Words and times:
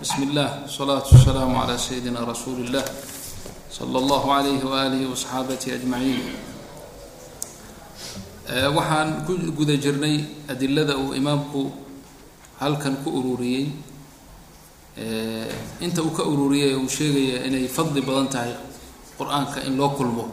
bsm 0.00 0.22
اllah 0.32 0.64
wsalaatu 0.64 1.12
wasalaamu 1.16 1.54
calaa 1.60 1.76
sayidina 1.78 2.24
rasuuli 2.24 2.62
اllah 2.68 2.84
sala 3.68 3.98
allahu 4.02 4.26
alayhi 4.32 4.64
waalihi 4.64 5.06
wasaxaabatihi 5.12 5.72
ajmaciin 5.76 6.24
waxaan 8.76 9.08
ku 9.28 9.36
guda 9.58 9.76
jirnay 9.76 10.24
adilada 10.48 10.96
uu 10.96 11.12
imaamku 11.14 11.70
halkan 12.60 12.96
ku 13.04 13.08
ururiyey. 13.12 13.70
Inta 15.84 16.00
uu 16.02 16.12
ka 16.16 16.24
ururiyay 16.24 16.74
uu 16.80 16.88
sheegaya 16.88 17.44
inay 17.46 17.68
fadli 17.68 18.00
badan 18.00 18.28
tahay 18.32 18.52
qur'aanka 19.20 19.62
in 19.68 19.76
loo 19.76 19.92
kulmo 19.94 20.24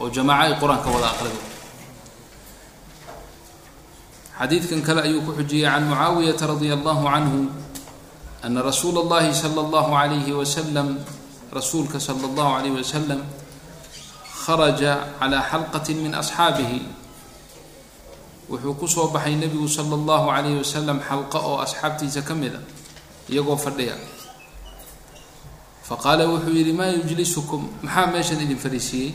oo 0.00 0.08
jamaaco 0.08 0.42
ay 0.42 0.52
qur'aanka 0.60 0.88
wada 0.90 1.08
aqrido 1.12 1.40
xadiidkan 4.40 4.80
kale 4.82 5.00
ayuu 5.04 5.20
ku 5.20 5.32
xujiyey 5.36 5.68
can 5.68 5.84
mucaawiyata 5.84 6.44
radia 6.48 6.74
allahu 6.76 7.04
canhu 7.08 7.40
ana 8.43 8.59
rasuula 8.61 8.99
اllahi 9.05 9.33
salى 9.33 9.59
اllahu 9.65 9.91
alayhi 10.03 10.33
wasalam 10.33 10.97
rasuulka 11.53 11.99
salى 11.99 12.25
اllahu 12.29 12.51
alayh 12.59 12.71
wasalam 12.79 13.21
kharaja 14.45 14.93
calى 15.19 15.37
xalqati 15.51 15.93
min 16.03 16.13
asxaabihi 16.17 16.79
wuxuu 18.49 18.73
kusoo 18.81 19.07
baxay 19.13 19.35
nebigu 19.37 19.67
salى 19.69 19.93
اllahu 19.99 20.27
alayh 20.37 20.57
wasalam 20.63 20.97
xalqo 21.09 21.37
oo 21.39 21.57
asxaabtiisa 21.65 22.21
ka 22.27 22.33
mid 22.33 22.53
a 22.57 22.61
iyagoo 23.29 23.55
fadhiya 23.65 23.95
faqaala 25.87 26.25
wuxuu 26.31 26.53
yidhi 26.55 26.73
maa 26.73 26.89
yujlisukum 26.97 27.61
maxaa 27.85 28.07
meeshan 28.13 28.39
idin 28.45 28.57
fadhiisiiyey 28.57 29.11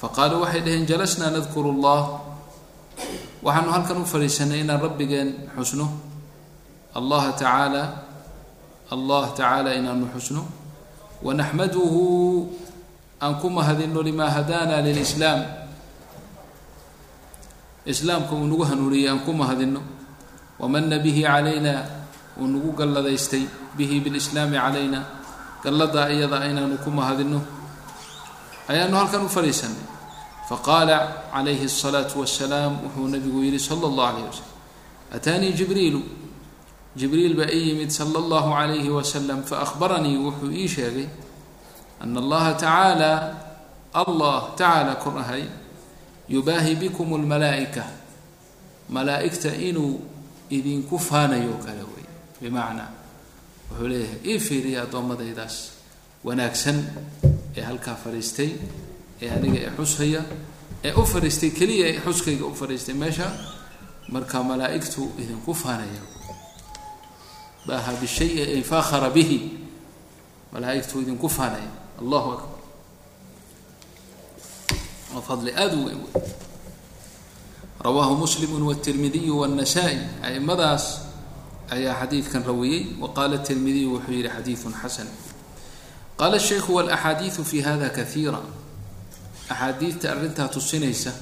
faqaaluu 0.00 0.40
waxay 0.44 0.60
dhaheen 0.66 0.86
jalasnaa 0.90 1.30
nadkuru 1.36 1.68
اllah 1.74 2.00
waxaanu 3.46 3.70
halkan 3.74 3.96
u 4.02 4.06
fadhiisanay 4.06 4.60
inaan 4.64 4.80
rabbigeen 4.86 5.28
xusno 5.58 5.86
allaha 6.98 7.32
tacaala 7.32 7.82
allah 8.94 9.22
tacaala 9.34 9.74
inaanu 9.74 10.06
xusno 10.14 10.42
wanaxmaduhu 11.22 12.02
aan 13.22 13.34
ku 13.40 13.48
mahadino 13.50 14.02
limaa 14.02 14.30
hadaana 14.30 14.80
lilislaam 14.86 15.40
islaamka 17.86 18.32
uu 18.34 18.46
nagu 18.46 18.64
hanuuniyey 18.64 19.08
aan 19.10 19.20
ku 19.26 19.32
mahadino 19.32 19.80
wamana 20.60 20.98
bihi 20.98 21.22
calayna 21.22 21.84
uu 22.40 22.46
nagu 22.48 22.70
galladaystay 22.72 23.44
bihi 23.76 24.00
bilislaami 24.04 24.56
calayna 24.56 25.00
galladaa 25.64 26.08
iyada 26.12 26.44
inaanu 26.50 26.76
ku 26.84 26.90
mahadino 26.90 27.40
ayaanu 28.68 28.96
halkan 28.96 29.24
u 29.24 29.28
fadhiisanay 29.28 29.84
faqaala 30.48 30.96
calayhi 31.32 31.64
الsalaatu 31.70 32.20
wasalaam 32.22 32.72
wuxuu 32.84 33.08
nabigu 33.08 33.40
yihi 33.44 33.60
sala 33.60 33.88
اllah 33.90 34.06
alayh 34.12 34.24
wasalam 34.28 34.52
ataanii 35.16 35.52
jibriilu 35.52 36.00
jibriil 36.95 37.35
baa 37.37 37.51
ii 37.53 37.69
yimid 37.69 37.89
sala 37.89 38.19
اllahu 38.19 38.49
alayhi 38.61 38.89
wasalam 38.89 39.43
faahbaranii 39.43 40.17
wuxuu 40.25 40.51
ii 40.51 40.67
sheegay 40.67 41.07
ana 42.01 42.19
allaha 42.19 42.53
tacaala 42.53 43.11
allah 44.01 44.37
tacaala 44.57 44.95
kor 45.03 45.17
ahay 45.19 45.43
yubaahi 46.29 46.75
bikum 46.81 47.13
اlmalaa'ika 47.19 47.83
malaa'igta 48.89 49.51
inuu 49.69 49.99
idinku 50.49 50.97
faanayo 50.99 51.53
kale 51.65 51.83
wey. 51.93 52.05
Bimacnaa 52.41 52.89
wuxuu 53.71 53.87
leeyahay 53.87 54.19
ii 54.31 54.39
fiiriya 54.39 54.79
addoommadaydaas 54.85 55.55
wanaagsan 56.23 56.77
ee 57.57 57.61
halkaa 57.69 57.95
fadhiistay 58.03 58.49
ee 59.21 59.29
aniga 59.35 59.59
ee 59.65 59.71
xushaya 59.77 60.21
ee 60.87 60.93
u 60.93 61.03
fadhiistay 61.13 61.49
keliya 61.59 61.85
ee 61.91 61.99
xuskayga 62.05 62.45
u 62.45 62.53
fadhiistay 62.61 62.95
meesha 63.03 63.27
marka 64.13 64.37
malaa'igtu 64.49 65.01
idinku 65.21 65.53
faanaya 65.63 66.01
baaha 67.68 67.92
bishayi 68.00 68.40
ay 68.42 68.62
faakhara 68.62 69.10
bihi 69.10 69.38
malaaigtu 70.52 71.00
idinku 71.02 71.28
faanaya 71.28 71.70
allahu 72.00 72.28
akbar 72.36 72.58
waa 75.14 75.22
fadli 75.22 75.50
aada 75.54 75.76
u 75.76 75.84
weyn 75.86 75.98
wey 76.04 76.22
rawaahu 77.84 78.16
muslimu 78.16 78.68
wاtirmidiyu 78.68 79.38
wالnasaa-i 79.40 79.98
aimadaas 80.22 80.84
ayaa 81.70 81.94
xadiidkan 82.00 82.44
rawiyey 82.44 82.96
waqaala 83.00 83.38
tirmidiyu 83.38 83.92
wuxuu 83.96 84.12
yihi 84.12 84.28
xadiidu 84.28 84.72
xasan 84.82 85.08
qaala 86.20 86.38
shaykhu 86.38 86.70
wاlaxaadiidu 86.78 87.44
fi 87.44 87.60
hada 87.60 87.88
kaiira 87.90 88.40
axaadiidta 89.48 90.06
arrintaa 90.12 90.48
tusinaysa 90.48 91.12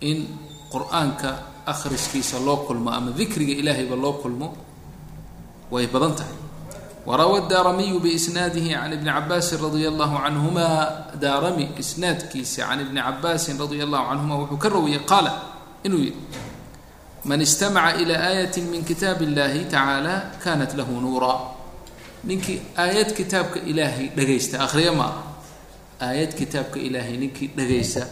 in 0.00 0.28
qur-aanka 0.72 1.30
akhriskiisa 1.66 2.38
loo 2.40 2.56
kulmo 2.66 2.90
ama 2.90 3.10
dikriga 3.12 3.52
ilaahayba 3.52 3.96
loo 3.96 4.12
kulmo 4.22 4.56
way 5.73 5.85
badan 5.93 6.13
tahay. 6.19 6.37
Warawa 7.07 7.37
daaramiyu 7.51 7.97
biisnaadihi 7.99 8.71
can 8.79 8.91
ibni 8.95 9.11
cabaasin 9.11 9.59
radia 9.63 9.89
allahu 9.91 10.15
canhuma 10.23 10.67
daarami 11.23 11.65
isnaadkiisa 11.81 12.61
can 12.69 12.79
ibni 12.85 13.01
cabaasin 13.07 13.55
radia 13.61 13.83
allahu 13.87 14.05
canhuma 14.09 14.35
wuxuu 14.41 14.59
ka 14.63 14.69
rawiyey 14.75 15.03
qaala 15.11 15.31
inuu 15.85 15.99
yihi 15.99 16.15
man 17.27 17.39
istamaca 17.47 17.99
ila 18.01 18.15
aayati 18.27 18.61
min 18.71 18.81
kitaab 18.89 19.19
illahi 19.27 19.61
tacaala 19.73 20.15
kanat 20.43 20.71
lahu 20.79 20.93
nuura. 21.03 21.33
Ninkii 22.23 22.59
aayad 22.79 23.09
kitaabka 23.17 23.59
ilaahay 23.71 24.07
dhagaysta 24.15 24.55
akhriya 24.65 24.91
ma 24.95 25.03
aha. 25.11 25.21
Aayad 26.07 26.31
kitaabka 26.39 26.79
ilaahay 26.87 27.17
ninkii 27.19 27.51
dhagaysa 27.57 28.03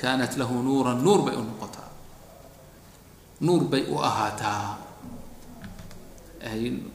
kaanat 0.00 0.38
lahu 0.38 0.62
nuuran 0.62 1.02
nuur 1.02 1.20
bay 1.26 1.34
u 1.34 1.42
noqotaa. 1.42 1.90
Nuur 3.42 3.62
bay 3.66 3.82
u 3.90 3.98
ahaataa 3.98 4.79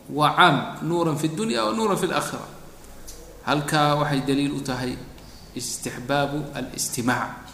waa 0.09 0.33
caam 0.35 0.55
nuuran 0.87 1.17
fi 1.17 1.27
dunya 1.29 1.61
nuuran 1.71 1.97
fi 1.97 2.07
laakhira 2.09 2.45
halkaa 3.45 3.95
waxay 4.01 4.21
daliil 4.25 4.57
u 4.57 4.61
tahay 4.61 4.97
istixbaabu 5.55 6.49
alistimaac. 6.57 7.45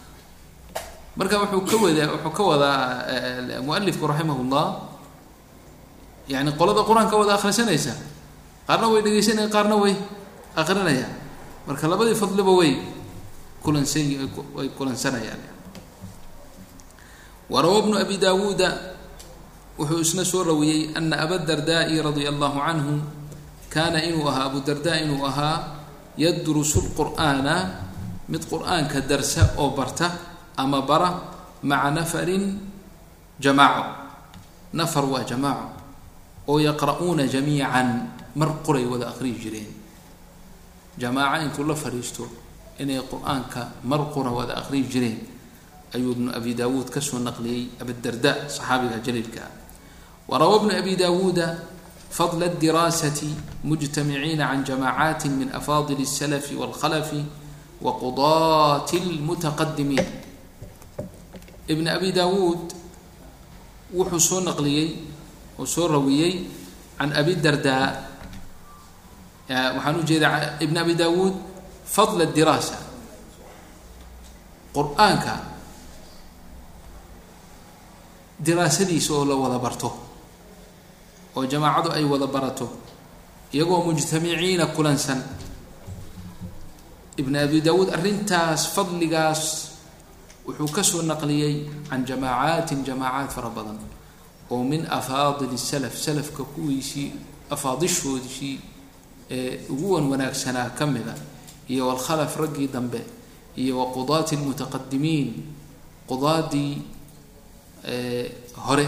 Marka 1.20 1.36
wuxuu 1.44 1.68
ka 1.68 1.76
wadaa 1.84 2.08
wuxuu 2.16 2.32
ka 2.38 2.44
wadaa 2.44 2.80
mualifku 3.62 4.08
raximah 4.08 4.38
llah 4.52 4.68
yani 6.32 6.52
qolada 6.56 6.82
qur'aanka 6.88 7.12
wada 7.20 7.36
akhrisanaysa 7.36 7.94
qaarna 8.68 8.88
way 8.88 9.02
dhegaysanaya 9.04 9.50
qaarna 9.52 9.76
way 9.76 9.94
akrinayaan 10.56 11.12
marka 11.68 11.88
labadii 11.92 12.16
fadliba 12.16 12.52
way 12.56 12.80
kulansan 13.64 14.08
way 14.56 14.68
kulansanayaan. 14.78 15.42
Warawa 17.52 17.84
bnu 17.84 18.00
abi 18.00 18.16
dawuuda 18.18 18.91
wuxuu 19.80 20.02
isna 20.02 20.24
soo 20.26 20.44
rawiyey 20.44 20.92
ana 20.98 21.16
abadardaai 21.26 21.96
radia 22.02 22.30
allahu 22.34 22.60
canhu 22.60 22.94
kaana 23.74 24.04
inuu 24.04 24.28
ahaa 24.30 24.46
abudarda 24.52 25.00
inuu 25.04 25.24
ahaa 25.26 25.58
yadrusu 26.18 26.80
lqur'aana 26.92 27.56
mid 28.32 28.44
qur'aanka 28.52 29.02
darsa 29.08 29.56
oo 29.58 29.72
barta 29.78 30.08
ama 30.58 30.82
bara 30.84 31.10
maca 31.64 31.90
nafarin 31.92 32.60
jamaaco. 33.40 33.84
Nafar 34.74 35.06
waa 35.08 35.24
jamaaco. 35.24 35.68
Oo 36.48 36.60
yaqra'uuna 36.60 37.28
jamiican 37.28 37.90
mar 38.36 38.50
qoray 38.66 38.86
wada 38.88 39.08
aqriyi 39.12 39.36
jireen. 39.44 39.70
Jamaaco 41.00 41.44
intuu 41.44 41.64
la 41.68 41.76
fadhiisto 41.76 42.24
inay 42.80 43.00
qur'aanka 43.12 43.62
mar 43.88 44.02
qura 44.14 44.32
wada 44.32 44.54
aqriyi 44.62 44.86
jireen 44.92 45.18
ayuu 45.96 46.12
ibnu 46.16 46.30
abi 46.32 46.54
dawuud 46.56 46.88
ka 46.92 47.00
soo 47.02 47.20
naqliyey 47.20 47.80
abidarda 47.82 48.48
saxaabiga 48.48 49.00
jaliilka 49.04 49.40
ah 49.44 49.52
warawa 50.29 50.59
bnu 50.63 50.73
abi 50.79 50.97
dawuuda 50.97 51.59
fadla 52.11 52.47
اdiraasati 52.47 53.29
mujtamiciina 53.65 54.47
can 54.51 54.65
jamaacaati 54.65 55.29
min 55.29 55.49
afaadil 55.53 56.01
الsalafi 56.01 56.55
wاlkhalafi 56.61 57.21
wa 57.85 57.93
qudaati 58.01 58.97
اlmutaqadimiin 59.05 60.07
ibn 61.69 61.87
abi 61.89 62.13
dawuud 62.13 62.63
wuxuu 63.95 64.21
soo 64.21 64.41
naqliyey 64.41 64.89
oo 65.59 65.67
soo 65.67 65.87
rawiyey 65.89 66.33
can 66.99 67.13
abi 67.13 67.35
darda 67.37 67.77
waxaan 69.77 69.97
u 70.01 70.03
jeedaa 70.09 70.59
ibn 70.65 70.77
abi 70.79 70.95
dawuud 70.95 71.35
fadl 71.95 72.19
diraasa 72.35 72.77
qur-aanka 74.75 75.35
diraasadiisa 78.47 79.13
oo 79.15 79.25
la 79.25 79.35
wada 79.35 79.59
barto 79.59 79.89
oo 81.36 81.46
jamaacadu 81.46 81.90
ay 81.98 82.04
wada 82.04 82.28
barato 82.28 82.70
iyagoo 83.54 83.84
mujtamiciina 83.86 84.66
kulansan. 84.76 85.22
Ibn 87.18 87.36
abi 87.36 87.62
dawuud 87.62 87.90
arrintaas 87.94 88.68
fadligaas 88.76 89.44
wuxuu 90.48 90.72
ka 90.76 90.84
soo 90.84 91.02
naqliyey 91.04 91.68
can 91.90 92.06
jamaacaati 92.06 92.76
jamaacaat 92.88 93.32
fara 93.36 93.50
badan 93.50 93.78
oo 94.52 94.64
min 94.64 94.86
afaadil 94.90 95.58
salaf 95.58 95.96
salafka 95.96 96.44
kuwiisii 96.44 97.12
afaadishoodisii 97.52 98.60
ee 99.30 99.60
ugu 99.70 99.92
wan 99.94 100.08
wanaagsanaa 100.12 100.70
ka 100.78 100.88
mida 100.88 101.14
iyo 101.70 101.88
walkhalaf 101.88 102.36
raggii 102.40 102.68
dambe 102.68 103.02
iyo 103.58 103.80
wa 103.80 103.86
qudaati 103.94 104.36
lmutaqadimiin 104.36 105.30
qudaadii 106.08 106.82
hore 108.66 108.88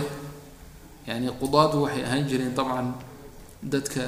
yani 1.08 1.28
qudaadu 1.42 1.78
waxay 1.86 2.04
ahaan 2.08 2.24
jireen 2.30 2.54
dabcan 2.58 2.88
dadka 3.74 4.04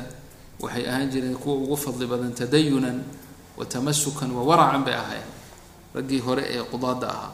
waxay 0.64 0.86
ahaan 0.90 1.08
jireen 1.12 1.36
kuwa 1.42 1.56
ugu 1.64 1.76
fadli 1.78 2.06
badan 2.12 2.34
tadayunan 2.40 2.98
wa 3.58 3.64
tamasukan 3.66 4.30
wa 4.32 4.42
waracan 4.50 4.84
bay 4.88 4.94
ahaayeen. 4.96 5.30
Raggii 5.96 6.20
hore 6.26 6.44
ee 6.56 6.64
qudaada 6.72 7.08
ahaa. 7.08 7.32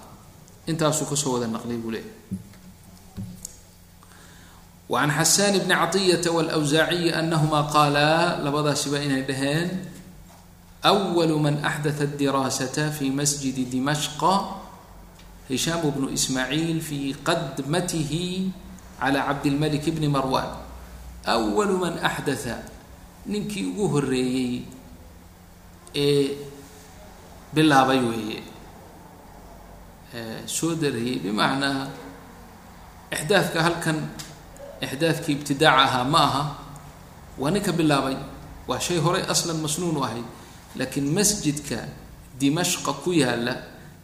Intaasuu 0.69 1.05
ka 1.09 1.15
soo 1.17 1.33
wada 1.37 1.47
naqlay 1.49 1.77
buu 1.81 1.89
leeyahy 1.91 2.13
waan 4.91 5.09
xasaan 5.17 5.55
bni 5.63 5.75
caiyata 5.93 6.29
wlwsaaciyi 6.35 7.09
anahuma 7.15 7.63
qaalaa 7.73 8.43
labadaasiba 8.43 8.99
inay 9.05 9.23
dhaheen 9.29 9.69
walu 11.17 11.39
man 11.39 11.63
axdaa 11.63 12.05
diraasata 12.19 12.91
fi 12.91 13.07
masjidi 13.19 13.63
dimashqa 13.71 14.33
hishaam 15.49 15.81
bnu 15.95 16.07
ismaaciil 16.17 16.79
fi 16.83 17.15
qadmatihi 17.27 18.51
calى 19.01 19.19
cabdilmalik 19.27 19.85
bni 19.95 20.07
marwan 20.15 20.49
awalu 21.33 21.75
man 21.83 21.95
axdatha 22.09 22.55
ninkii 23.31 23.65
ugu 23.73 23.85
horeeyey 23.93 24.53
ee 26.03 26.37
bilaabay 27.55 27.99
weeye 28.09 28.39
soo 30.55 30.71
darayey 30.81 31.17
bimacnaa 31.23 31.87
ixdaafka 33.15 33.59
halkan 33.65 33.97
ixdaafkii 34.85 35.33
ibtidaac 35.37 35.77
ahaa 35.85 36.03
ma 36.13 36.19
aha 36.27 36.43
waa 37.41 37.51
ninka 37.55 37.71
bilaabay 37.79 38.17
waa 38.69 38.79
shay 38.85 38.97
horay 39.05 39.23
aslan 39.33 39.57
masnuun 39.63 39.97
u 39.97 40.03
ahayd 40.07 40.25
laakiin 40.77 41.07
masjidka 41.17 41.79
dimashqa 42.39 42.91
ku 43.03 43.09
yaalla 43.23 43.53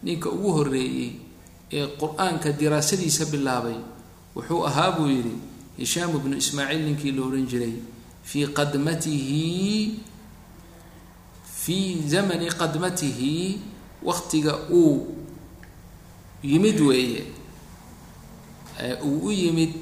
ninka 0.06 0.30
ugu 0.36 0.50
horeeyey 0.58 1.10
ee 1.78 1.86
qur'aanka 2.02 2.50
diraasadiisa 2.60 3.24
bilaabay 3.34 3.76
wuxuu 4.38 4.62
ahaa 4.70 4.92
buu 4.96 5.10
yidhi 5.10 5.34
hishaam 5.82 6.12
bnu 6.24 6.38
ismaaciil 6.38 6.82
ninkii 6.86 7.12
la 7.18 7.22
odhan 7.28 7.46
jiray 7.52 7.74
fii 8.30 8.46
qadmatihi 8.58 9.44
fii 11.64 12.06
zamani 12.12 12.48
qadmatihi 12.62 13.34
waktiga 14.04 14.54
uu 14.70 15.08
yimid 16.44 16.78
weeye 16.82 17.24
uu 19.04 19.26
u 19.28 19.32
yimid 19.32 19.74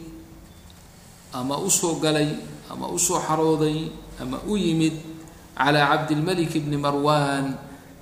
ama 1.33 1.57
u 1.59 1.67
soo 1.69 1.95
galay 1.99 2.29
ama 2.71 2.87
u 2.87 2.99
soo 2.99 3.19
xarooday 3.27 3.79
ama 4.21 4.37
u 4.47 4.55
yimid 4.57 4.93
calaa 5.57 5.87
cabdilmalik 5.91 6.53
bni 6.65 6.77
marwan 6.77 7.45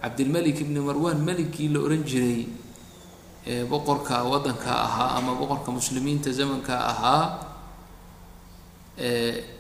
cabdilmalik 0.02 0.58
bni 0.68 0.80
marwan 0.80 1.18
melikii 1.28 1.68
la 1.74 1.80
ohan 1.82 2.04
jiray 2.06 2.46
boqorka 3.71 4.25
waddanka 4.29 4.69
ahaa 4.87 5.17
ama 5.19 5.33
boqorka 5.41 5.71
muslimiinta 5.73 6.33
zamanka 6.33 6.75
ahaa 6.93 7.25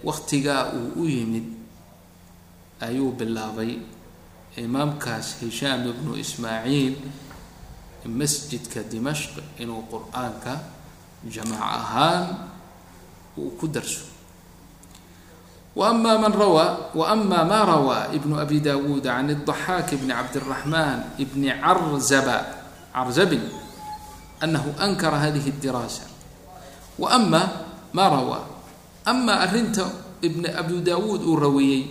waktigaa 0.04 0.72
uu 0.74 1.02
u 1.02 1.08
yimid 1.08 1.46
ayuu 2.80 3.12
bilaabay 3.18 3.78
imaamkaas 4.56 5.40
hishaam 5.40 5.86
ibnu 5.88 6.18
ismaaciil 6.18 6.94
masjidka 8.06 8.82
dimashq 8.82 9.34
inuu 9.62 9.82
qur-aanka 9.90 10.54
jamac 11.34 11.60
ahaan 11.60 12.24
uu 13.38 13.50
ku 13.58 13.66
darso 13.68 14.18
وأma 15.78 16.18
man 16.18 16.34
rawى 16.34 16.90
وأma 16.94 17.46
ma 17.46 17.62
rawى 17.62 18.18
بن 18.18 18.34
أbi 18.34 18.58
dawuud 18.58 19.06
عن 19.06 19.30
الضحاك 19.30 19.94
بن 19.94 20.10
cabdالرحمن 20.10 21.22
بن 21.22 21.42
عرزب 21.54 23.30
anahu 24.43 24.69
ankara 24.85 25.17
hadihi 25.23 25.51
diraasa 25.63 26.03
wa 27.01 27.07
ama 27.17 27.41
maa 27.95 28.09
rawaa 28.15 28.43
ama 29.11 29.33
arinta 29.45 29.85
ibn 30.27 30.43
abu 30.61 30.75
daawuud 30.87 31.21
uu 31.31 31.35
raweeyey 31.45 31.81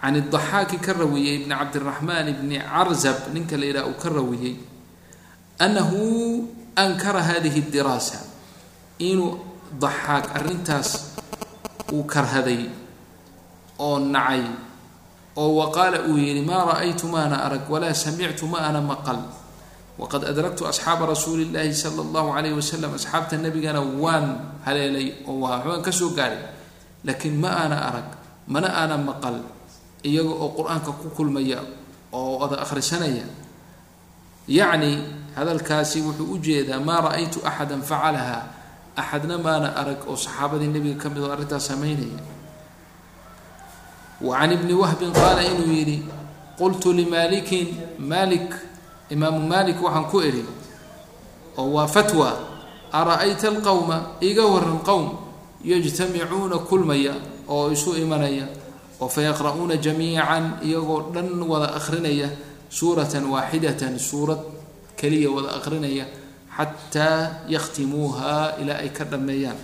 can 0.00 0.14
idaxaaki 0.20 0.76
ka 0.84 0.92
raweeyey 1.00 1.34
ibni 1.42 1.54
cabdiraxmaan 1.60 2.26
ibni 2.32 2.56
carzab 2.72 3.18
ninka 3.34 3.56
la 3.60 3.64
yidhaha 3.68 3.88
uu 3.90 3.98
ka 4.02 4.08
raweeyey 4.18 4.54
anahu 5.58 6.00
ankara 6.76 7.22
hadihi 7.28 7.60
diraasa 7.74 8.18
inuu 9.08 9.30
daxaak 9.82 10.24
arrintaas 10.38 10.90
uu 11.92 12.04
karhaday 12.12 12.62
oo 13.86 13.98
nacay 14.14 14.42
oo 15.36 15.50
waqaala 15.60 15.98
uu 16.10 16.16
yidhi 16.24 16.42
maa 16.50 16.64
ra'aytu 16.70 17.06
maana 17.14 17.36
arag 17.46 17.64
walaa 17.72 17.94
samictu 17.94 18.44
ma 18.52 18.58
ana 18.68 18.80
maqal 18.90 19.20
waqad 19.98 20.22
adraktu 20.30 20.62
asxaaba 20.70 21.06
rasuuli 21.12 21.44
llaahi 21.54 21.74
sala 21.74 22.00
allahu 22.06 22.28
calayh 22.34 22.52
wasalam 22.60 22.92
asxaabta 22.98 23.34
nebigana 23.44 23.80
waan 24.02 24.26
haleelay 24.66 25.06
oo 25.28 25.34
waan 25.42 25.82
ka 25.86 25.90
soo 25.92 26.10
gaadhay 26.18 26.42
laakiin 27.06 27.36
ma 27.42 27.50
ana 27.66 27.76
arag 27.88 28.08
mana 28.52 28.68
ana 28.82 28.94
maqal 29.08 29.38
iyaga 30.08 30.30
oo 30.44 30.48
qur'aanka 30.58 30.90
ku 31.02 31.06
kulmaya 31.16 31.58
oo 32.14 32.38
wada 32.40 32.56
akhrisanaya 32.64 33.26
yacni 34.58 34.92
hadalkaasi 35.36 35.98
wuxuu 36.06 36.30
u 36.34 36.38
jeedaa 36.46 36.78
maa 36.88 37.00
ra'aytu 37.10 37.38
axada 37.50 37.74
facalaha 37.90 38.38
axadna 38.96 39.34
maana 39.46 39.68
arag 39.80 40.00
oo 40.10 40.14
saxaabadii 40.24 40.70
nebiga 40.74 40.96
ka 41.02 41.08
mid 41.12 41.22
oo 41.26 41.30
arrintaas 41.34 41.66
samaynaya 41.70 42.22
wa 44.26 44.38
can 44.38 44.50
ibni 44.56 44.74
wahbin 44.82 45.10
qaala 45.12 45.42
inuu 45.50 45.70
yidhi 45.78 45.98
qultu 46.58 46.88
limaalikin 46.98 47.68
maalik 48.10 48.50
imaamu 49.14 49.40
maalik 49.50 49.78
waxaan 49.82 50.06
ku 50.12 50.18
idhi 50.28 50.42
oo 51.58 51.68
waa 51.76 51.86
fatwa 51.88 52.28
ara-ayta 52.92 53.48
alqowma 53.52 53.96
iga 54.20 54.44
waran 54.46 54.78
qowm 54.88 55.06
yajtamicuuna 55.64 56.58
kulmaya 56.68 57.14
oo 57.48 57.70
isu 57.74 57.96
imanaya 58.04 58.46
oo 59.00 59.08
fayaqra'uuna 59.08 59.76
jamiican 59.84 60.44
iyagoo 60.66 61.10
dhan 61.14 61.28
wada 61.50 61.68
akhrinaya 61.78 62.28
suuratan 62.68 63.24
waaxidatan 63.32 63.98
suurad 63.98 64.40
keliya 64.98 65.30
wada 65.34 65.50
akhrinaya 65.58 66.04
xataa 66.58 67.46
yakhtimuuha 67.48 68.58
ilaa 68.60 68.82
ay 68.82 68.90
ka 68.90 69.04
dhammeeyaan. 69.06 69.54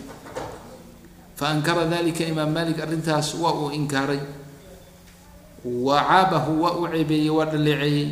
Faankara 1.35 1.85
dalika 1.91 2.23
imaam 2.23 2.55
malik 2.55 2.79
arrintaas 2.79 3.35
waa 3.43 3.51
uu 3.51 3.71
inkaaray. 3.75 4.23
Wacaabahu 5.65 6.53
waa 6.63 6.73
uu 6.79 6.87
ceebeeyey 6.93 7.31
waa 7.35 7.45
dhaleeceeyey 7.51 8.09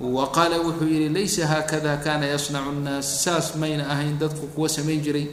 wa 0.00 0.26
qaala 0.32 0.58
wuxuu 0.58 0.88
yihi 0.90 1.08
laysa 1.08 1.46
haakada 1.46 1.96
kana 2.04 2.26
yasnacu 2.26 2.72
nnaas 2.72 3.06
saas 3.24 3.54
mayna 3.56 3.86
ahayn 3.92 4.18
dadku 4.18 4.46
kuwa 4.54 4.68
samayn 4.68 5.00
jiray 5.00 5.26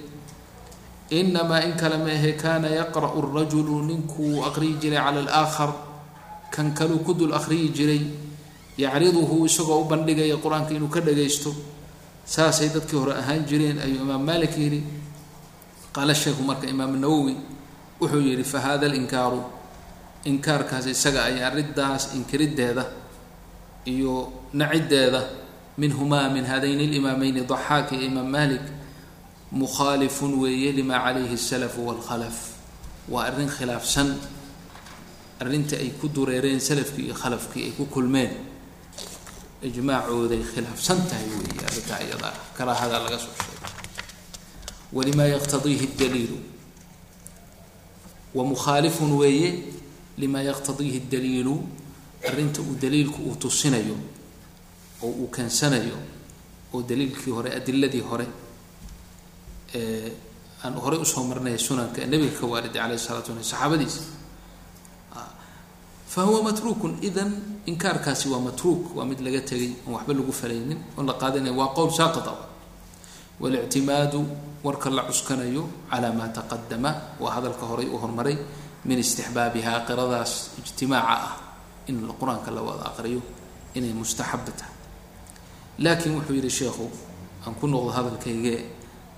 inamaa 1.10 1.62
in 1.66 1.74
kale 1.74 1.98
maahe 1.98 2.34
kaana 2.38 2.68
yaqra'u 2.70 3.22
rajulu 3.36 3.82
ninkuu 3.90 4.44
aqriyi 4.46 4.78
jiray 4.82 5.02
cala 5.02 5.20
alaakhar 5.26 5.72
kan 6.54 6.74
kaluu 6.78 7.00
ku 7.04 7.14
dul 7.14 7.34
aqriyi 7.34 7.70
jiray 7.74 8.02
yacriduhu 8.78 9.46
isagoo 9.50 9.82
u 9.82 9.90
bandhigaya 9.90 10.38
qur'aanka 10.38 10.72
inuu 10.78 10.88
ka 10.94 11.02
dhagaysto 11.02 11.52
saasay 12.26 12.70
dadkii 12.70 12.98
hore 13.02 13.14
ahaan 13.18 13.44
jireen 13.50 13.80
ayuu 13.82 14.06
imaam 14.06 14.24
malik 14.24 14.54
yidhi 14.58 14.84
qaala 15.92 16.14
sheekhu 16.14 16.44
marka 16.46 16.68
imaam 16.70 16.96
nawowi 17.02 17.36
wuxuu 18.00 18.22
yihi 18.22 18.44
fa 18.46 18.60
hada 18.62 18.88
linkaaru 18.88 19.42
inkaarkaas 20.24 20.86
isaga 20.86 21.26
ay 21.28 21.44
arrintaas 21.44 22.14
inkiriddeeda 22.16 23.01
iyo 23.86 24.32
naciddeeda 24.54 25.22
minhumaa 25.78 26.30
min 26.30 26.46
hadayni 26.46 26.88
limaameyni 26.88 27.42
daxaak 27.52 27.92
iyo 27.92 28.06
imaam 28.12 28.30
malik 28.30 28.62
mukhaalifun 29.52 30.32
weeye 30.42 30.72
limaa 30.72 31.00
calayhi 31.06 31.34
asalafu 31.36 31.88
waalkhalaf 31.88 32.38
waa 33.10 33.26
arrin 33.28 33.50
khilaafsan 33.50 34.10
arrinta 35.42 35.76
ay 35.76 35.90
ku 36.00 36.08
dureereen 36.08 36.60
salafkii 36.60 37.06
iyo 37.10 37.16
khalafkii 37.22 37.64
ay 37.68 37.72
ku 37.78 37.86
kulmeen. 37.86 38.32
Ijmaacooday 39.62 40.42
khilaafsan 40.54 41.00
tahay 41.10 41.28
weeye 41.34 41.62
arrintaa 41.70 42.00
iyada 42.06 42.28
ah 42.30 42.38
karaahada 42.58 42.98
laga 43.04 43.18
soo 43.20 43.34
sheegay. 43.42 43.74
Walimaa 44.94 45.30
yaqtadiihi 45.36 45.88
daliilu 46.00 46.38
wa 48.38 48.44
mukhaalifun 48.46 49.12
weeye 49.22 49.50
limaa 50.18 50.42
yaqtadiihi 50.50 51.00
daliilu 51.12 51.56
arrinta 52.28 52.62
uu 52.62 52.76
daliilku 52.82 53.20
uu 53.30 53.36
tusinayo 53.36 53.96
oo 55.04 55.10
uu 55.22 55.28
keensanayo 55.36 55.98
oo 56.74 56.82
daliilkii 56.90 57.32
hore 57.38 57.50
adiladii 57.60 58.02
hore 58.10 58.28
aan 60.64 60.74
horey 60.84 61.00
u 61.02 61.06
soo 61.06 61.24
marnay 61.24 61.58
sunanka 61.58 62.06
nabiga 62.06 62.40
ka 62.40 62.46
waariday 62.54 62.82
alayh 62.86 62.98
isalatu 63.02 63.32
waala 63.32 63.44
saxaabadiisa 63.44 64.02
fa 66.14 66.22
huwa 66.28 66.44
matruukun 66.52 66.94
idan 67.02 67.32
inkaarkaasi 67.66 68.30
waa 68.30 68.40
matruuk 68.48 68.96
waa 68.98 69.06
mid 69.10 69.20
laga 69.26 69.42
tegay 69.50 69.72
oon 69.88 69.94
waxba 69.96 70.14
lagu 70.14 70.32
falaynin 70.42 70.80
oon 70.98 71.06
la 71.10 71.14
qaadanaya 71.22 71.54
waa 71.60 71.72
qowl 71.78 71.90
saaqita 72.00 72.34
walictimaadu 73.40 74.20
warka 74.64 74.90
la 74.90 75.04
cuskanayo 75.10 75.64
calaa 75.90 76.14
maa 76.20 76.28
taqadama 76.38 76.92
waa 77.20 77.32
hadalka 77.36 77.66
horay 77.66 77.88
u 77.88 77.98
hormaray 78.04 78.38
min 78.86 79.00
istixbaabihaa 79.00 79.80
qiradaas 79.88 80.32
ijtimaaca 80.60 81.16
ah 81.16 81.32
in 81.88 81.98
qur'aanka 82.20 82.52
la 82.52 82.62
wada 82.62 82.84
aqriyo 82.92 83.22
inay 83.76 83.94
mustaxaba 83.94 84.52
tahay. 84.52 84.76
Laakiin 85.80 86.16
wuxuu 86.16 86.36
yihi 86.36 86.50
sheekhu 86.50 86.86
aan 87.46 87.56
ku 87.56 87.68
noqdo 87.68 87.92
hadalkayge 87.92 88.56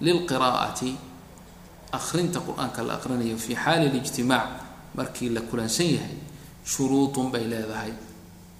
lilqiraa'ati 0.01 0.89
akrinta 1.91 2.39
qur'aanka 2.39 2.83
la 2.83 2.93
aqrinayo 2.97 3.37
fi 3.37 3.55
xaali 3.55 3.89
lijtimaac 3.89 4.49
markii 4.95 5.29
la 5.29 5.41
kulansan 5.41 5.89
yahay 5.97 6.15
shuruudun 6.65 7.31
bay 7.31 7.43
leedahay 7.47 7.93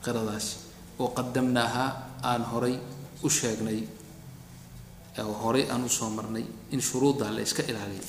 qiradaasi. 0.03 0.55
Oo 0.99 1.09
qadamnaaha 1.15 1.85
aan 2.23 2.43
horay 2.51 2.75
u 3.23 3.29
sheegnay 3.29 3.87
horay 5.17 5.69
aan 5.69 5.83
u 5.85 5.89
soo 5.89 6.09
marnay 6.09 6.45
in 6.71 6.81
shuruuddaa 6.81 7.31
la 7.31 7.41
iska 7.41 7.63
ilaaliyo. 7.63 8.03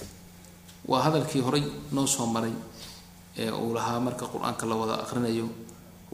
Waa 0.89 1.03
hadalkii 1.03 1.41
horay 1.41 1.65
noo 1.93 2.07
soo 2.07 2.27
maray 2.27 2.53
ee 3.37 3.51
uu 3.51 3.75
lahaa 3.75 4.01
marka 4.01 4.27
qur'aanka 4.27 4.67
la 4.67 4.75
wada 4.75 4.95
aqrinayo 5.05 5.49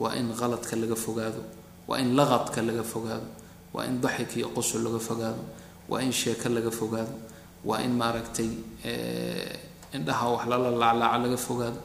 waa 0.01 0.15
in 0.21 0.29
qaladka 0.41 0.75
laga 0.83 0.97
fogaado. 1.05 1.43
Waa 1.89 1.99
in 2.03 2.11
laqadka 2.19 2.61
laga 2.69 2.83
fogaado. 2.93 3.27
Waa 3.75 3.85
in 3.89 4.01
daxik 4.01 4.37
iyo 4.37 4.49
qosol 4.57 4.83
laga 4.87 4.99
fogaado. 5.09 5.43
Waa 5.89 6.01
in 6.03 6.13
sheeko 6.13 6.49
laga 6.49 6.71
fogaado. 6.71 7.13
Waa 7.65 7.81
in 7.87 7.93
maaragtay 8.01 8.51
indhaha 9.97 10.27
wax 10.35 10.47
lala 10.51 10.71
laaclaaca 10.71 11.19
laga 11.25 11.37
fogaado. 11.37 11.79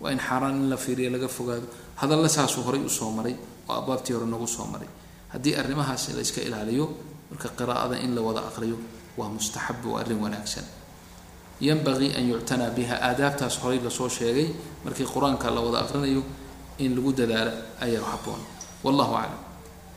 Waa 0.00 0.10
in 0.12 0.18
xaaraan 0.18 0.54
in 0.56 0.68
la 0.70 0.76
fiiriya 0.76 1.10
laga 1.10 1.28
fogaado. 1.28 1.66
Hadalla 2.00 2.28
saasuu 2.28 2.62
horay 2.66 2.80
u 2.84 2.88
soo 2.88 3.10
maray 3.10 3.36
oo 3.68 3.74
abwaabtii 3.80 4.12
hore 4.14 4.26
nagu 4.26 4.46
soo 4.46 4.64
maray. 4.72 4.88
Haddii 5.32 5.54
arrimahaasi 5.54 6.12
la 6.16 6.20
iska 6.22 6.40
ilaaliyo 6.42 6.86
marka 7.30 7.48
qiraa'ada 7.58 7.96
in 8.04 8.14
la 8.14 8.20
wada 8.22 8.40
aqriyo 8.50 8.76
waa 9.16 9.28
mustaxab 9.28 9.84
waa 9.86 10.00
arrin 10.00 10.18
wanaagsan. 10.18 10.64
Yanbagii 11.60 12.16
an 12.16 12.24
yuctanaa 12.30 12.70
biha 12.70 12.96
aadaabtaas 13.08 13.58
horay 13.62 13.78
la 13.84 13.90
soo 13.90 14.08
sheegay 14.08 14.48
markii 14.84 15.04
qur'aanka 15.04 15.50
la 15.54 15.60
wada 15.60 15.78
aqrinayo 15.84 16.22
in 16.84 16.96
lagu 16.96 17.12
dadaalo 17.12 17.52
ayaa 17.84 18.04
haboon 18.12 18.40
wallahu 18.84 19.14
aclam. 19.20 19.40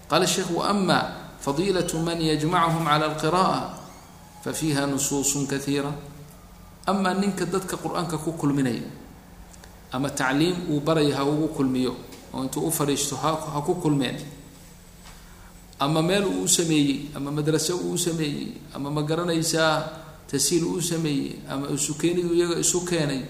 Qaala 0.09 0.25
sheekh 0.27 0.51
waama 0.51 0.99
fadiilat 1.39 1.89
man 2.05 2.19
yajmachum 2.21 2.83
cala 2.85 3.05
alqira'a 3.11 3.59
fafiiha 4.43 4.83
nusuusun 4.91 5.47
kaiira 5.47 5.91
amaa 6.87 7.13
ninka 7.15 7.45
dadka 7.47 7.75
qur'aanka 7.79 8.17
ku 8.19 8.31
kulminaya 8.35 8.83
ama 9.95 10.09
tacliim 10.11 10.67
uu 10.71 10.79
baraya 10.83 11.15
ha 11.17 11.23
ugu 11.23 11.47
kulmiyo 11.55 11.95
oo 12.33 12.43
intuu 12.43 12.67
u 12.67 12.71
fadhiisto 12.71 13.15
ha 13.23 13.59
ku 13.65 13.75
kulmeen 13.79 14.17
ama 15.79 16.01
meel 16.01 16.25
uu 16.27 16.43
u 16.43 16.47
sameeyey 16.47 17.11
ama 17.15 17.31
madraso 17.31 17.77
uu 17.77 17.93
u 17.93 17.97
sameeyey 17.97 18.47
ama 18.75 18.89
ma 18.91 19.01
garanaysaa 19.03 19.75
tasiil 20.27 20.63
uu 20.65 20.81
sameeyey 20.81 21.39
ama 21.49 21.69
isukeenidu 21.71 22.33
iyaga 22.35 22.59
isu 22.59 22.79
keenay 22.89 23.21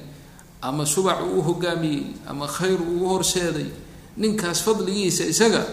ama 0.63 0.85
subac 0.93 1.19
uu 1.27 1.39
u 1.39 1.41
hogaamiyey 1.47 2.03
ama 2.31 2.47
khayr 2.47 2.79
uu 2.81 3.03
u 3.05 3.07
horseeday 3.11 3.67
ninkaas 4.17 4.59
fadligiisa 4.65 5.23
isaga 5.33 5.63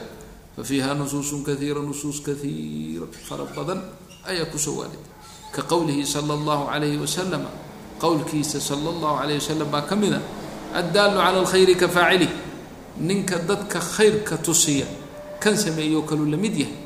fa 0.56 0.62
fiiha 0.68 0.94
nusuusun 0.98 1.40
kaiira 1.46 1.80
nusuus 1.88 2.18
kaiira 2.26 3.06
fara 3.28 3.44
badan 3.56 3.80
ayaa 4.30 4.50
ku 4.52 4.58
soo 4.58 4.74
waarid 4.82 5.02
ka 5.54 5.62
qowlihi 5.70 6.02
sala 6.14 6.32
allahu 6.38 6.64
calayhi 6.72 6.98
wasalam 7.04 7.44
qowlkiisa 8.02 8.58
sala 8.68 8.88
allahu 8.94 9.14
calayh 9.20 9.36
wasalam 9.40 9.68
baa 9.74 9.84
ka 9.90 9.94
mid 10.02 10.12
a 10.14 10.20
addaalu 10.80 11.16
cala 11.18 11.38
alkhayri 11.42 11.74
ka 11.82 11.88
faacili. 11.88 12.28
Ninka 13.00 13.38
dadka 13.48 13.80
khayrka 13.80 14.36
tusiya 14.46 14.84
kan 15.42 15.56
sameeyo 15.56 16.02
kaluu 16.08 16.28
la 16.32 16.36
mid 16.36 16.52
yahay. 16.62 16.76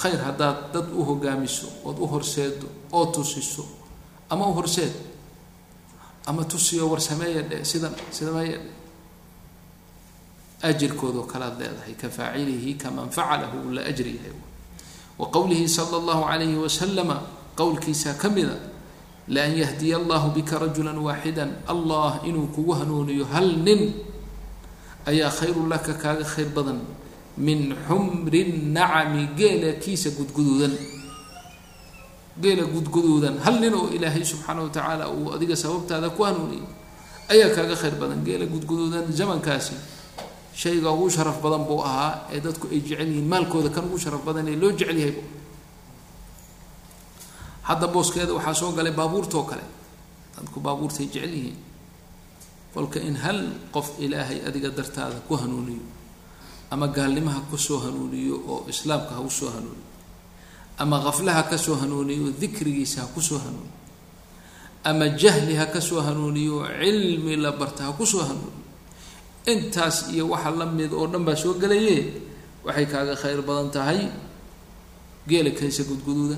Khayr 0.00 0.18
haddaad 0.26 0.72
dad 0.72 0.86
u 0.94 1.02
hogaamiso 1.08 1.66
ood 1.84 1.98
u 2.00 2.06
horseedo 2.12 2.66
oo 2.92 3.06
tusiso 3.14 3.64
ama 4.30 4.46
u 4.48 4.52
horseed 4.58 4.92
ama 6.26 6.44
tusiyo 6.44 6.88
war 6.90 7.00
sameeya 7.00 7.42
dhe 7.42 7.64
sidan 7.64 7.94
sameeya 8.10 8.58
dhe 8.58 8.70
ajirkoodoo 10.68 11.26
kalead 11.32 11.58
leedahay 11.60 11.94
ka 11.94 12.08
faacilihi 12.08 12.74
kaman 12.74 13.08
facalahu 13.10 13.56
uu 13.68 13.72
la 13.76 13.82
ajri 13.84 14.16
yahay. 14.16 14.32
Wa 15.18 15.26
qowlihi 15.30 15.68
sala 15.68 15.96
allahu 16.00 16.22
calayhi 16.28 16.56
wasalama 16.56 17.16
qowlkiisaa 17.56 18.14
ka 18.18 18.28
mida 18.28 18.56
laan 19.28 19.56
yahdiya 19.56 19.96
allahu 19.96 20.30
bika 20.34 20.58
rajula 20.58 20.92
waaxida 20.92 21.48
allah 21.66 22.20
inuu 22.24 22.46
kugu 22.54 22.72
hanuuniyo 22.72 23.24
hal 23.32 23.48
nin 23.66 23.94
ayaa 25.06 25.30
khayrun 25.30 25.68
laka 25.68 25.94
kaaga 25.94 26.24
khayr 26.24 26.50
badan 26.56 26.80
min 27.38 27.74
xumri 27.86 28.42
nacami 28.76 29.28
geela 29.38 29.72
kiisa 29.82 30.10
gudguduudan 30.18 30.72
geela 32.42 32.64
gudguduudan 32.74 33.38
hal 33.44 33.56
nin 33.62 33.74
oo 33.74 33.88
ilaahay 33.96 34.24
subxaana 34.24 34.60
wa 34.64 34.70
tacaala 34.76 35.04
uu 35.08 35.32
adiga 35.34 35.56
sababtaada 35.56 36.08
ku 36.16 36.22
hanuuniyay 36.28 36.64
ayaa 37.32 37.50
kaaga 37.56 37.74
khayr 37.80 37.94
badan. 38.00 38.20
Geela 38.26 38.44
gudguduudan 38.46 39.04
zamankaasi 39.18 39.74
shayga 40.60 40.90
ugu 40.92 41.08
sharaf 41.16 41.38
badan 41.44 41.64
buu 41.68 41.80
ahaa 41.88 42.28
ee 42.34 42.40
dadku 42.44 42.66
ay 42.72 42.80
jecel 42.86 43.08
yihiin. 43.08 43.28
Maalkooda 43.32 43.68
kan 43.74 43.84
ugu 43.88 43.98
sharaf 44.04 44.22
badan 44.28 44.48
ee 44.52 44.56
loo 44.62 44.70
jecel 44.78 44.96
yahay 45.02 45.16
hadda 47.68 47.86
booskeeda 47.94 48.32
waxaa 48.38 48.54
soo 48.60 48.72
galay 48.76 48.92
baabuurtoo 48.92 49.42
kale. 49.50 49.64
Dadku 50.36 50.58
baabuurtay 50.60 51.06
jecel 51.14 51.32
yihiin. 51.38 51.58
Kolka 52.74 53.00
in 53.00 53.16
hal 53.16 53.38
qof 53.74 53.96
ilaahay 54.04 54.38
adiga 54.48 54.68
dartaada 54.70 55.18
ku 55.28 55.34
hanuuniyo 55.40 55.80
ama 56.70 56.86
gaalnimaha 56.88 57.40
ku 57.50 57.56
soo 57.56 57.78
hanuuniyo 57.84 58.36
oo 58.52 58.58
islaamka 58.68 59.12
ha 59.16 59.20
u 59.24 59.30
soo 59.30 59.48
hanuuniyo 59.54 59.84
ama 60.78 61.00
kaflaha 61.02 61.42
ka 61.50 61.56
soo 61.58 61.74
hanuuniyo 61.80 62.32
dikrigiisa 62.40 63.00
ha 63.02 63.06
ku 63.14 63.20
soo 63.20 63.38
hanuuniyo. 63.38 63.74
Ama 64.84 65.08
jahli 65.16 65.54
ha 65.56 65.66
ka 65.66 65.80
soo 65.80 66.00
hanuuniyo 66.00 66.62
cilmi 66.80 67.36
la 67.36 67.52
barta 67.52 67.84
ha 67.88 67.92
ku 67.92 68.04
soo 68.06 68.22
hanuuniyo. 68.22 68.64
Intaas 69.46 70.10
iyo 70.12 70.28
waxa 70.28 70.50
la 70.50 70.66
mid 70.66 70.92
oo 70.92 71.06
dhan 71.06 71.24
baa 71.24 71.36
soo 71.36 71.54
gelaye 71.58 72.12
waxay 72.64 72.86
kaaga 72.86 73.14
khayr 73.16 73.40
badan 73.42 73.70
tahay 73.70 74.00
geela 75.28 75.50
kaysa 75.50 75.82
gudguduuda. 75.88 76.36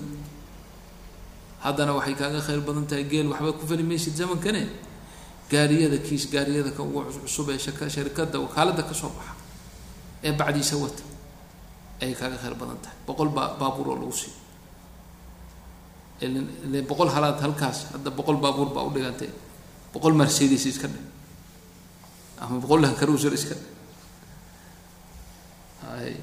Haddana 1.64 1.92
waxay 1.98 2.14
kaaga 2.14 2.40
khayr 2.40 2.60
badan 2.60 2.86
tahay 2.86 3.04
geel 3.10 3.26
waxba 3.32 3.52
ku 3.58 3.66
fali 3.66 3.82
maysid 3.82 4.14
zamankane. 4.14 4.68
Gaariyada 5.50 5.98
kiis 6.04 6.28
gaariyada 6.30 6.70
ka 6.76 6.82
ugu 6.84 7.00
cusub 7.24 7.48
ee 7.50 7.58
shaka 7.58 7.88
sharikada 7.88 8.36
wakaalada 8.38 8.82
ka 8.84 8.92
soo 8.94 9.08
baxa 9.16 9.32
ee 10.22 10.32
bacdiisa 10.36 10.76
wata 10.76 11.02
ayay 12.02 12.14
kaaga 12.14 12.36
khayr 12.38 12.54
badan 12.54 12.78
tahay. 12.82 12.96
Boqol 13.06 13.28
baa 13.28 13.54
baabuur 13.60 13.88
oo 13.88 13.96
lagu 13.98 14.12
siiyo. 14.12 14.36
Ile 16.20 16.82
boqol 16.82 17.08
halaad 17.14 17.40
halkaas 17.40 17.92
hadda 17.92 18.10
boqol 18.10 18.36
baabuur 18.42 18.70
baa 18.74 18.84
udhigantay 18.88 19.30
boqol 19.94 20.14
mercedes 20.14 20.66
iska 20.66 20.88
dhig. 20.88 21.06
Ama 22.40 22.58
boqol 22.62 22.80
lankaruser 22.82 23.32
iska 23.34 23.54
dhig. 23.54 23.70
Ay 25.88 26.16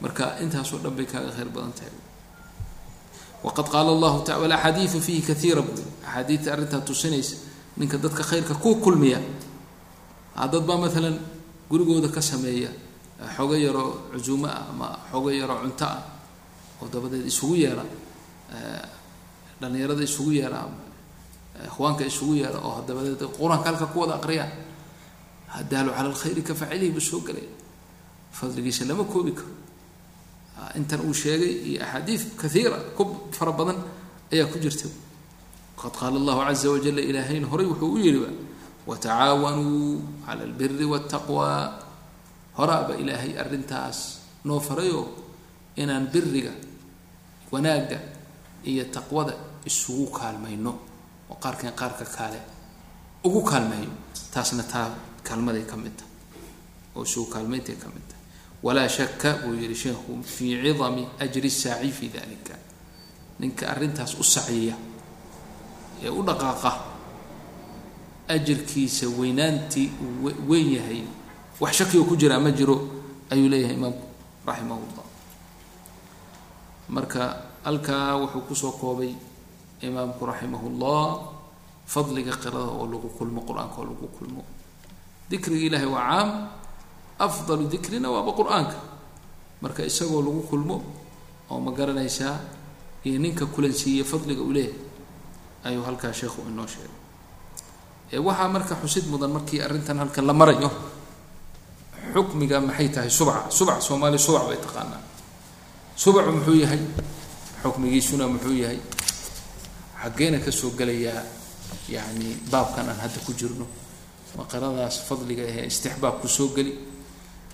marka 0.00 0.36
intaasoo 0.40 0.78
dhan 0.78 0.94
bay 0.96 1.06
kaaga 1.06 1.30
khayr 1.32 1.48
badan 1.48 1.72
tahay. 1.72 1.92
Waqad 3.42 3.66
qaala 3.70 3.90
allahu 3.94 4.24
ta 4.26 4.38
walaxaadiidu 4.38 4.98
fiihi 5.00 5.22
kaiira 5.22 5.62
buu 5.62 5.78
axaadiidta 6.04 6.52
arrintaa 6.52 6.80
tusinaysa 6.80 7.36
ninka 7.76 7.96
dadka 7.98 8.22
khayrka 8.22 8.54
ku 8.58 8.80
kulmiya. 8.82 9.20
Dad 10.34 10.62
baa 10.66 10.76
maalan 10.78 11.18
gurigooda 11.70 12.08
ka 12.08 12.20
sameeya 12.20 12.70
xoogo 13.36 13.54
yaroo 13.56 13.90
cusuumo 14.12 14.46
ah 14.46 14.66
ama 14.70 14.88
xoogo 15.10 15.30
yaroo 15.30 15.58
cunto 15.62 15.84
ah 15.84 16.02
oo 16.82 16.86
dabadeed 16.92 17.26
isugu 17.26 17.54
yeera 17.62 17.84
dhalinyarada 19.60 20.02
isugu 20.02 20.32
yeera 20.38 20.58
ama 20.66 20.78
ikhwaanka 21.66 22.02
isugu 22.06 22.34
yeera 22.40 22.58
oo 22.68 22.82
dabadeed 22.86 23.22
qur'aanka 23.38 23.66
halka 23.70 23.86
ku 23.92 23.98
wada 24.02 24.14
aqriyaan 24.20 24.52
hadaalu 25.54 25.90
cala 25.96 26.08
alkhayri 26.12 26.42
ka 26.48 26.54
facilihi 26.54 26.90
buu 26.94 27.00
soo 27.10 27.20
gelay 27.26 27.46
fadligiisa 28.38 28.84
lama 28.84 29.04
koobi 29.04 29.32
karo. 29.32 29.50
Intan 30.78 31.00
uu 31.06 31.14
sheegay 31.14 31.52
iyo 31.74 31.78
axaadiid 31.82 32.22
kaiira 32.36 32.76
ku 32.96 33.02
fara 33.32 33.52
badan 33.52 33.78
ayaa 34.32 34.46
ku 34.52 34.58
jirta. 34.62 34.86
Qad 35.80 35.92
qaala 35.98 36.16
allahu 36.20 36.40
caza 36.46 36.68
wajala 36.70 37.00
ilaahayna 37.00 37.46
horay 37.50 37.66
wuxuu 37.66 37.94
u 37.94 37.98
yihiba 37.98 38.30
watacaawanuu 38.86 40.02
cala 40.26 40.42
albiri 40.44 40.84
waataqwa 40.84 41.46
horaaba 42.58 42.92
ilaahay 43.02 43.32
arrintaas 43.42 43.98
noo 44.44 44.60
farayoo 44.60 45.06
inaan 45.76 46.06
biriga 46.12 46.52
wanaagga 47.52 47.98
iyo 48.70 48.84
taqwada 48.94 49.32
isugu 49.68 50.06
kaalmayno 50.18 50.72
oo 51.30 51.36
qaarkan 51.42 51.72
qaarka 51.80 52.04
kaale 52.16 52.40
ugu 53.24 53.40
kaalmeeyo 53.50 53.90
taasna 54.34 54.62
taa 54.72 54.90
kaalmaday 55.26 55.64
ka 55.70 55.76
mid 55.76 55.94
tahay 55.98 56.12
oo 56.96 57.02
isugu 57.08 57.26
kaalmayntay 57.34 57.76
ka 57.82 57.88
mid 57.94 58.04
tahay. 58.08 58.16
Walaa 58.62 58.88
shaka 58.88 59.30
buu 59.46 59.54
yihi 59.54 59.74
sheekhu 59.74 60.12
fii 60.34 60.58
cidami 60.62 61.06
ajri 61.22 61.50
saaci 61.50 61.90
fi 61.98 62.06
dalika 62.10 62.54
ninka 63.38 63.64
arrintaas 63.72 64.12
u 64.18 64.24
saciya 64.34 64.74
ee 66.04 66.10
u 66.10 66.22
dhaqaaqa 66.26 66.72
ajirkiisa 68.28 69.06
weynaantii 69.18 69.88
weyn 70.48 70.68
yahay 70.76 71.02
wax 71.60 71.72
shakioo 71.78 72.04
ku 72.08 72.14
jiraa 72.16 72.40
ma 72.40 72.50
jiro 72.50 72.76
ayuu 73.32 73.48
leeyahay 73.52 73.74
imaamku 73.78 74.04
raximah 74.46 74.78
llah 74.78 75.06
marka 76.88 77.22
halkaa 77.64 78.16
wuxuu 78.20 78.42
ku 78.48 78.54
soo 78.54 78.72
koobay 78.80 79.12
imaamku 79.82 80.22
raximah 80.26 80.62
llah 80.80 81.08
fadliga 81.88 82.32
qirada 82.42 82.64
oo 82.78 82.86
lagu 82.86 83.08
kulmo 83.18 83.40
qur'aanka 83.48 83.76
oo 83.80 83.86
lagu 83.88 84.06
kulmo. 84.16 84.42
Dikriga 85.28 85.64
ilaahay 85.72 85.88
waa 85.88 86.04
caam 86.08 86.28
afdalu 87.18 87.64
dikrina 87.68 88.08
waaba 88.12 88.32
qur'aanka. 88.36 88.76
Marka 89.64 89.80
isagoo 89.84 90.20
lagu 90.20 90.42
kulmo 90.48 90.76
oo 91.50 91.58
ma 91.60 91.70
garanaysaa 91.72 92.36
iyo 93.08 93.16
ninka 93.18 93.46
kulansiiye 93.48 94.04
fadliga 94.04 94.42
uu 94.44 94.52
leeyahay 94.52 94.76
ayuu 95.64 95.84
halkaa 95.84 96.12
sheekhu 96.12 96.44
inoo 96.48 96.66
sheegay. 96.68 98.20
Waxaa 98.20 98.48
marka 98.52 98.76
xusid 98.84 99.04
mudan 99.08 99.32
markii 99.32 99.60
arrintan 99.64 99.98
halkan 100.00 100.24
la 100.28 100.32
marayo 100.36 100.68
xukmiga 102.14 102.60
maxay 102.60 102.88
tahay 102.94 103.10
subca 103.10 103.50
subc 103.50 103.80
soomaaliya 103.82 104.18
subc 104.26 104.44
bay 104.48 104.58
taqaanaa. 104.64 105.00
Subcu 105.96 106.30
muxuu 106.36 106.56
yahay? 106.62 106.80
Xukmigiisuna 107.62 108.24
muxuu 108.28 108.54
yahay? 108.62 108.78
Xaggeena 110.02 110.38
ka 110.38 110.50
soo 110.50 110.70
gelayaa 110.78 111.22
yani 111.88 112.36
baabkan 112.50 112.88
aan 112.88 113.00
hadda 113.02 113.18
ku 113.26 113.32
jirno. 113.34 113.66
Maqaradaas 114.36 115.02
fadliga 115.08 115.42
ahee 115.42 115.66
istixbaab 115.66 116.20
ku 116.22 116.28
soo 116.28 116.54
geli? 116.54 116.72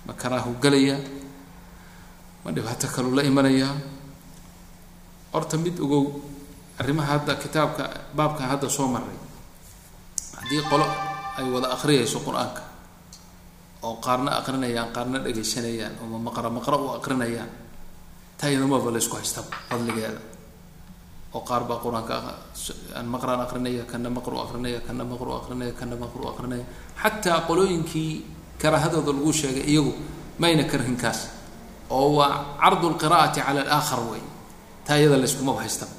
Ma 0.05 0.13
karaahu 0.13 0.59
gelayaa 0.61 0.99
ma 2.45 2.51
dhibaato 2.51 2.87
kaluu 2.93 3.15
la 3.17 3.23
imanayaa? 3.23 3.73
Horta 5.33 5.57
mid 5.57 5.79
ogow 5.79 6.21
arrimaha 6.79 7.17
hadda 7.17 7.35
kitaabka 7.35 7.83
baabkan 8.13 8.47
hadda 8.51 8.69
soo 8.69 8.87
maray 8.87 9.15
haddii 10.37 10.61
qolo 10.69 10.85
ay 11.39 11.45
wada 11.51 11.71
akhriyayso 11.75 12.19
qur'aanka 12.23 12.61
oo 13.85 13.95
qaarna 14.05 14.31
aqrinayaan 14.41 14.89
qaarna 14.95 15.17
dhegaysanayaan 15.25 15.93
ooma 16.03 16.17
maqra 16.27 16.49
maqra 16.57 16.75
u 16.77 16.87
aqrinayaan 16.97 17.49
taa 18.39 18.49
iyadamaba 18.51 18.89
la 18.91 18.97
isku 19.03 19.15
haystaba 19.19 19.47
fadligeeda. 19.69 20.19
Oo 21.35 21.41
qaar 21.49 21.63
baa 21.69 21.79
qur'aanka 21.83 22.15
aan 22.97 23.07
maqraan 23.13 23.41
aqrinaya 23.45 23.83
kana 23.91 24.09
maqru 24.17 24.35
aqrinaya 24.45 24.79
kana 24.87 25.03
maqru 25.11 25.31
aqrinaya 25.39 25.71
kana 25.79 25.95
maqru 26.03 26.23
aqrinaya 26.31 26.65
xataa 27.01 27.39
qolooyinkii 27.47 28.11
karaahadooda 28.61 29.11
lagu 29.17 29.31
sheegay 29.41 29.65
iyagu 29.71 29.91
mayna 30.41 30.63
karhinkaas 30.71 31.19
oo 31.91 32.07
waa 32.17 32.55
cardu 32.61 32.87
lqira'ati 32.95 33.39
cala 33.45 33.61
alaakhar 33.67 34.01
wey. 34.11 34.23
Taa 34.87 34.97
iyada 34.99 35.17
la 35.21 35.25
iskumaba 35.29 35.59
haystaba 35.63 35.91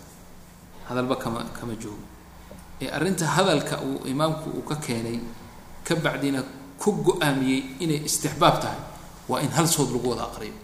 hadalba 0.88 1.14
kama 1.23 1.40
kama 1.59 1.75
joogo. 1.83 2.05
Ee 2.81 2.88
arrinta 2.97 3.25
hadalka 3.37 3.76
uu 3.88 4.05
imaamku 4.12 4.49
uu 4.57 4.64
ka 4.71 4.76
keenay 4.85 5.19
ka 5.87 5.95
bacdina 6.05 6.40
ku 6.80 6.92
go'aamiyey 7.06 7.83
inay 7.83 8.00
istixbaab 8.09 8.56
tahay 8.62 8.80
waa 9.30 9.40
in 9.42 9.50
hal 9.56 9.66
sawd 9.66 9.90
lagu 9.95 10.06
wada 10.12 10.25
aqriyo. 10.30 10.54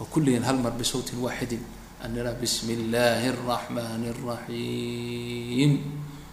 Oo 0.00 0.06
kulligan 0.12 0.44
hal 0.44 0.58
mar 0.60 0.72
bisawtin 0.76 1.18
waaxidin. 1.24 1.62
An 2.04 2.12
nira 2.12 2.36
bismi 2.36 2.76
illaahi 2.76 3.32
araxmani 3.32 4.12
araxiim 4.12 5.72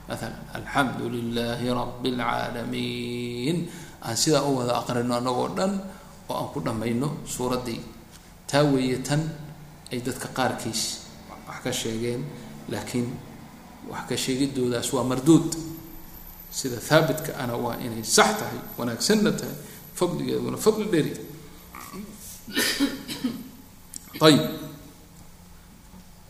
maala 0.08 0.28
alxamdu 0.60 1.08
lilaahi 1.08 1.68
rabi 1.72 2.10
اlcaalamiin 2.12 3.58
aan 4.04 4.16
sidaa 4.20 4.44
u 4.44 4.60
wada 4.60 4.74
aqrino 4.84 5.16
annagoo 5.16 5.50
dhan 5.56 5.72
oo 6.30 6.36
aan 6.36 6.50
ku 6.54 6.60
dhammayno 6.60 7.24
suuraddii. 7.24 7.80
Taa 8.50 8.64
weeye 8.68 9.00
tan 9.08 9.24
ay 9.92 10.04
dadka 10.04 10.28
qaarkiis 10.36 10.82
wax 11.48 11.58
ka 11.64 11.72
sheegeen 11.72 12.22
laakiin 12.68 13.08
wax 13.88 14.04
ka 14.10 14.16
sheegidoodaas 14.20 14.92
waa 14.94 15.08
marduud 15.08 15.48
sida 16.58 16.78
haabitka 16.90 17.32
ana 17.42 17.56
waa 17.64 17.76
inay 17.86 18.04
sax 18.06 18.30
tahay 18.40 18.60
wanaagsanna 18.78 19.32
tahay 19.40 19.58
fadligeeduna 19.98 20.58
fadli 20.66 20.86
dheri 20.94 21.14
ayib 24.28 24.44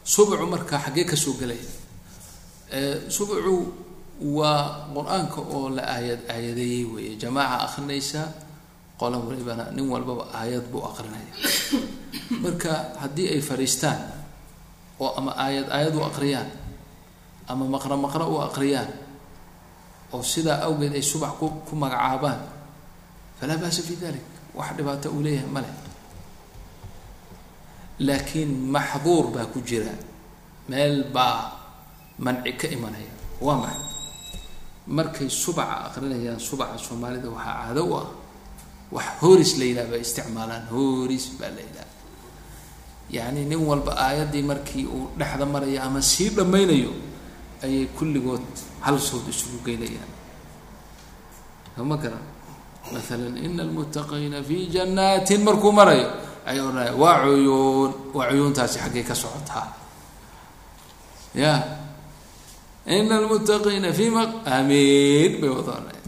subcu 0.04 0.46
marka 0.54 0.78
xaggee 0.86 1.06
ka 1.06 1.16
soo 1.16 1.36
gelaya 1.40 1.68
subcu 3.16 3.56
waa 4.38 4.88
qur'aanka 4.96 5.40
oo 5.56 5.70
la 5.76 5.84
aayad 5.96 6.22
aayadeeyey 6.32 6.86
weeye. 6.94 7.14
Jamaaca 7.20 7.66
akrinaysa 7.68 8.22
qola 9.00 9.18
walibana 9.20 9.68
nin 9.76 9.90
walbaba 9.94 10.24
aayad 10.40 10.64
buu 10.72 10.80
aqrinaya. 10.90 11.28
Marka 12.44 12.94
haddii 13.04 13.28
ay 13.36 13.42
fadhiistaan 13.44 14.00
oo 15.04 15.12
ama 15.20 15.32
aayad 15.36 15.68
aayad 15.76 15.94
u 15.98 16.02
aqriyaan 16.08 16.48
ama 17.52 17.66
maqra 17.68 17.98
maqra 18.00 18.24
u 18.30 18.38
aqriyaan 18.48 18.88
oo 20.14 20.24
sidaa 20.24 20.60
awgeed 20.68 20.94
ay 20.94 21.02
subax 21.12 21.34
ku 21.40 21.46
ku 21.68 21.74
magacaabaan 21.76 22.42
falaa 23.40 23.58
ba'sa 23.64 23.82
fi 23.88 23.96
dalik 24.04 24.26
wax 24.58 24.70
dhibaato 24.78 25.08
uu 25.16 25.22
leeyahay 25.26 25.50
ma 25.56 25.62
leh. 25.66 25.74
Laakiin 28.00 28.52
maxduur 28.74 29.26
baa 29.34 29.46
ku 29.54 29.60
jira. 29.62 29.94
Meel 30.70 31.10
baa 31.14 31.52
manci 32.20 32.52
ka 32.60 32.68
imanaya. 32.68 33.14
Waa 33.42 33.58
maxay? 33.64 33.86
Markay 34.88 35.30
subaca 35.30 35.88
aqrinayaan 35.88 36.40
subaca 36.42 36.76
soomaalida 36.78 37.30
waxaa 37.30 37.56
caado 37.70 37.82
u 37.88 37.94
ah. 38.02 38.08
Wax 38.92 39.08
hooris 39.22 39.52
la 39.60 39.66
yidhaha 39.70 39.90
bay 39.94 40.02
isticmaalaan. 40.02 40.64
Hooris 40.74 41.26
baa 41.40 41.52
la 41.56 41.62
yidhaha. 41.62 41.90
Yacni 43.16 43.46
nin 43.46 43.62
walba 43.70 43.94
aayaddii 44.06 44.44
markii 44.52 44.86
uu 44.90 45.14
dhexda 45.20 45.46
marayo 45.46 45.80
ama 45.86 46.02
sii 46.02 46.30
dhammaynayo 46.38 46.92
ayay 47.64 47.88
kulligood 47.98 48.44
hal 48.86 49.00
sawd 49.00 49.26
isugu 49.32 49.58
geynayaan. 49.66 50.12
Soma 51.76 51.98
garan 51.98 52.22
maalan 52.92 53.36
ina 53.40 53.64
almuttaqiina 53.64 54.44
fi 54.44 54.68
jannaatin 54.76 55.42
markuu 55.48 55.72
marayo 55.72 56.08
ayay 56.46 56.62
odhanaya 56.62 56.94
waa 57.02 57.24
cuyuun 57.24 57.92
waa 58.14 58.28
cuyuuntaasi 58.30 58.78
xaggay 58.84 59.04
ka 59.04 59.16
socotaa. 59.16 59.68
Ya. 61.34 61.54
Ina 62.86 63.18
almuttaqiina 63.24 63.90
fi 63.96 64.06
ma 64.12 64.24
amiin 64.46 65.40
bay 65.42 65.50
wada 65.50 65.72
odhanaya 65.80 66.02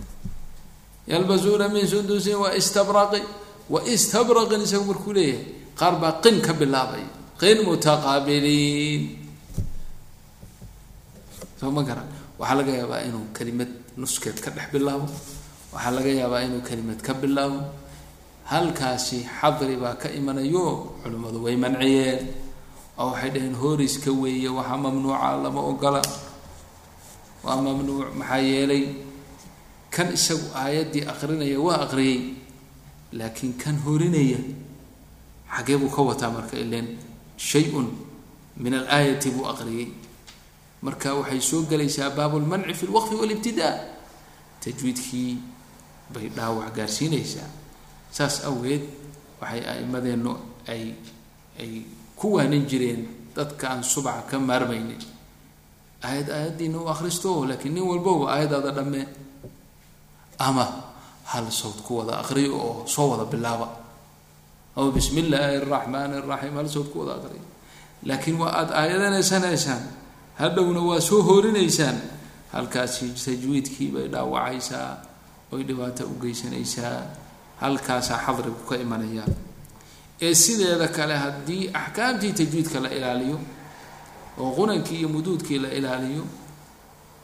yalbasuuna 1.08 1.70
min 1.70 1.86
sundusin 1.88 2.38
wa 2.41 2.50
istabraqi 2.54 3.22
wa 3.70 3.80
istabraqin 3.86 4.62
isagu 4.65 4.86
markuu 4.89 5.13
leeyahay 5.13 5.46
qaar 5.80 5.96
baa 6.02 6.20
qin 6.24 6.41
ka 6.41 6.54
bilaabaya 6.54 7.08
qin 7.41 7.58
mutaqaabiliin 7.65 9.24
soo 11.60 11.72
ma 11.72 11.82
garan? 11.88 12.08
Waxaa 12.39 12.56
laga 12.60 12.72
yaabaa 12.80 13.02
inuu 13.08 13.26
kelimad 13.38 13.72
nuskeed 14.02 14.38
ka 14.44 14.50
dhex 14.56 14.68
bilaabo. 14.74 15.08
Waxaa 15.74 15.91
laga 15.98 16.12
yaabaa 16.22 16.41
inuu 16.48 16.62
kelimad 16.68 17.00
ka 17.06 17.13
bilaabo. 17.22 17.60
Halkaasi 18.52 19.18
xadri 19.39 19.76
baa 19.84 19.96
ka 20.02 20.08
imanayo 20.20 20.65
culimmadu 21.02 21.39
way 21.46 21.56
manciyeen. 21.63 22.20
Oo 23.00 23.12
waxay 23.12 23.30
dhaheen 23.34 23.56
hooriska 23.62 24.12
weeye 24.22 24.50
waxaa 24.58 24.78
mamnuuca 24.84 25.30
lama 25.44 25.62
ogola. 25.72 26.02
Waa 27.46 27.58
mamnuuc 27.65 28.10
maxaa 28.20 28.41
yeelay 28.52 28.84
kan 29.96 30.08
isagu 30.18 30.48
aayaddii 30.62 31.04
aqrinaya 31.12 31.58
waa 31.65 31.80
aqriyey 31.88 32.20
laakiin 33.18 33.54
kan 33.62 33.76
horinaya 33.86 34.39
xagee 35.56 35.78
buu 35.82 35.88
ka 35.96 36.02
wataa 36.10 36.32
marka 36.36 36.56
ilen 36.63 36.88
shay-un 37.50 37.88
min 38.63 38.74
alaayati 38.80 39.30
buu 39.36 39.48
aqriyey 39.54 39.88
marka 40.86 41.10
waxay 41.19 41.41
soo 41.50 41.62
gelaysaa 41.69 42.10
baabu 42.17 42.38
lmanci 42.43 42.74
fi 42.80 42.86
lwaqfi 42.91 43.15
walibtidaa 43.21 43.76
tajwiidkii 44.63 45.32
bay 46.13 46.28
dhaawac 46.36 46.69
gaarsiinaysaa. 46.78 47.50
Saas 48.15 48.36
awgeed 48.50 48.84
waxay 49.41 49.62
a'imadeennu 49.71 50.32
ay 50.74 50.84
ay 51.62 51.71
ku 52.19 52.28
waanin 52.38 52.63
jireen 52.69 53.02
dadka 53.36 53.65
aan 53.74 53.84
subaca 53.84 54.21
ka 54.30 54.38
maarmaynin. 54.39 55.02
Aayad 56.06 56.30
aayaddiina 56.30 56.78
u 56.78 56.88
akhristo 56.93 57.30
laakiin 57.50 57.74
nin 57.76 57.84
walboba 57.89 58.26
aayadaada 58.38 58.71
dhammee 58.78 59.08
ama 60.39 60.65
hal 61.34 61.48
sawd 61.52 61.82
ku 61.86 61.98
wada 62.00 62.13
aqriyo 62.21 62.54
oo 62.54 62.74
soo 62.88 63.08
wada 63.12 63.26
bilaaba. 63.26 63.67
Ama 64.78 64.91
bismi 64.91 65.19
illaahi 65.26 65.56
araxmaani 65.65 66.15
araxiim 66.21 66.56
hal 66.60 66.69
sawd 66.69 66.88
ku 66.93 66.98
wada 67.02 67.13
aqriyo 67.19 67.43
laakiin 68.06 68.38
waa 68.41 68.52
aada 68.60 68.74
aayadanaysanaysaan 68.82 69.84
hadhowna 70.38 70.82
waa 70.82 71.00
soo 71.02 71.21
hoorinaysaan. 71.24 71.98
Halkaasi 72.52 73.10
tajwiidkii 73.26 73.91
bay 73.91 74.08
dhaawacaysaa 74.08 74.98
oy 75.52 75.63
dhibaato 75.67 76.06
u 76.08 76.15
geysanaysaa 76.21 77.02
halkaasaa 77.62 78.19
xadrigu 78.26 78.63
ka 78.69 78.76
imanayaan 78.78 79.34
ee 80.21 80.34
sideeda 80.34 80.88
kale 80.88 81.15
haddii 81.17 81.69
axkaamtii 81.74 82.32
tajwiidka 82.34 82.80
la 82.80 82.89
ilaaliyo 82.89 83.39
oo 84.39 84.52
qunankii 84.56 85.00
iyo 85.00 85.10
muduudkii 85.10 85.60
la 85.60 85.69
ilaaliyo 85.71 86.24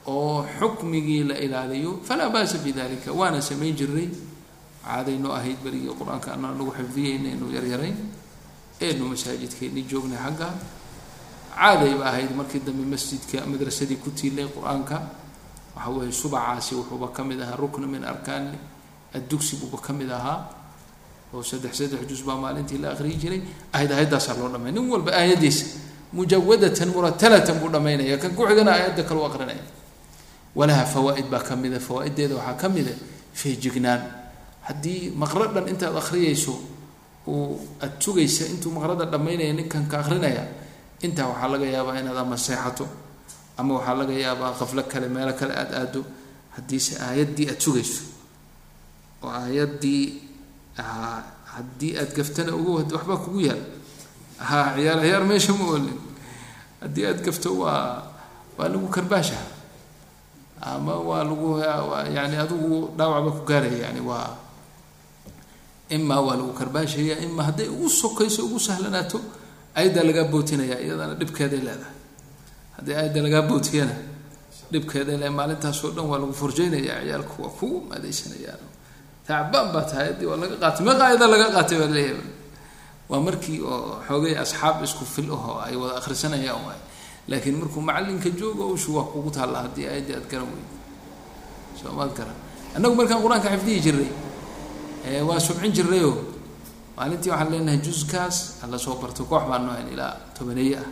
oo 0.08 0.45
xukmigii 0.60 1.24
la 1.24 1.38
ilaaliyo 1.39 2.00
falaa 2.04 2.30
ba'sa 2.30 2.58
bi 2.58 2.71
dalika 2.74 3.12
waana 3.12 3.41
samayn 3.41 3.76
jirnay 3.76 4.08
caadaynoo 4.84 5.32
ahayd 5.34 5.58
berigii 5.63 5.95
qur'aanka 6.00 6.34
ana 6.34 6.52
nagu 6.52 6.71
xifdiyeyna 6.78 7.30
inu 7.30 7.47
yaryarayn. 7.56 7.95
Eenu 8.82 9.06
masaajidkeennii 9.15 9.84
joognay 9.91 10.17
xagga 10.19 10.50
caadayba 11.55 12.05
ahayd 12.05 12.31
markii 12.35 12.61
dambe 12.65 12.85
masjidka 12.85 13.45
madrasadii 13.45 13.97
ku 13.97 14.11
tiilay 14.11 14.47
qur'aanka. 14.47 15.01
Waxa 15.75 15.89
weeye 15.89 16.11
subacaasi 16.11 16.75
wuxuuba 16.75 17.11
ka 17.13 17.23
mid 17.23 17.41
ahaa 17.41 17.55
rukna 17.55 17.87
min 17.87 18.03
arkaani 18.03 18.57
addugsi 19.13 19.55
buuba 19.55 19.77
ka 19.77 19.93
mid 19.93 20.09
ahaa. 20.11 20.49
Oo 21.33 21.43
saddex 21.43 21.77
saddex 21.77 22.07
juz 22.07 22.23
baa 22.23 22.35
maalintii 22.35 22.77
la 22.77 22.91
aqriyi 22.91 23.17
jiray. 23.17 23.41
Aayad 23.73 23.91
aayaddaasaa 23.91 24.37
loo 24.39 24.49
dhamay 24.49 24.71
nin 24.71 24.89
walba 24.89 25.11
aayaddiisa 25.11 25.65
mujawadatan 26.13 26.89
muratalatan 26.89 27.59
buu 27.59 27.69
dhamaynaya. 27.69 28.17
Kan 28.17 28.35
ku-xigana 28.35 28.71
aayadda 28.71 29.03
kale 29.03 29.19
u 29.19 29.29
walaha 30.55 30.83
fawaa-id 30.85 31.31
baa 31.31 31.39
ka 31.39 31.55
mida 31.55 31.79
waxaa 31.79 32.55
ka 32.59 32.67
feejignaan 33.33 34.01
haddii 34.67 35.11
maqro 35.15 35.47
dhan 35.47 35.67
intaad 35.67 35.95
akhriyayso 35.95 36.53
uu 37.27 37.59
aada 37.81 37.95
sugaysa 37.99 38.45
intuu 38.51 38.71
maqrada 38.71 39.05
dhammaynaya 39.05 39.53
ninkan 39.53 39.87
ka 39.87 39.99
akrinaya 40.03 40.43
intaa 41.05 41.27
waxaa 41.31 41.49
laga 41.53 41.65
yaabaa 41.75 41.99
inaad 42.01 42.17
ama 42.23 42.37
seexato 42.37 42.85
ama 43.57 43.71
waxaa 43.77 43.95
laga 43.99 44.13
yaabaa 44.25 44.51
qaflo 44.59 44.81
kale 44.91 45.07
meelo 45.13 45.33
kale 45.39 45.53
aada 45.61 45.75
aado 45.81 46.01
haddiise 46.55 46.93
aayaddii 47.05 47.47
aada 47.49 47.61
sugayso. 47.65 48.01
Oo 49.23 49.29
aayaddii 49.29 50.03
haddii 51.53 51.91
aada 51.99 52.11
gaftana 52.17 52.51
ugu 52.55 52.71
waxbaa 52.95 53.17
kugu 53.23 53.41
yaal. 53.49 53.63
Ha 54.47 54.57
ciyaar 54.75 54.99
ciyaar 55.05 55.23
meesha 55.29 55.53
ma 55.59 55.65
olin 55.75 55.97
haddii 56.81 57.05
aada 57.09 57.21
gafto 57.25 57.49
waa 57.61 58.03
waa 58.57 58.67
lagu 58.73 58.87
karbaasha. 58.95 59.39
Ama 60.61 60.93
waa 61.09 61.23
lagu 61.29 61.47
yani 62.15 62.35
adigu 62.43 62.93
dhaawacba 62.97 63.31
ku 63.37 63.41
gaaraya 63.49 63.77
yani 63.89 64.01
waa 64.09 64.29
imaa 65.89 66.21
waa 66.25 66.35
lagu 66.39 66.53
karbaashaya 66.59 67.15
imaa 67.25 67.43
hadday 67.49 67.67
ugu 67.67 67.89
sokayso 67.89 68.45
ugu 68.45 68.59
sahlanaato 68.59 69.19
ayaddaa 69.75 70.03
lagaa 70.10 70.25
bootinaya 70.34 70.77
iyadana 70.86 71.13
dhibkeeday 71.19 71.62
leedahay. 71.67 71.95
Haddii 72.75 72.95
ayadda 73.01 73.19
lagaa 73.25 73.43
bootiyana 73.49 73.95
dhibkeeday 74.71 75.15
leedahay 75.17 75.34
maalintaasoo 75.39 75.89
dhan 75.95 76.05
waa 76.12 76.19
lagu 76.21 76.34
forjeynaya 76.41 76.95
ciyaalku 77.05 77.36
waa 77.43 77.53
kugu 77.60 77.77
maadaysanayaan 77.89 78.63
tacbaan 79.27 79.67
baa 79.73 79.86
tahay 79.89 80.07
addii 80.13 80.27
waa 80.31 80.39
laga 80.43 80.55
qaatay 80.63 80.84
meeqa 80.88 81.03
ayada 81.10 81.25
laga 81.34 81.47
qaatay 81.55 81.77
baa 81.81 81.91
leeyahay. 81.97 82.29
Waa 83.12 83.19
markii 83.27 83.60
oo 83.71 83.99
xoogay 84.07 84.34
asxaab 84.43 84.84
isku 84.88 85.03
fil 85.13 85.29
aho 85.36 85.53
ay 85.65 85.75
wada 85.81 85.93
akhrisanayaan 85.99 86.62
waay. 86.67 86.79
Laakiin 87.29 87.55
markuu 87.60 87.81
macalinka 87.88 88.29
joogo 88.39 88.63
ushu 88.75 88.89
waa 88.97 89.07
kugu 89.12 89.29
taalla 89.36 89.57
haddii 89.67 89.86
ayaddii 89.91 90.15
aad 90.19 90.27
garan 90.31 90.47
weyd. 90.53 90.69
Soo 91.79 91.91
maad 91.97 92.12
garan 92.17 92.36
annagu 92.75 92.95
markaan 92.99 93.19
qur'aanka 93.23 93.49
xifdihi 93.55 93.79
jiray 93.86 94.10
waa 95.27 95.39
subcin 95.39 95.71
jirayoo 95.75 96.13
maalintii 96.97 97.32
waxaan 97.32 97.51
leenahay 97.51 97.80
juskaas 97.86 98.38
hala 98.62 98.77
soo 98.77 98.95
barto 99.01 99.23
koox 99.25 99.43
baan 99.49 99.63
noohayn 99.65 99.88
ilaa 99.93 100.13
tobaneeye 100.38 100.77
ah. 100.77 100.89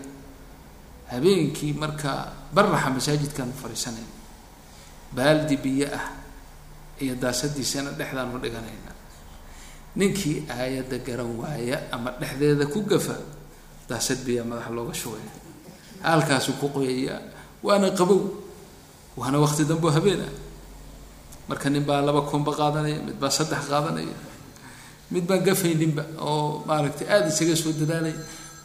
Habeenkii 1.12 1.74
marka 1.74 2.12
baraxa 2.54 2.90
masaajidkaan 2.96 3.52
fadhiisanay 3.62 4.06
baaldi 5.16 5.58
biyo 5.58 5.88
ah 6.00 6.06
iyo 7.02 7.16
daasadiisana 7.16 7.92
dhexdaanu 7.98 8.38
dhiganayna 8.44 8.92
ninkii 9.96 10.46
aayadda 10.50 10.98
garan 11.08 11.32
waaya 11.42 11.78
ama 11.92 12.12
dhexdeeda 12.22 12.66
ku 12.74 12.80
gafa 12.92 13.16
daasad 13.90 14.20
biyaa 14.26 14.46
madaxa 14.46 14.70
looga 14.78 14.94
shugaya 14.94 15.32
halkaasuu 16.06 16.56
ku 16.62 16.68
qoyayaa 16.76 17.20
waana 17.66 17.90
qabow 18.00 18.22
waana 19.18 19.38
waqti 19.44 19.64
dambo 19.66 19.90
habeen 19.92 20.22
ah. 20.22 20.34
Marka 21.50 21.70
nin 21.74 21.82
baa 21.82 22.02
laba 22.06 22.22
koomba 22.30 22.52
qaadanaya 22.54 23.02
mid 23.02 23.18
baa 23.22 23.34
saddex 23.34 23.66
qaadanaya 23.72 24.14
mid 25.14 25.24
baan 25.30 25.42
gafayninba 25.48 26.04
oo 26.30 26.64
maaragtay 26.68 27.08
aada 27.14 27.28
isaga 27.34 27.56
soo 27.62 27.72
dadaalaya 27.82 28.18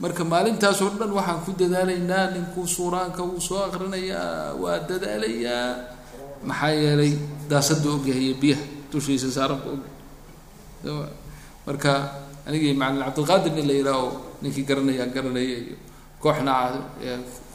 marka 0.03 0.23
maalintaasoo 0.33 0.91
dhan 1.01 1.11
waxaan 1.19 1.41
ku 1.47 1.51
dadaalaynaa 1.61 2.25
ninkuu 2.35 2.67
suuraanka 2.77 3.21
wuu 3.29 3.41
soo 3.49 3.61
aqrinayaa 3.67 4.55
waa 4.63 4.79
dadaalayaa. 4.89 5.69
Maxaa 6.49 6.73
yeelay 6.83 7.13
daasadu 7.51 7.89
ogyahay 7.97 8.35
biyaha 8.41 8.65
dushiisa 8.93 9.29
saaranku 9.37 9.69
og 10.85 11.09
marka 11.67 11.93
anigii 12.47 12.75
macalin 12.77 13.01
cabdilqaadir 13.09 13.53
nin 13.57 13.67
la 13.69 13.75
yidhaaho 13.81 14.09
ninkii 14.43 14.65
garanaya 14.69 15.05
garanaya 15.15 15.57
iyo 15.65 15.77
kooxna 16.23 16.53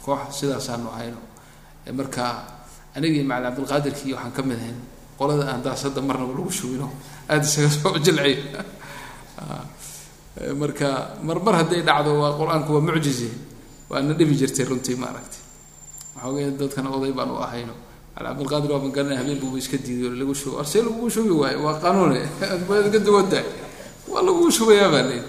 koox 0.04 0.20
sidaasaanu 0.38 0.88
ahayno. 0.94 1.20
Marka 1.98 2.24
anigii 2.96 3.22
macalin 3.30 3.46
cabdilqaadirkii 3.46 4.12
waxaan 4.16 4.32
ka 4.36 4.42
mid 4.48 4.58
ahayn 4.58 4.78
qolada 5.18 5.44
aan 5.52 5.62
daasada 5.62 6.00
marnaba 6.08 6.32
lagu 6.34 6.50
shubino 6.58 6.88
aada 7.30 7.46
isaga 7.46 7.70
soo 7.78 7.94
jilciy 8.04 8.34
marka 10.56 11.16
marmar 11.22 11.54
hadday 11.64 11.82
dhacdo 11.82 12.20
waa 12.20 12.32
qur'aanku 12.38 12.72
waa 12.72 12.80
mucjize 12.80 13.30
waana 13.90 14.14
dhibi 14.14 14.34
jirtay 14.36 14.64
runtii 14.64 14.96
maaragtay. 14.96 15.42
Waxaogay 16.16 16.50
dadkana 16.58 16.90
oday 16.90 17.12
baan 17.12 17.30
u 17.30 17.38
ahayno. 17.38 17.74
Cabdilqaadir 18.16 18.70
waa 18.70 18.84
magaranay 18.84 19.16
habeen 19.16 19.40
buuba 19.40 19.58
iska 19.58 19.76
diiday 19.76 20.12
lagu 20.12 20.34
shubo. 20.34 20.60
Arsee 20.60 20.82
lagugu 20.82 21.10
shubi 21.10 21.30
waayo 21.30 21.64
waa 21.64 21.80
qanuune. 21.80 22.20
Ka 22.92 22.98
duwantahay 22.98 23.44
waa 24.10 24.22
lagugu 24.22 24.50
shubayaa 24.50 24.90
baa 24.90 25.02
leyi 25.02 25.22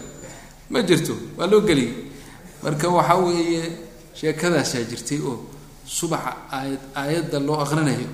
ma 0.69 0.81
jirto 0.81 1.13
waa 1.37 1.47
loo 1.47 1.61
geliyay 1.61 1.93
marka 2.63 2.89
waxaa 2.89 3.17
weeye 3.21 3.63
sheekadaasaa 4.13 4.83
jirtay 4.89 5.19
oo 5.21 5.49
subaxa 5.85 6.49
aayad 6.51 6.81
aayadda 6.95 7.39
loo 7.39 7.59
aqrinayo 7.61 8.09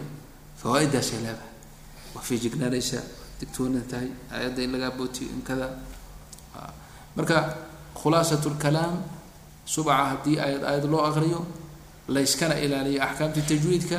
fawaa-iddaasay 0.60 1.19
leedahay. 1.23 1.53
Waa 2.13 2.23
fiijignaanaysaa 2.27 3.05
digtoona 3.39 3.81
tahay 3.88 4.12
aayadda 4.31 4.62
in 4.63 4.71
lagaa 4.71 4.91
bootiyo 4.97 5.29
in 5.29 5.41
kada 5.41 5.69
marka 7.17 7.38
khulaasat 7.99 8.43
lkalaam 8.53 8.95
subaxa 9.73 10.03
haddii 10.12 10.38
aayad 10.43 10.63
aayad 10.69 10.86
loo 10.91 11.01
aqriyo 11.10 11.39
layskana 12.15 12.56
ilaaliyo 12.65 12.99
axkaamta 13.08 13.41
tajwiidka 13.49 13.97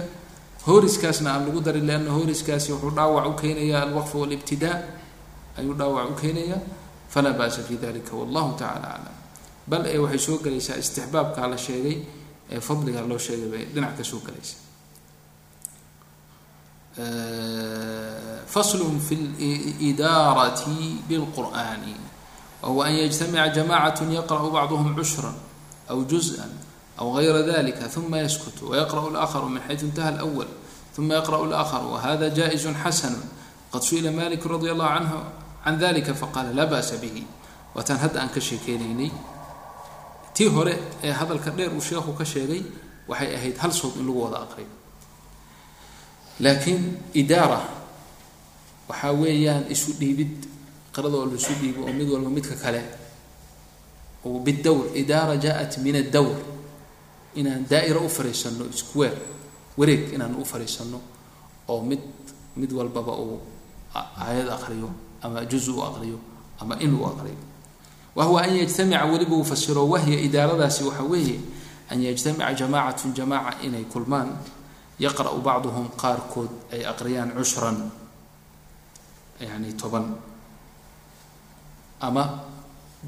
horiskaasna 0.66 1.28
aan 1.34 1.42
lagu 1.46 1.60
darin 1.66 1.86
leanna 1.90 2.10
horiskaasi 2.18 2.68
wuxuu 2.72 2.92
dhaawac 2.98 3.26
u 3.26 3.32
keenayaa 3.42 3.82
alwaqf 3.86 4.12
walibtidaa 4.20 4.76
ayuu 5.58 5.74
dhaawac 5.80 6.06
u 6.12 6.14
keenayaa 6.22 6.60
falaa 7.12 7.34
ba'sa 7.40 7.60
fi 7.68 7.74
dalika 7.84 8.12
wallahu 8.20 8.50
tacala 8.60 8.88
aclam 8.96 9.16
bal 9.70 9.82
ee 9.94 9.98
waxay 10.04 10.20
soo 10.26 10.36
gelaysaa 10.44 10.76
istixbaabkaa 10.82 11.46
la 11.52 11.58
sheegay 11.66 11.96
ee 12.54 12.60
fadliga 12.68 13.00
loo 13.10 13.18
sheegay 13.26 13.48
bay 13.52 13.64
dhinac 13.74 13.92
ka 13.98 14.04
soo 14.10 14.20
gelaysa 14.26 14.56
fasl 18.54 18.80
fi 19.08 19.14
lidaarati 19.80 20.76
bilqur'ani 21.08 21.94
wahuwa 22.62 22.86
an 22.86 22.94
yajtamica 22.94 23.48
jamacatu 23.54 24.04
yaqra'u 24.18 24.50
bacduhum 24.50 24.94
cushran 24.96 25.34
aw 25.88 25.98
juz-an 26.10 26.50
aw 26.98 27.06
gayra 27.16 27.42
dalika 27.42 27.86
uma 27.96 28.18
yaskutu 28.18 28.70
wayaqra'u 28.70 29.10
laaharu 29.14 29.48
min 29.48 29.62
xayu 29.68 29.86
intaha 29.88 30.18
alwal 30.18 30.48
uma 30.98 31.14
yaqra'u 31.14 31.46
laakharu 31.46 31.92
wahada 31.94 32.26
jaa-izun 32.30 32.74
xasanu 32.74 33.22
qad 33.72 33.82
su'ila 33.82 34.10
maliku 34.10 34.48
radi 34.50 34.68
allahu 34.74 34.90
canhu 34.98 35.18
can 35.64 35.78
dalika 35.78 36.14
faqaala 36.14 36.50
laa 36.58 36.66
ba'sa 36.66 36.98
bihi 36.98 37.22
waa 37.74 37.82
taan 37.86 37.98
hadda 38.02 38.20
aan 38.26 38.30
ka 38.34 38.40
sheekeynaynay 38.40 39.10
tii 40.34 40.48
hore 40.50 40.74
ee 41.02 41.12
hadalka 41.14 41.50
dheer 41.54 41.70
uu 41.70 41.80
sheekhu 41.80 42.12
ka 42.18 42.24
sheegay 42.24 42.62
waxay 43.08 43.30
ahayd 43.36 43.56
hal 43.62 43.70
sood 43.72 43.94
in 44.00 44.06
lagu 44.10 44.18
wada 44.26 44.38
aqriyo 44.42 44.70
laakiin 46.40 46.82
idaara 47.14 47.60
waxaa 48.88 49.12
weeyaan 49.22 49.64
isu 49.70 49.92
dhiibid 50.00 50.34
qirada 50.98 51.14
oo 51.16 51.26
laisu 51.30 51.54
dhiibo 51.62 51.86
oo 51.86 51.92
mid 51.94 52.08
walba 52.10 52.30
midka 52.30 52.56
kale. 52.58 52.82
Bidawr 54.44 54.92
idaara 54.98 55.36
jaa-at 55.38 55.78
min 55.78 55.94
addawr. 55.96 56.36
Inaan 57.38 57.64
daa'ira 57.70 58.00
u 58.02 58.08
fariisanno 58.10 58.66
square 58.74 59.14
wareeg 59.78 60.12
inaan 60.12 60.34
u 60.34 60.44
fariisanno 60.44 60.98
oo 61.68 61.80
mid 61.86 62.02
mid 62.58 62.72
walbaba 62.72 63.14
uu 63.14 63.38
aayad 63.94 64.48
aqriyo 64.50 64.90
ama 65.22 65.44
juz 65.46 65.68
u 65.70 65.78
aqriyo 65.82 66.18
ama 66.60 66.74
in 66.82 66.94
uu 66.94 67.06
aqriyo. 67.06 67.38
Wahuwa 68.16 68.42
an 68.42 68.56
yajtamica 68.58 69.06
weliba 69.06 69.36
uu 69.36 69.44
fasiro 69.44 69.86
wahya 69.88 70.18
idaaradaasi 70.18 70.82
waxa 70.84 71.02
weeye 71.06 71.38
an 71.90 72.02
yajtamica 72.02 72.52
jamaacatun 72.54 73.14
jamaaca 73.14 73.62
inay 73.62 73.84
kulmaan. 73.86 74.34
Yaqra'u 74.98 75.38
bacduhum 75.40 75.88
qaarkood 75.94 76.50
ay 76.74 76.82
aqriyaan 76.82 77.30
cushran 77.38 77.90
yani 79.40 79.72
toban 79.78 80.18
ama 82.00 82.44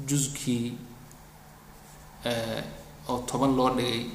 juskii 0.07 0.77
oo 3.09 3.17
toban 3.27 3.55
loo 3.57 3.69
dhigay 3.75 4.05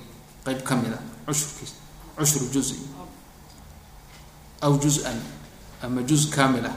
qeyb 0.44 0.60
ka 0.62 0.74
mid 0.76 0.92
a 0.94 0.98
cushurkiis 1.26 1.72
cushru 2.18 2.46
juzi 2.54 2.76
aw 4.62 4.72
juz-an 4.78 5.18
ama 5.82 6.00
juz 6.06 6.30
kaamil 6.30 6.64
ah 6.66 6.76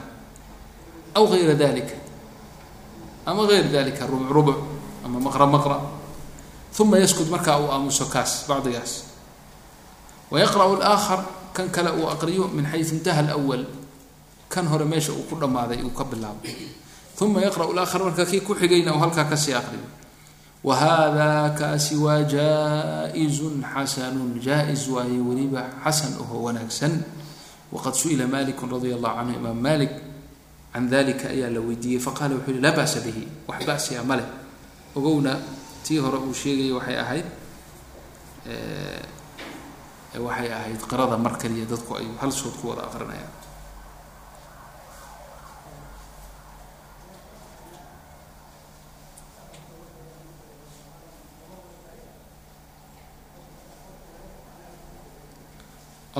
aw 1.14 1.24
gayra 1.30 1.54
dalika 1.54 1.94
ama 3.26 3.46
gayr 3.46 3.66
dalika 3.72 4.06
rubuc 4.06 4.30
rubuc 4.30 4.58
ama 5.04 5.18
maqra 5.20 5.46
maqra 5.46 5.76
uma 6.80 6.96
yaskut 6.98 7.28
markaa 7.28 7.58
uu 7.60 7.68
aamuso 7.72 8.06
kaas 8.08 8.46
bacdigaas. 8.48 9.04
Wayaqra'u 10.32 10.80
alaakhar 10.80 11.20
kan 11.52 11.68
kale 11.68 11.90
uu 11.92 12.08
aqriyo 12.08 12.48
min 12.48 12.64
xayu 12.64 12.84
intaha 12.96 13.20
alwal 13.36 13.66
kan 14.48 14.64
hore 14.66 14.84
meesha 14.88 15.12
uu 15.12 15.26
ku 15.28 15.36
dhammaaday 15.36 15.82
uu 15.84 15.90
ka 15.92 16.04
bilaabo 16.08 16.40
uma 17.20 17.40
yaqra'u 17.40 17.72
alaakhar 17.72 18.00
marka 18.04 18.24
kii 18.24 18.40
ku 18.40 18.54
xigayna 18.54 18.96
uu 18.96 19.00
halkaa 19.00 19.28
ka 19.28 19.36
sii 19.36 19.52
aqriyo 19.54 19.84
wa 20.64 20.76
hada 20.76 21.52
kaasi 21.56 21.96
waa 21.96 22.24
jaa-izun 22.24 23.64
xasanun 23.64 24.40
jaa-is 24.40 24.88
waaye 24.88 25.20
weliba 25.20 25.68
xasan 25.84 26.16
oho 26.20 26.48
wanaagsan 26.48 27.00
waqad 27.72 27.94
su'ila 27.94 28.26
maliku 28.26 28.66
radia 28.68 28.96
allahu 28.96 29.16
canhu 29.16 29.36
imaam 29.36 29.56
malik 29.60 29.92
can 30.72 30.88
dalika 30.88 31.28
ayaa 31.28 31.50
la 31.50 31.60
weydiiyey 31.60 32.00
faqala 32.00 32.36
wuxuu 32.36 32.56
yihi 32.56 32.62
laa 32.62 32.76
ba'sa 32.76 33.00
bihi 33.00 33.28
wax 33.48 33.64
ba'siya 33.64 34.04
ma 34.04 34.16
leh 34.16 34.28
ogowna 34.96 35.36
tii 35.84 35.98
hore 35.98 36.18
uu 36.20 36.34
sheegayay 36.34 36.72
waxay 36.72 36.96
ahayd 37.00 37.26
waxay 40.20 40.50
ahayd 40.52 40.80
qirada 40.88 41.16
mar 41.16 41.36
dadku 41.40 41.94
ay 41.96 42.06
hal 42.20 42.32
sood 42.32 42.54
ku 42.60 42.68
wada 42.68 42.84
aqrinayaan 42.84 43.39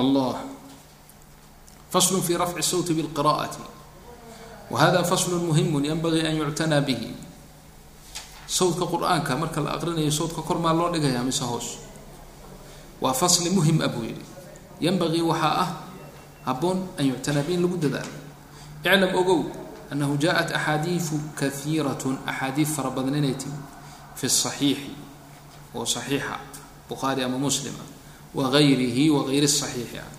allah 0.00 0.36
faslu 1.90 2.22
fi 2.22 2.36
rafci 2.36 2.62
sawti 2.62 2.94
bilqira'ati 2.94 3.62
wa 4.70 4.76
hada 4.80 5.02
faslun 5.04 5.42
muhimun 5.50 5.84
yanbagii 5.84 6.26
an 6.26 6.34
yuctanaa 6.38 6.80
bihi 6.80 7.10
sawdka 8.46 8.86
qur'aanka 8.86 9.36
marka 9.36 9.60
la 9.60 9.74
aqrinayo 9.78 10.10
sawdka 10.10 10.42
kor 10.42 10.58
maa 10.58 10.72
loo 10.74 10.90
dhigaya 10.94 11.22
mise 11.22 11.42
hoos 11.44 11.78
waa 13.00 13.14
fasli 13.14 13.50
muhiim 13.50 13.80
a 13.82 13.88
buu 13.88 14.04
yidhi 14.06 14.24
yanbagii 14.80 15.22
waxaa 15.22 15.54
ah 15.64 15.70
habboon 16.46 16.78
an 16.98 17.04
yuctanaa 17.06 17.42
bihi 17.46 17.58
in 17.58 17.62
lagu 17.66 17.76
dadaalo 17.78 18.14
iclam 18.84 19.12
ogow 19.20 19.40
annahu 19.92 20.14
jaaءat 20.18 20.50
axaadiiu 20.54 21.18
kaiirat 21.34 22.02
axaadiid 22.26 22.68
fara 22.70 22.90
badan 22.90 23.18
inay 23.18 23.34
timi 23.34 23.58
fi 24.14 24.26
saxiixi 24.30 24.90
oo 25.74 25.84
saxiixa 25.86 26.38
bukhaari 26.88 27.22
ama 27.26 27.38
muslima 27.38 27.82
wagayrihi 28.35 29.09
wagayri 29.09 29.47
الصaxiixi 29.51 29.97
ah 30.03 30.09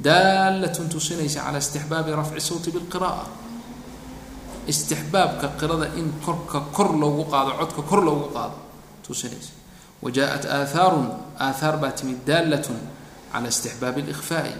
daalat 0.00 0.76
tusinaysa 0.92 1.40
calى 1.46 1.58
istixbaabi 1.58 2.10
rafci 2.20 2.40
sawti 2.40 2.70
bاlqiraءة 2.76 3.26
istixbaabka 4.72 5.46
qirada 5.60 5.86
in 6.00 6.12
korka 6.24 6.60
kor 6.76 6.90
loogu 7.02 7.24
qaado 7.32 7.50
codka 7.60 7.82
kor 7.90 8.00
loogu 8.04 8.26
qaado 8.34 8.56
tusinaysa 9.06 9.52
wa 10.02 10.10
jaءat 10.16 10.44
aahaaru 10.46 11.02
aathaar 11.46 11.76
baa 11.82 11.92
timid 11.98 12.20
daalat 12.26 12.66
calى 13.32 13.48
istixbaabi 13.54 14.00
اlإkhfaaءi 14.06 14.54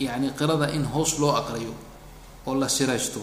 yacni 0.00 0.30
qirada 0.38 0.66
in 0.76 0.84
hoos 0.84 1.18
loo 1.18 1.32
aqriyo 1.40 1.74
oo 2.46 2.54
la 2.54 2.68
siraysto 2.68 3.20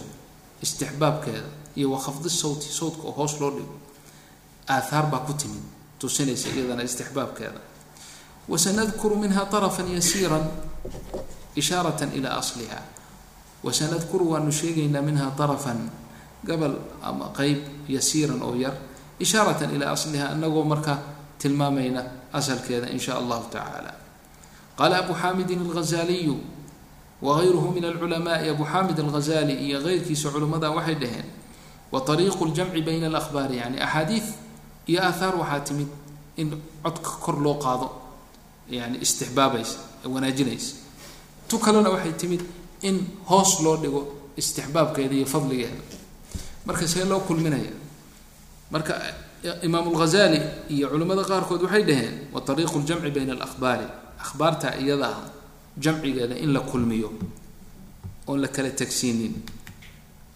istixbaabkeeda 0.62 1.48
iyo 1.76 1.90
wakhafdi 1.94 2.30
sawti 2.30 2.68
sawtka 2.78 3.02
oo 3.08 3.14
hoos 3.18 3.34
loo 3.40 3.50
dhigo 3.50 3.74
aathaar 4.68 5.06
baa 5.12 5.22
ku 5.26 5.32
timid 5.34 5.62
tusinaysa 5.98 6.48
iyadana 6.54 6.82
istixbaabkeeda 6.82 7.60
wasanadkuru 8.48 9.16
minha 9.16 9.44
طarafا 9.52 9.82
yasiira 9.88 10.40
ishaaraة 11.56 12.00
ilى 12.14 12.28
asliha 12.28 12.80
wasanadkuru 13.64 14.30
waanu 14.36 14.52
sheegaynaa 14.52 15.02
minha 15.02 15.30
طarafan 15.38 15.88
gabal 16.44 16.76
ama 17.02 17.32
qeyb 17.36 17.88
yasiiran 17.88 18.42
oo 18.42 18.54
yar 18.54 18.74
ishaaratan 19.20 19.70
ilaa 19.74 19.92
asliha 19.96 20.34
inagoo 20.36 20.64
marka 20.64 20.98
tilmaamayna 21.38 22.04
asalkeeda 22.32 22.90
in 22.92 22.98
sha 23.00 23.16
allahu 23.16 23.48
tacaala 23.48 23.94
qaala 24.76 24.98
abu 24.98 25.14
xaamidin 25.14 25.60
alghazaliyu 25.64 26.36
wagayruhu 27.22 27.72
min 27.72 27.84
alculamaai 27.84 28.50
abu 28.50 28.64
xaamid 28.66 28.98
alghazali 29.00 29.54
iyo 29.64 29.80
keyrkiisa 29.80 30.28
culimmada 30.34 30.68
waxay 30.70 30.94
dhaheen 31.00 31.24
wa 31.92 32.00
طariiqu 32.04 32.44
اljamci 32.44 32.82
bayna 32.84 33.06
alahbaari 33.06 33.56
yani 33.56 33.80
axaadiid 33.80 34.26
iyo 34.89 34.99
aathaar 35.03 35.35
waxaa 35.37 35.59
timid 35.59 35.87
in 36.37 36.49
codka 36.83 37.11
kor 37.23 37.37
loo 37.45 37.57
qaado 37.61 37.87
yani 38.69 38.97
istixbaabaysa 39.01 39.77
wanaajinaysa. 40.05 40.75
Tu 41.47 41.59
kalena 41.59 41.89
waxay 41.89 42.13
timid 42.13 42.41
in 42.81 42.97
hoos 43.29 43.61
loo 43.61 43.77
dhigo 43.77 44.01
istixbaabkeeda 44.37 45.15
iyo 45.15 45.25
fadligeeda. 45.25 45.83
Marka 46.65 46.87
see 46.87 47.05
loo 47.05 47.19
kulminaya 47.19 47.71
marka 48.71 48.93
e, 49.43 49.65
imaam 49.65 49.91
lghazali 49.93 50.41
iyo 50.69 50.89
culimmada 50.89 51.23
qaarkood 51.23 51.61
waxay 51.63 51.83
dhaheen 51.83 52.15
wa 52.33 52.41
ariiqu 52.47 52.79
ljamci 52.79 53.11
bayna 53.11 53.33
alahbaari 53.33 53.85
ahbaarta 54.19 54.77
iyada 54.79 55.07
ah 55.07 55.19
jamcigeeda 55.77 56.35
in 56.37 56.53
la 56.53 56.59
kulmiyo 56.59 57.13
oon 58.27 58.41
la 58.41 58.47
kala 58.47 58.69
tegsiinin 58.69 59.33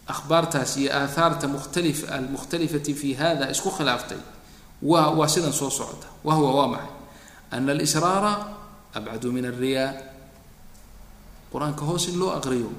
ahbaartaas 0.08 0.78
iyo 0.78 0.92
aathaarta 0.92 1.48
mukhtalif 1.48 2.10
almukhtalifati 2.12 2.94
fi 2.94 3.14
hada 3.14 3.52
isku 3.52 3.70
khilaaftay 3.70 4.33
waa 4.84 5.10
waa 5.16 5.28
sidan 5.28 5.54
soo 5.54 5.70
socota. 5.70 6.08
Wahwa 6.24 6.50
waa 6.56 6.68
maxay? 6.68 6.92
Ana 7.52 7.72
alisraara 7.72 8.32
abcadu 8.94 9.32
min 9.32 9.46
alriyaa 9.46 9.94
qur'aanka 11.52 11.86
hoos 11.86 12.08
in 12.08 12.20
loo 12.20 12.32
aqriyo 12.36 12.70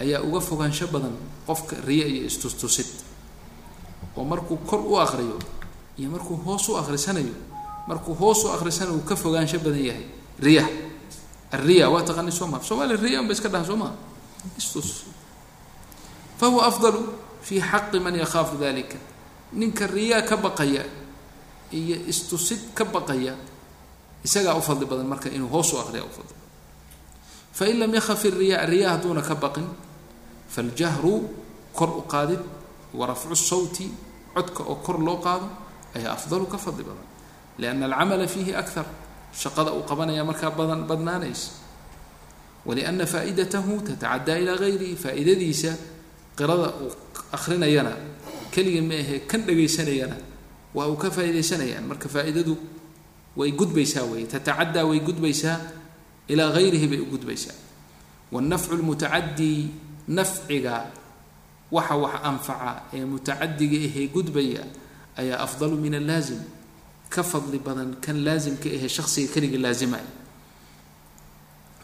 ayaa 0.00 0.20
uga 0.22 0.40
fogaansho 0.40 0.86
badan 0.92 1.16
qofka 1.46 1.76
riya 1.86 2.06
iyo 2.06 2.26
istustusid. 2.26 2.86
Oo 4.16 4.24
markuu 4.24 4.56
kor 4.68 4.80
u 4.80 4.96
aqriyo 5.00 5.38
iyo 5.98 6.08
markuu 6.10 6.36
hoos 6.44 6.68
u 6.68 6.76
aqrisanayo 6.76 7.34
markuu 7.88 8.14
hoos 8.14 8.44
u 8.44 8.48
aqrisanayo 8.52 8.96
uu 8.96 9.04
ka 9.08 9.16
fogaansho 9.16 9.58
badan 9.58 9.84
yahay 9.84 10.06
riya. 10.38 10.64
Alriya 11.52 11.88
waa 11.90 12.02
taqaani 12.02 12.32
soo 12.32 12.46
maa 12.46 12.60
somaaliya 12.62 13.00
riya 13.00 13.20
un 13.20 13.30
iska 13.30 13.48
dhaha 13.48 13.64
soo 13.64 13.90
istus. 14.58 15.04
Fahuwa 16.36 16.66
afdalu 16.66 17.00
fi 17.40 17.60
xaqi 17.60 17.98
man 18.00 18.14
yakhaafu 18.14 18.60
dalika 18.60 18.98
ninka 19.52 19.86
riyaa 19.86 20.22
ka 20.22 20.36
baqaya 20.36 20.84
iyo 21.72 21.96
istusid 22.06 22.74
ka 22.74 22.84
baqaya 22.84 23.34
isagaa 24.24 24.54
u 24.58 24.62
fadli 24.62 24.86
badan 24.86 25.06
marka 25.06 25.28
inuu 25.30 25.48
hoos 25.48 25.72
u 25.72 25.78
aqriya 25.78 26.04
u 26.04 26.10
fadli 26.10 26.34
badan. 26.34 26.44
Fain 27.52 27.78
lam 27.80 27.92
yakaf 27.94 28.22
riya 28.24 28.66
riya 28.66 28.90
hadduuna 28.96 29.22
ka 29.22 29.34
baqin 29.34 29.66
faljahru 30.48 31.14
kor 31.72 31.90
u 31.98 32.02
qaadid 32.08 32.40
wa 32.94 33.06
rafcu 33.06 33.34
sawti 33.36 33.90
codka 34.34 34.62
oo 34.62 34.76
kor 34.84 34.98
loo 35.00 35.18
qaado 35.20 35.48
ayaa 35.96 36.12
afdalu 36.12 36.46
ka 36.46 36.58
fadli 36.58 36.84
badan. 36.84 37.06
Lianna 37.58 37.86
alcamala 37.86 38.26
fiihi 38.28 38.52
akar 38.54 38.86
shaqada 39.32 39.72
uu 39.72 39.82
qabanaya 39.88 40.24
markaa 40.24 40.50
badan 40.50 40.84
badnaanaysa. 40.90 41.50
Walianna 42.66 43.06
faaidatahu 43.06 43.80
tatacaddaa 43.86 44.36
ilaa 44.42 44.56
gayrihi 44.58 44.96
faa'iidadiisa 44.96 45.72
qirada 46.36 46.68
uu 46.84 46.90
akrinayana 47.32 47.92
keligii 48.52 48.80
ma 48.82 48.94
ahee 48.94 49.18
kan 49.30 49.40
dhagaysanayana 49.46 50.16
waa 50.76 50.86
uu 50.92 50.96
ka 51.02 51.08
faaidaysanayaan 51.16 51.84
marka 51.90 52.08
faa'iidadu 52.14 52.54
way 53.40 53.50
gudbaysaa 53.60 54.04
wey 54.12 54.24
tatacaddaa 54.32 54.84
way 54.90 55.00
gudbaysaa 55.08 55.56
ilaa 56.32 56.50
gayrihi 56.56 56.86
bay 56.92 57.00
u 57.00 57.06
gudbaysaa. 57.14 57.54
Wannafcu 58.32 58.74
lmutacadii 58.80 59.60
nafciga 60.16 60.76
waxa 61.76 61.94
wax 62.02 62.14
anfaca 62.30 62.70
ee 62.96 63.04
mutacadiga 63.12 63.78
ahee 63.88 64.06
gudbaya 64.16 64.62
ayaa 65.20 65.38
afdalu 65.46 65.76
min 65.84 65.94
allaazim. 66.00 66.40
Ka 67.14 67.22
fadli 67.22 67.58
badan 67.66 67.90
kan 68.04 68.16
laasimka 68.26 68.68
ahee 68.76 68.88
shaksiga 68.96 69.28
keliga 69.34 69.58
laazimaya 69.64 70.08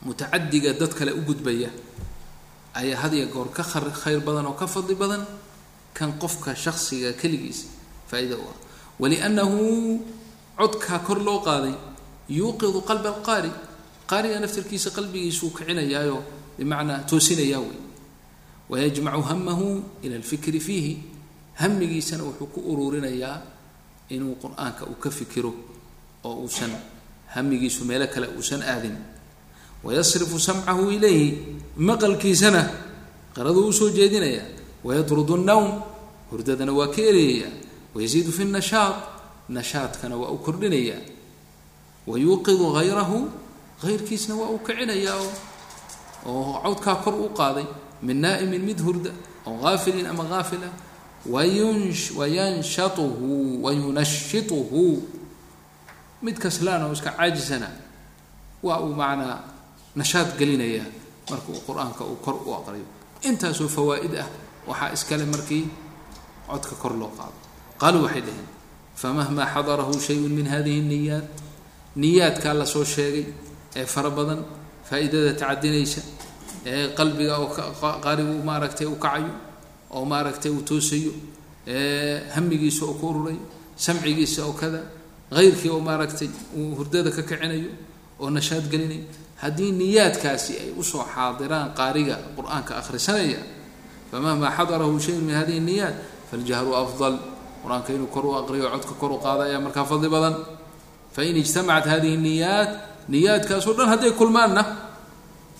mutacadiga 0.02 0.72
dad 0.80 0.92
kale 0.98 1.12
u 1.14 1.20
gudbaya 1.22 1.70
ayaa 2.74 2.98
hadiya 3.06 3.26
goor 3.26 3.48
ka 3.54 3.62
khayr 3.62 4.20
badan 4.20 4.46
oo 4.50 4.56
ka 4.58 4.66
fadli 4.66 4.94
badan 4.94 5.22
kan 5.94 6.10
qofka 6.18 6.54
shaksiga 6.64 7.12
keligiisa 7.20 7.66
faa-ida 8.10 8.34
u 8.36 8.42
ah 8.50 8.56
waliannahu 9.00 10.00
codkaa 10.58 10.98
kor 11.06 11.18
loo 11.26 11.40
qaaday 11.48 11.74
yuuqidu 12.28 12.80
qalba 12.88 13.08
alqaari 13.16 13.50
qaariga 14.10 14.40
naftarkiisa 14.44 14.90
qalbigiisuu 14.96 15.50
kicinayaayo 15.56 16.18
bimacnaa 16.58 16.98
toosinayaa 17.10 17.60
wey 17.60 17.78
wayajmacu 18.70 19.22
hamahu 19.30 19.68
ila 20.02 20.14
alfikri 20.16 20.60
fiihi 20.60 20.92
hamigiisana 21.60 22.22
wuxuu 22.28 22.46
ku 22.54 22.60
ururinayaa 22.72 23.36
inuu 24.14 24.34
qur'aanka 24.42 24.82
uu 24.90 24.98
ka 25.02 25.10
fikiro 25.10 25.52
oo 26.24 26.34
uusan 26.44 26.72
hamigiisu 27.34 27.84
meelo 27.84 28.06
kale 28.06 28.26
uusan 28.36 28.62
aadin 28.62 28.96
wayasrifu 29.84 30.38
samcahu 30.40 30.90
ilayhi 30.96 31.28
maqalkiisana 31.76 32.62
qaraduu 33.34 33.66
u 33.68 33.72
soo 33.72 33.90
jeedinayaa 33.90 34.46
wayatrudu 34.84 35.36
nnawm 35.42 35.82
hurdadana 36.30 36.72
waa 36.72 36.88
ka 36.94 37.02
ereyayaa 37.10 37.52
wayaziidu 37.94 38.32
fi 38.36 38.44
nashaad 38.44 38.96
nashaadkana 39.56 40.14
waa 40.20 40.30
uu 40.34 40.38
kordhinayaa 40.46 41.00
wayuuqidu 42.10 42.66
hayrahu 42.76 43.18
hayrkiisna 43.82 44.34
waa 44.40 44.48
uu 44.54 44.58
kicinayaa 44.66 45.18
oo 46.26 46.60
cawdkaa 46.64 46.96
kor 47.04 47.14
u 47.14 47.28
qaaday 47.40 47.66
min 48.06 48.16
naa'imin 48.24 48.62
mid 48.68 48.78
hurda 48.86 49.10
oo 49.48 49.56
haafilin 49.64 50.06
ama 50.12 50.24
haafila 50.32 50.68
wayanshatuhu 52.18 53.62
wayunashituhu 53.64 55.02
mid 56.22 56.36
kaslaan 56.38 56.82
oo 56.86 56.92
iska 56.92 57.10
caajisana 57.18 57.68
waa 58.62 58.80
uu 58.80 58.94
macnaa 58.94 59.38
nashaad 59.96 60.28
gelinayaa 60.38 60.86
marka 61.30 61.48
uu 61.52 61.62
qur'aanka 61.68 62.02
uu 62.10 62.16
kor 62.24 62.36
u 62.46 62.54
aqriyo 62.58 62.86
intaasoo 63.28 63.68
fawaa'id 63.76 64.14
ah 64.22 64.28
waxaa 64.68 64.92
iskale 64.96 65.24
markii 65.34 65.64
codka 66.48 66.74
kor 66.82 66.92
loo 67.00 67.10
qaado 67.18 67.38
qaaluu 67.82 68.02
waxay 68.06 68.22
dhaheen 68.26 68.46
famahmaa 69.02 69.46
xadarahu 69.54 69.94
shayun 70.06 70.32
min 70.38 70.46
hadihi 70.54 70.80
niyaat 70.92 71.26
niyaadkaa 72.02 72.54
la 72.60 72.66
soo 72.74 72.84
sheegay 72.94 73.26
ee 73.80 73.86
fara 73.94 74.10
badan 74.18 74.40
faa-iidada 74.88 75.32
tacadinaysa 75.40 76.00
ee 76.72 76.84
qalbiga 76.98 77.34
oo 77.42 77.48
qaarigu 78.04 78.34
maaragtay 78.48 78.86
u 78.86 78.96
kacayo 79.04 79.32
oo 79.96 80.04
maaragtay 80.12 80.50
uu 80.56 80.62
toosayo 80.68 81.12
ee 81.66 82.14
hamigiisa 82.34 82.82
oo 82.88 82.94
ku 83.00 83.04
ururayo 83.10 83.42
samcigiisa 83.84 84.40
oo 84.48 84.54
kada 84.60 84.80
hayrkii 85.36 85.70
oo 85.74 85.80
maaragtay 85.88 86.28
uu 86.58 86.74
hurdada 86.78 87.10
ka 87.16 87.22
kicinayo 87.28 87.70
oo 88.22 88.28
nashaad 88.36 88.64
gelinayo 88.72 89.04
haddii 89.42 89.70
niyaadkaasi 89.80 90.52
ay 90.62 90.70
u 90.80 90.82
soo 90.90 91.04
xaadiraan 91.14 91.68
qaariga 91.78 92.16
qur'aanka 92.36 92.72
akhrisanaya 92.80 93.40
famahmaa 94.10 94.52
xadarahu 94.58 94.96
shayun 95.04 95.24
min 95.28 95.34
hadihi 95.40 95.60
niyaat 95.68 95.96
faljahru 96.30 96.72
afdal 96.82 97.14
qur'aanka 97.62 97.90
inuu 97.96 98.10
kor 98.14 98.24
u 98.26 98.32
aqriyo 98.40 98.66
codka 98.74 98.94
kor 99.00 99.10
u 99.12 99.18
qaada 99.24 99.42
ayaa 99.48 99.60
markaa 99.66 99.84
fadli 99.90 100.08
badan. 100.14 100.34
Fain 101.14 101.36
ijtamacat 101.36 101.86
hadihi 101.92 102.16
niyaat 102.16 102.70
niyaadkaasoo 103.12 103.74
dhan 103.78 103.88
hadday 103.92 104.12
kulmaanna 104.20 104.62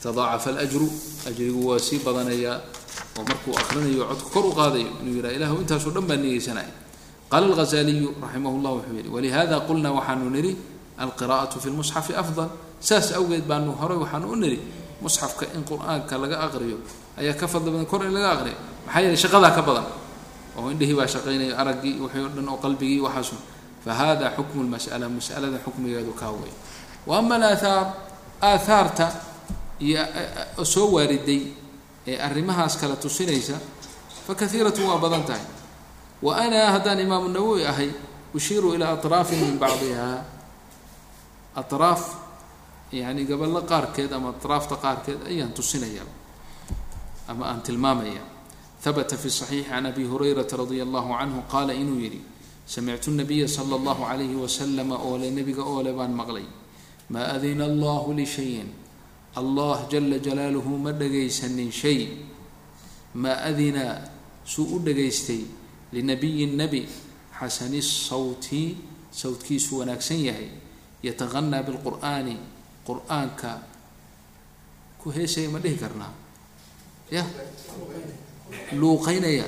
tadaacafa 0.03 0.51
alajru 0.51 0.87
ajrigu 1.29 1.61
waa 1.69 1.79
sii 1.79 1.99
badanayaa 2.07 2.57
oo 3.19 3.23
markuu 3.29 3.53
akrinayo 3.61 4.05
codka 4.11 4.29
kor 4.35 4.45
u 4.47 4.53
qaadayo 4.59 4.89
inuu 5.03 5.15
yidhaha 5.21 5.35
ilahu 5.37 5.55
intaasoo 5.63 5.93
dhan 5.97 6.05
baa 6.09 6.17
niyeysanaya 6.23 6.73
qaala 7.31 7.47
alghazaliyu 7.53 8.09
raximah 8.23 8.53
llah 8.63 8.73
wuxuu 8.81 8.97
yihi 8.99 9.09
walihada 9.15 9.57
qulnaa 9.69 9.93
waxaanu 9.99 10.31
nidhi 10.37 10.53
alqira'atu 11.05 11.57
fi 11.63 11.69
lmusxafi 11.73 12.13
afdal. 12.23 12.49
Saas 12.81 13.13
awgeed 13.19 13.45
baanu 13.51 13.71
horey 13.81 13.99
waxaanu 14.03 14.27
u 14.33 14.37
nidhi 14.37 14.59
musxafka 15.03 15.45
in 15.57 15.63
qur'aanka 15.71 16.15
laga 16.23 16.37
aqriyo 16.47 16.77
ayaa 17.21 17.35
ka 17.41 17.47
fadli 17.53 17.71
badan 17.71 17.87
kor 17.87 18.01
in 18.09 18.13
laga 18.17 18.31
aqriyo. 18.37 18.57
Maxaa 18.87 19.01
yeeley 19.05 19.17
shaqadaa 19.25 19.53
ka 19.57 19.63
badan 19.69 19.87
oo 20.59 20.71
indhihii 20.73 20.95
baa 20.99 21.07
shaqaynayo 21.15 21.55
araggii 21.63 21.95
wixii 22.03 22.25
o 22.25 22.29
dhan 22.29 22.49
oo 22.49 22.57
qalbigii 22.65 23.01
waxaasu. 23.07 23.37
Fahada 23.85 24.31
xukmu 24.37 24.63
lmas'ala 24.63 25.07
mas'alada 25.11 25.59
xukmigeedu 25.65 26.13
kaa 26.21 26.31
wey 26.31 26.53
wa 27.07 27.19
ama 27.19 27.35
alaathaar 27.35 27.87
aathaarta 28.51 29.07
iyo 29.83 30.03
soo 30.75 30.87
waariday 30.95 31.43
ee 32.07 32.15
arrimahaas 32.27 32.77
kala 32.81 32.95
tusinaysa 32.97 33.57
fa 34.27 34.33
kaiiratun 34.35 34.87
waa 34.91 34.99
badan 35.03 35.25
tahay. 35.29 35.43
Wa 36.23 36.33
ana 36.39 36.71
haddaan 36.79 37.01
imaamu 37.03 37.29
nawowi 37.29 37.67
ahay 37.67 37.91
ushiiru 38.35 38.75
ilaa 38.79 38.95
atraafin 38.95 39.41
min 39.43 39.59
bacdiha. 39.59 40.23
Atraaf 41.59 42.03
yani 42.93 43.25
gaballo 43.27 43.61
qaarkeed 43.67 44.13
ama 44.13 44.29
atraafta 44.31 44.77
qaarkeed 44.79 45.27
ayaan 45.27 45.53
tusinaya 45.53 46.05
ama 47.29 47.45
aan 47.51 47.61
tilmaamaya 47.67 48.23
habata 48.85 49.17
fi 49.17 49.29
صaxiixi 49.29 49.69
can 49.69 49.87
abi 49.87 50.03
hurayrata 50.05 50.57
radia 50.59 50.83
allahu 50.83 51.15
canhu 51.15 51.43
qaala 51.47 51.73
inuu 51.75 52.03
yidhi 52.03 52.21
samictu 52.67 53.11
nabiya 53.15 53.47
sala 53.49 53.79
allahu 53.79 54.03
calayhi 54.03 54.35
wasalama 54.35 54.99
oole 54.99 55.31
nebiga 55.31 55.63
oole 55.63 55.93
baan 55.95 56.15
maqlay. 56.15 56.47
Maa 57.11 57.35
adina 57.39 57.65
allahu 57.71 58.15
lishayin 58.15 58.71
allah 59.37 59.87
jala 59.91 60.19
jalaaluhu 60.19 60.79
ma 60.83 60.93
dhagaysanin 60.93 61.71
shay. 61.71 62.27
Maa 63.15 63.45
adina 63.47 64.03
suu 64.45 64.77
u 64.77 64.79
dhagaystay 64.83 65.45
linabiyin 65.93 66.57
nebi 66.57 66.89
xasani 67.39 67.83
sawti 67.83 68.77
sawtkiisu 69.13 69.79
wanaagsan 69.79 70.27
yahay. 70.27 70.51
Yataqanaa 71.03 71.63
bilqur'aani 71.67 72.37
qur'aanka 72.87 73.63
ku 74.99 75.11
heesaya 75.11 75.51
ma 75.51 75.59
dhihi 75.59 75.77
karnaa? 75.79 76.15
Ya 77.11 77.27
luuqaynaya 78.81 79.47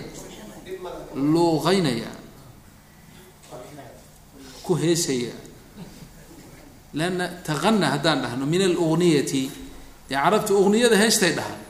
luuqaynaya 1.15 2.11
ku 4.65 4.73
heesaya. 4.77 5.35
Leanna 6.95 7.27
taqana 7.45 7.87
haddaan 7.95 8.23
dhahno 8.23 8.47
min 8.47 8.63
alugniyati. 8.63 9.51
Dee 10.09 10.17
carabta 10.17 10.55
ugniyada 10.55 10.97
heestay 10.97 11.33
dhahaan. 11.37 11.61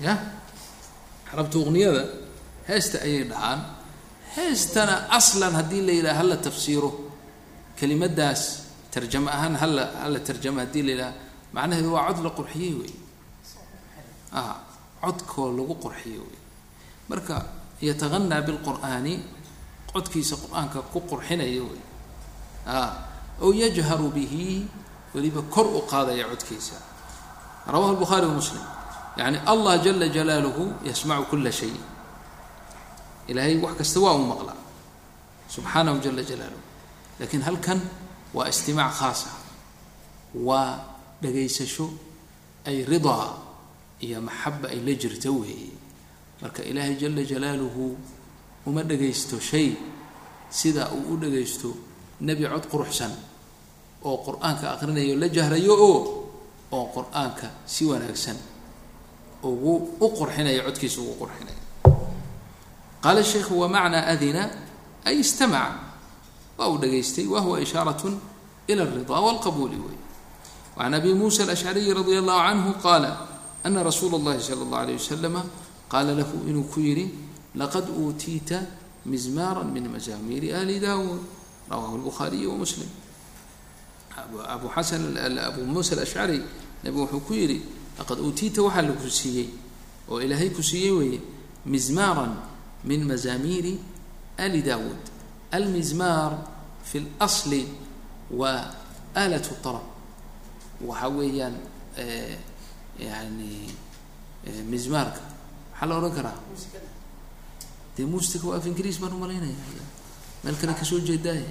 Ya? 0.00 0.14
Carabta 1.28 1.58
ugniyada 1.58 2.04
heesta 2.68 2.98
ayay 3.06 3.24
dhahaan. 3.30 3.60
Heestana 4.36 5.08
aslan 5.10 5.52
haddii 5.58 5.82
la 5.86 5.92
yidhaha 5.98 6.18
hala 6.20 6.36
tafsiiro. 6.36 6.90
Kelimadaas 7.78 8.42
tarjamo 8.92 9.30
ahaan 9.30 9.54
hala 9.56 9.84
hala 10.02 10.18
tarjamo 10.28 10.60
haddii 10.62 10.82
la 10.82 10.92
yidhaha 10.92 11.12
macnaheedu 11.52 11.90
waa 11.94 12.06
cod 12.12 12.18
la 12.24 12.30
qurxiyey 12.38 12.74
wey 12.80 12.92
a 14.32 14.42
codkoo 15.02 15.48
lagu 15.56 15.74
qurxiyo 15.84 16.22
wey 16.28 16.40
marka 17.10 17.36
yataqanaa 17.88 18.40
bilqur'aani 18.46 19.14
codkiisa 19.92 20.34
qur'aanka 20.42 20.78
ku 20.92 20.98
qurxinaya 21.10 21.62
wey 21.68 21.80
a 22.66 22.78
ow 23.40 23.50
yajharu 23.62 24.08
bihi 24.16 24.66
weliba 25.14 25.42
kor 25.54 25.66
u 25.66 25.80
qaadaya 25.88 26.24
codkiisa. 26.28 26.76
Rawahu 27.68 27.92
lbukhaari 27.96 28.26
wa 28.26 28.36
muslim. 28.40 28.60
Yani 29.16 29.38
allah 29.46 29.76
jala 29.84 30.08
jalaaluhu 30.08 30.84
yasmacu 30.84 31.24
kula 31.32 31.52
shay. 31.52 31.72
Ilaahay 33.28 33.56
wax 33.60 33.76
kasta 33.80 34.00
waa 34.00 34.14
uu 34.16 34.26
maqlaa 34.26 34.56
subxaanahu 35.48 36.00
jala 36.04 36.22
jalaaluhu. 36.22 36.62
Lakiin 37.20 37.42
halkan 37.42 37.80
waa 38.34 38.48
istimaac 38.48 38.92
khaasa. 39.00 39.30
Waa 40.34 40.80
dhagaysasho 41.22 41.88
ay 42.68 42.84
ridaa 42.84 43.32
iyo 44.00 44.20
maxaba 44.20 44.68
ay 44.68 44.80
la 44.86 44.92
jirto 44.94 45.30
weeye. 45.40 45.72
Marka 46.42 46.62
ilaahay 46.62 46.96
jala 46.96 47.22
jalaaluhu 47.24 47.96
uma 48.66 48.82
dhagaysto 48.82 49.40
shay 49.40 49.74
sida 50.50 50.90
uu 50.94 51.14
u 51.14 51.16
dhagaysto 51.16 51.68
nebi 52.20 52.44
cod 52.46 52.66
quruxsan 52.70 53.12
oo 54.04 54.16
qur'aanka 54.26 54.66
aqrinayo 54.78 55.14
la 55.16 55.28
jahrayo 55.28 55.74
oo 55.74 56.00
oo 56.72 56.86
qur'aanka 56.94 57.50
si 57.66 57.84
wanaagsan 57.84 58.36
ugu 59.42 59.98
u 60.00 60.06
qurxinaya 60.18 60.62
codkiisa 60.66 60.98
ugu 61.02 61.14
qurxinaya 61.26 61.60
qaala 63.02 63.22
sheikhu 63.22 63.54
wamacnaa 63.62 64.06
adina? 64.12 64.50
Ay 65.04 65.20
istamaca. 65.20 65.78
Waa 66.58 66.68
uu 66.70 66.78
dhagaystay 66.78 67.26
wahuwa 67.26 67.60
ishaarat 67.62 68.02
ila 68.68 68.82
alridaa 68.82 69.20
walqabuuli 69.26 69.78
wey 69.78 69.98
wacan 70.76 70.94
abi 70.94 71.14
muusa 71.14 71.42
alashcariyi 71.42 71.94
radia 71.94 72.18
allahu 72.22 72.42
canhu 72.46 72.70
qaala 72.82 73.10
ana 73.67 73.83
rasuula 73.83 74.17
اllahi 74.19 74.39
sala 74.41 74.61
اllah 74.65 74.79
alayh 74.83 74.95
wasalama 74.99 75.41
qaala 75.91 76.11
lahu 76.19 76.35
inuu 76.49 76.63
ku 76.73 76.79
yidhi 76.79 77.05
laqad 77.55 77.89
uutiita 77.89 78.59
mizmaara 79.05 79.63
min 79.63 79.85
mazaamiiri 79.93 80.53
ali 80.53 80.79
dawuud 80.79 81.21
rawahu 81.69 81.97
lbukhaariyi 81.97 82.47
wa 82.47 82.57
muslim 82.57 82.89
abu 84.47 84.67
xasan 84.75 85.17
abu 85.47 85.61
muusa 85.65 85.95
alashcari 85.95 86.41
nabigu 86.83 87.01
wuxuu 87.03 87.19
ku 87.27 87.33
yidhi 87.33 87.61
laqad 87.99 88.19
uutiita 88.19 88.61
waxaa 88.63 88.81
laku 88.87 89.09
siiyey 89.09 89.47
oo 90.09 90.19
ilaahay 90.21 90.49
ku 90.49 90.63
siiyey 90.63 90.91
weeye 90.91 91.19
mizmaaran 91.65 92.33
min 92.83 93.01
mazaamiiri 93.07 93.79
ali 94.37 94.61
dawuud 94.61 95.01
almizmaar 95.51 96.31
fi 96.83 96.97
اlasli 97.19 97.61
waa 98.39 98.71
aalat 99.15 99.47
طarab 99.63 99.85
waxa 100.89 101.07
weeyaan 101.09 101.55
yani 102.98 103.50
mizmaarka 104.72 105.20
maxaa 105.72 105.86
la 105.88 105.94
odhan 105.98 106.12
karaa 106.18 106.38
dee 107.96 108.06
mustika 108.14 108.44
waa 108.50 108.58
af 108.60 108.66
ingiriis 108.70 108.98
baan 109.02 109.12
u 109.16 109.18
malaynaya 109.22 109.56
meel 110.44 110.56
kale 110.60 110.72
ka 110.80 110.84
soo 110.90 111.00
jeedaay 111.08 111.42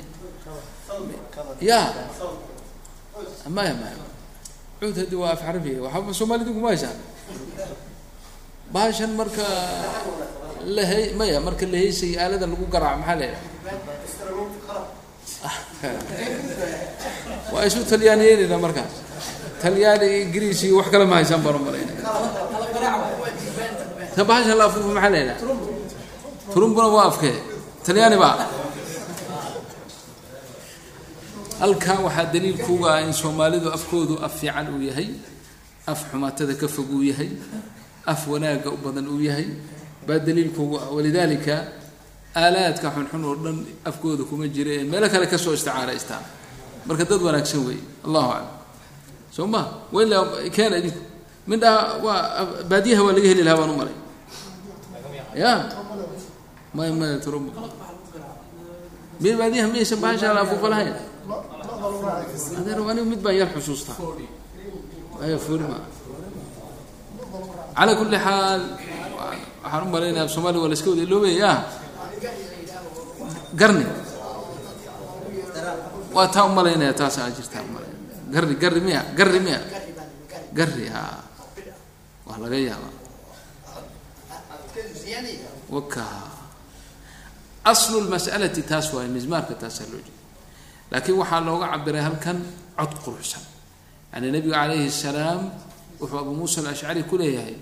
ya 1.70 1.80
maya 3.56 3.74
maya 3.82 3.96
cuud 4.80 4.96
haddi 5.02 5.16
waa 5.22 5.32
af 5.36 5.42
carabiga 5.46 5.80
waxaba 5.86 6.12
soomaalida 6.20 6.52
kuma 6.56 6.70
haysaan 6.72 6.98
bahashan 8.74 9.12
marka 9.20 9.46
la 10.76 10.84
he 10.92 11.00
maya 11.20 11.40
marka 11.48 11.66
la 11.74 11.78
heysay 11.84 12.12
aaladan 12.24 12.50
lagu 12.54 12.66
garaaco 12.74 13.00
maxaa 13.02 13.18
la 13.22 13.28
waa 17.54 17.64
isu 17.70 17.80
talyaaniyeynayna 17.92 18.58
markaas 18.66 18.94
talyaani 19.62 20.08
ingiriis 20.24 20.64
iyo 20.64 20.76
wax 20.80 20.88
kale 20.94 21.06
ma 21.06 21.16
haysaan 21.20 21.42
baan 21.46 21.56
u 21.56 21.60
malaynaya 21.68 22.02
bahasha 24.30 24.54
la 24.60 24.64
afuufo 24.70 24.90
maxaa 24.98 25.10
la 25.14 25.18
yidhaha 25.22 25.40
turumbuna 26.54 26.88
waa 26.96 27.08
afkee. 27.12 27.36
Talyaani 27.86 28.18
baa. 28.24 28.36
Halkan 31.60 31.98
waxaa 32.06 32.26
daliilkuuga 32.34 32.88
ah 32.96 33.02
in 33.06 33.14
soomaalidu 33.14 33.70
afkoodu 33.78 34.16
af 34.26 34.34
fiican 34.40 34.68
uu 34.74 34.82
yahay 34.90 35.10
af 35.92 36.00
xumaatada 36.12 36.54
ka 36.62 36.68
fog 36.68 36.90
uu 36.98 37.04
yahay 37.12 37.30
af 38.06 38.22
wanaagga 38.32 38.70
u 38.70 38.78
badan 38.84 39.08
uu 39.14 39.20
yahay. 39.30 39.48
Baa 40.08 40.20
daliilkuuga 40.28 40.78
ah 40.86 40.90
walidaalika 40.96 41.56
aalaadka 42.36 42.88
xunxun 42.96 43.24
oo 43.30 43.36
dhan 43.44 43.58
afkooda 43.90 44.24
kuma 44.30 44.46
jira 44.56 44.72
ee 44.80 44.84
meelo 44.92 45.08
kale 45.14 45.26
ka 45.28 45.38
soo 45.38 45.54
isticaaraystaan 45.58 46.24
marka 46.88 47.04
dad 47.10 47.22
wanaagsan 47.28 47.62
weeye. 47.68 47.84
Allahu 48.08 48.30
aclam 48.32 48.57
soo 49.38 49.46
ma 49.46 49.62
wayla 49.94 50.50
keena 50.50 50.82
idinku 50.82 50.98
midhaa 51.46 52.02
waa 52.02 52.42
baadiyaha 52.66 53.02
waa 53.06 53.14
laga 53.14 53.28
heli 53.30 53.44
lahaa 53.46 53.60
baan 53.62 53.70
u 53.70 53.78
malay 53.78 53.98
ya 55.38 55.54
may 56.74 56.90
maya 56.90 57.22
turub 57.22 57.46
mi 59.22 59.30
baadiyaha 59.38 59.68
miyaysan 59.70 60.02
bahasha 60.02 60.34
la 60.34 60.42
afuufa 60.42 60.68
lahayn 60.74 60.98
adeer 62.58 62.80
anigu 62.82 63.06
mid 63.14 63.22
baan 63.22 63.38
yar 63.38 63.50
xusuustaa 63.54 63.98
aya 65.22 65.38
fulma 65.38 65.86
calaa 67.78 67.96
kulli 68.02 68.18
xaal 68.18 68.62
waxaan 69.62 69.84
u 69.86 69.90
malaynaya 69.94 70.26
af 70.26 70.34
waa 70.34 70.66
la 70.66 70.74
iska 70.74 70.90
wada 70.90 71.04
iloobaya 71.06 71.52
garni. 73.54 73.86
Waa 76.14 76.28
taa 76.34 76.46
u 76.46 76.54
malaynaya 76.58 76.94
taas 76.94 77.18
aa 77.22 77.30
u 77.30 77.34
malaynaya 77.34 77.57
garri 78.34 78.56
garri 78.62 78.82
miya 78.88 79.02
garri 79.18 79.40
miya. 79.46 79.60
Garri 80.58 80.88
ha. 80.94 81.04
Waa 82.28 82.38
laga 82.44 82.58
yaabaa. 82.68 82.94
Waka 85.70 86.06
aslu 87.72 88.00
lmas'alati 88.08 88.62
taas 88.70 88.88
waaye 88.94 89.10
mizmaarka 89.16 89.54
taasaa 89.62 89.88
loo 89.92 90.00
jeeda 90.00 90.16
laakiin 90.92 91.18
waxaa 91.22 91.42
looga 91.48 91.68
cabiray 91.74 92.02
halkan 92.08 92.38
cod 92.80 92.94
quruxsan. 93.04 93.44
Yani 94.14 94.28
nabigu 94.32 94.54
calayhi 94.56 94.88
salaam 94.92 95.42
wuxuu 96.00 96.20
abuu 96.22 96.36
muusa 96.40 96.62
alashcari 96.64 97.04
ku 97.10 97.16
leeyahay 97.20 97.56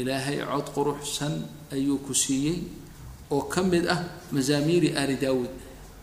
ilaahay 0.00 0.38
cod 0.52 0.66
quruxsan 0.76 1.32
ayuu 1.72 1.98
ku 2.06 2.12
siiyey 2.12 2.58
oo 3.32 3.42
ka 3.52 3.62
mid 3.64 3.84
ah 3.88 4.00
mazaamiiri 4.34 4.92
aali 4.98 5.16
daawuud. 5.16 5.48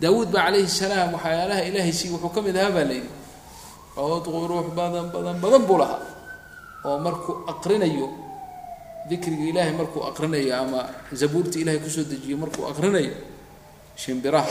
Daawuud 0.01 0.27
baa 0.33 0.49
calayhi 0.49 0.65
salaam 0.67 1.13
waxyaalaha 1.13 1.61
ilaahay 1.69 1.93
siiy 1.93 2.09
wuxuu 2.17 2.33
ka 2.35 2.41
mid 2.41 2.57
ahaa 2.57 2.73
baa 2.77 2.85
layidhi 2.89 3.09
cod 3.95 4.25
qurux 4.25 4.67
badan 4.77 5.07
badan 5.13 5.37
badan 5.43 5.63
buu 5.67 5.77
lahaa. 5.81 6.01
Oo 6.85 6.97
markuu 6.99 7.33
aqrinayo 7.47 8.07
dikriga 9.09 9.43
ilaahay 9.51 9.73
markuu 9.79 10.01
aqrinayo 10.09 10.51
ama 10.61 10.79
zabuurta 11.13 11.55
ilahay 11.61 11.79
ku 11.79 11.89
soo 11.89 12.03
dejiyo 12.03 12.37
markuu 12.37 12.65
aqrinayo 12.71 13.13
shimbiraha 13.95 14.49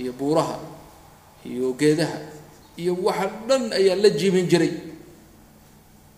iyo 0.00 0.12
buuraha 0.18 0.56
iyo 1.44 1.72
geedaha 1.80 2.18
iyo 2.80 2.92
waxa 3.06 3.26
dhan 3.48 3.62
ayaa 3.78 3.96
la 4.02 4.08
jiibin 4.10 4.48
jiray. 4.50 4.72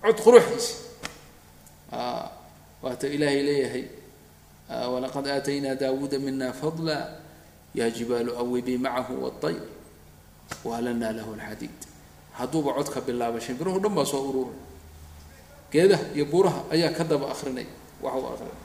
Cod 0.03 0.18
quruxiisa 0.25 0.75
waata 2.83 3.07
ilaahay 3.07 3.43
leeyahay 3.47 3.85
walaqad 4.93 5.27
aataynaa 5.29 5.75
daawuuda 5.77 6.18
mina 6.18 6.53
fadla 6.53 6.97
yaa 7.75 7.91
jibaalu 7.91 8.33
awibii 8.43 8.79
macahu 8.79 9.14
waayr 9.29 9.61
waalanaa 10.64 11.12
lahu 11.12 11.37
lxadiid 11.37 11.91
hadduuba 12.39 12.70
codka 12.78 13.01
bilaaba 13.07 13.39
shimbirahu 13.41 13.78
dhan 13.83 13.93
baa 13.97 14.05
soo 14.12 14.22
ururay 14.30 14.57
geedaha 15.72 16.05
iyo 16.16 16.24
buuraha 16.33 16.61
ayaa 16.74 16.93
ka 16.97 17.05
daba 17.05 17.26
akrinaya 17.33 17.66
waxa 18.03 18.18
uu 18.18 18.28
akrinay 18.35 18.57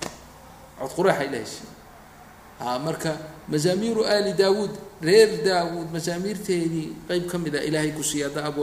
cod 0.80 0.92
qureexa 0.96 1.24
ilahay 1.28 1.46
siiy 1.46 2.80
marka 2.86 3.12
mazaamiiru 3.52 4.02
aali 4.12 4.32
daawuud 4.42 4.72
reer 5.02 5.30
daawuud 5.48 5.88
mazaamiirteedii 5.96 6.88
qeyb 7.08 7.24
ka 7.32 7.38
mid 7.44 7.56
a 7.56 7.62
ilaahay 7.68 7.92
ku 7.98 8.04
siiya 8.04 8.28
hadda 8.30 8.42
abu 8.50 8.62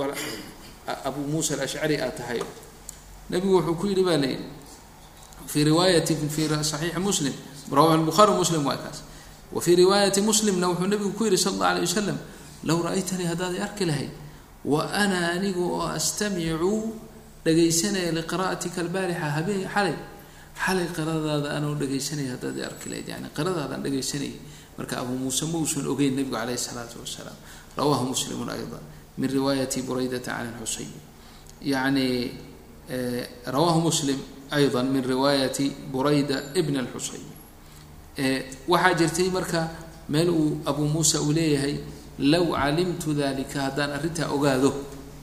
abuu 1.09 1.25
muusa 1.33 1.55
alashcari 1.57 1.97
aad 1.97 2.13
tahay. 2.19 2.41
Nabigu 3.31 3.57
wuxuu 3.57 3.75
ku 3.81 3.87
yidhi 3.89 4.05
baa 4.05 4.19
layidhi 4.21 4.45
fii 5.49 5.65
riwaayati 5.65 6.13
fi 6.29 6.43
saxiixi 6.49 7.01
muslim 7.01 7.33
rawahu 7.73 7.97
lbuhaari 8.05 8.33
muslim 8.37 8.61
waa 8.69 8.77
kaas. 8.77 8.99
Wa 9.55 9.61
fii 9.65 9.77
riwaayati 9.81 10.21
muslimna 10.21 10.67
wuxuu 10.69 10.87
nabigu 10.93 11.13
ku 11.17 11.25
yihi 11.25 11.39
sala 11.41 11.57
alla 11.57 11.69
alay 11.81 11.89
wasalam 11.89 12.19
low 12.69 12.79
ra'aytanii 12.85 13.25
haddaad 13.33 13.57
arki 13.67 13.85
lahayd 13.89 14.11
wa 14.65 14.81
ana 14.93 15.19
anigu 15.37 15.65
oo 15.77 15.87
astamicu 15.99 16.73
dhagaysanaya 17.45 18.11
liqira'atika 18.19 18.79
albaarixa 18.85 19.29
habeen 19.37 19.69
xalay. 19.75 19.97
Xalay 20.65 20.87
qiradaada 20.97 21.49
anoo 21.57 21.75
dhagaysanaya 21.81 22.31
haddaad 22.35 22.59
arki 22.69 22.87
lahayd 22.91 23.09
yani 23.13 23.29
qiradaadaan 23.37 23.83
dhagaysanayay 23.85 24.37
marka 24.79 24.95
abuu 25.03 25.17
muuse 25.23 25.45
ma 25.53 25.59
uusan 25.61 25.87
ogeyn 25.93 26.15
nabigu 26.17 26.33
calayhi 26.37 26.59
isalaatu 26.63 26.97
wasalaam. 27.05 27.37
Rawahu 27.79 28.05
muslimun 28.13 28.49
ayda 28.49 28.79
min 29.19 29.29
riwaayati 29.37 29.83
buraydata 29.89 30.31
can 30.37 30.47
lxuseyn 30.59 30.91
yani 31.63 32.33
rawahu 33.47 33.81
muslim 33.89 34.19
ayضa 34.51 34.83
min 34.83 35.03
riwaayati 35.13 35.67
burayda 35.93 36.37
bn 36.67 36.77
اlxuseyn 36.83 37.25
waxaa 38.69 38.95
jirtay 38.99 39.29
marka 39.31 39.71
meel 40.09 40.31
uu 40.31 40.59
abuu 40.67 40.87
muusa 40.95 41.21
uu 41.23 41.33
leeyahay 41.33 41.79
low 42.19 42.47
calimtu 42.55 43.15
dalika 43.15 43.59
haddaan 43.71 43.91
arrintaa 43.97 44.29
ogaado 44.37 44.71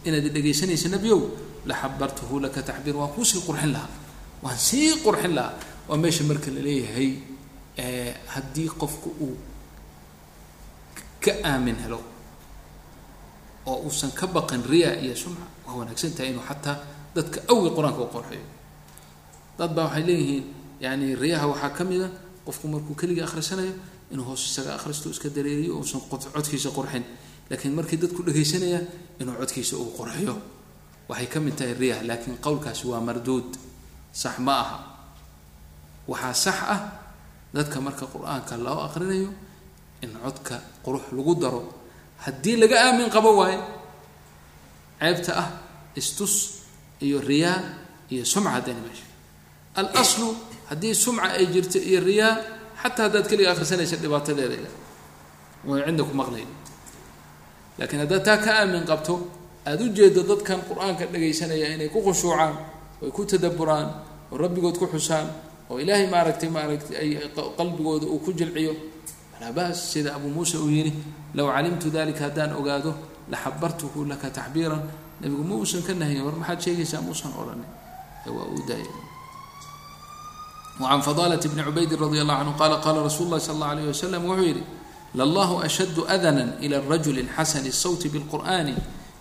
inaad 0.07 0.27
dhegaysanaysa 0.35 0.87
nebiow 0.89 1.19
laxabartuhu 1.69 2.39
laka 2.43 2.61
taxbiir 2.69 2.95
waan 2.99 3.11
kuusii 3.15 3.41
qurxin 3.47 3.71
lahaa. 3.75 3.89
Waan 4.43 4.57
sii 4.57 4.97
qurxin 5.05 5.33
lahaa. 5.37 5.53
Waa 5.87 5.97
meesha 5.97 6.23
marka 6.29 6.49
la 6.55 6.61
leeyahay 6.67 7.09
haddii 8.33 8.69
qofku 8.81 9.09
uu 9.25 9.35
ka 11.23 11.31
aamin 11.43 11.75
helo 11.83 11.99
oo 13.65 13.77
uusan 13.85 14.11
ka 14.11 14.25
baqin 14.27 14.63
riya 14.71 14.97
iyo 15.03 15.15
sumca 15.15 15.45
waa 15.65 15.75
wanaagsan 15.79 16.11
tahay 16.17 16.29
inuu 16.33 16.41
xataa 16.49 16.75
dadka 17.15 17.39
awgi 17.51 17.69
qur'aanka 17.77 18.01
u 18.01 18.09
qorxiyo 18.15 18.45
dad 19.57 19.71
baa 19.75 19.85
waxay 19.85 20.03
leeyihiin 20.09 20.43
yani 20.85 21.15
riyaha 21.15 21.45
waxaa 21.53 21.69
ka 21.77 21.83
mid 21.89 22.01
a 22.01 22.09
qofku 22.45 22.65
markuu 22.73 22.95
keligii 22.99 23.21
akhrisanayo 23.27 23.73
inuu 24.13 24.25
hoos 24.25 24.43
isaga 24.49 24.75
akhristo 24.75 25.09
iska 25.09 25.29
dareeriyo 25.29 25.73
uusan 25.79 26.01
codkiisa 26.09 26.69
qurxin. 26.77 27.03
Laakiin 27.49 27.73
markii 27.75 27.97
dadku 28.01 28.21
dhegaysanayaan 28.27 28.85
inuu 29.19 29.35
codkiisa 29.39 29.75
uu 29.77 29.91
qurxiyo. 29.97 30.35
Waxay 31.09 31.27
ka 31.27 31.39
mid 31.39 31.55
tahay 31.57 31.73
riyaha 31.73 32.03
laakiin 32.07 32.37
qowlkaasi 32.45 32.87
waa 32.91 33.01
marduud. 33.01 33.49
Sax 34.13 34.35
ma 34.39 34.53
aha. 34.63 34.77
Waxaa 36.07 36.33
sax 36.33 36.57
ah 36.73 36.81
dadka 37.53 37.77
marka 37.81 38.05
qur'aanka 38.13 38.55
loo 38.57 38.79
aqrinayo 38.87 39.29
in 40.03 40.11
codka 40.23 40.55
qurux 40.85 41.03
lagu 41.15 41.33
daro. 41.41 41.61
Haddii 42.23 42.57
laga 42.61 42.75
aamin 42.87 43.09
qabo 43.09 43.31
waayo 43.39 43.61
ceebta 44.99 45.31
ah 45.41 45.49
istus 45.95 46.33
iyo 47.01 47.17
riyaa 47.21 47.59
iyo 48.13 48.23
sumca 48.25 48.49
haddayna 48.55 48.81
meesha. 48.85 49.05
Alaslu 49.75 50.27
haddii 50.69 50.93
sumca 50.95 51.33
ay 51.37 51.45
jirto 51.53 51.79
iyo 51.79 51.99
riyaa 51.99 52.33
xataa 52.83 53.03
haddaad 53.07 53.25
keliga 53.29 53.49
akhrisanaysa 53.53 53.95
dhibaatadeeda 54.03 54.69
way 55.69 55.79
cinda 55.87 56.03
ku 56.09 56.13
maqlayn 56.21 56.49
laakiin 57.79 57.99
haddaad 58.03 58.23
taa 58.27 58.37
ka 58.45 58.51
aamin 58.61 58.83
qabto 58.91 59.13
aada 59.69 59.83
u 59.85 59.89
jeedo 59.97 60.21
dadkan 60.31 60.59
qur'aanka 60.69 61.03
dhagaysanaya 61.13 61.67
inay 61.75 61.89
ku 61.93 61.99
khushuucaan 62.05 62.53
oy 63.03 63.11
ku 63.17 63.21
tadaburaan 63.31 63.87
oo 64.31 64.37
rabbigood 64.43 64.77
ku 64.81 64.85
xusaan 64.93 65.27
oo 65.69 65.77
ilaahay 65.83 66.07
maaragtay 66.13 66.49
maaragtay 66.57 66.95
ay 67.03 67.09
qalbigooda 67.57 68.05
uu 68.13 68.19
ku 68.25 68.31
jilciyo 68.39 68.73
falaa 69.33 69.51
baas 69.57 69.77
sida 69.93 70.09
abuu 70.17 70.29
muusa 70.35 70.57
uu 70.63 70.69
yidhi 70.77 70.93
low 71.37 71.47
calimtu 71.53 71.87
dalika 71.95 72.21
haddaan 72.27 72.51
ogaado 72.59 72.91
laxabartuhu 73.31 73.99
laka 74.11 74.27
taxbiiran 74.37 74.81
nabigu 75.21 75.43
ma 75.49 75.55
uusan 75.61 75.81
ka 75.87 75.93
nahayn 75.93 76.21
war 76.25 76.35
maxaad 76.41 76.59
sheegaysaa 76.65 77.01
muusan 77.07 77.31
odhanin 77.41 77.69
waa 78.37 78.47
uu 78.53 78.61
daaya 78.69 78.91
وعن 80.80 81.00
فضالة 81.00 81.40
بن 81.40 81.60
عبيد 81.60 81.94
رضي 81.94 82.20
الله 82.22 82.34
عنه 82.34 82.50
قال 82.52 82.72
قال 82.84 82.96
رsuل 83.10 83.32
الlahi 83.32 83.40
صلى 83.40 83.54
الله 83.54 83.66
عليه 83.66 83.86
وسلم 83.88 84.20
wuxuu 84.28 84.44
yihi 84.44 84.62
لله 85.16 85.64
أشد 85.64 85.98
أذنا 85.98 86.58
إلى 86.60 86.76
الرجل 86.84 87.18
الحسن 87.18 87.64
الصوت 87.66 88.06
بالقرآن 88.06 88.76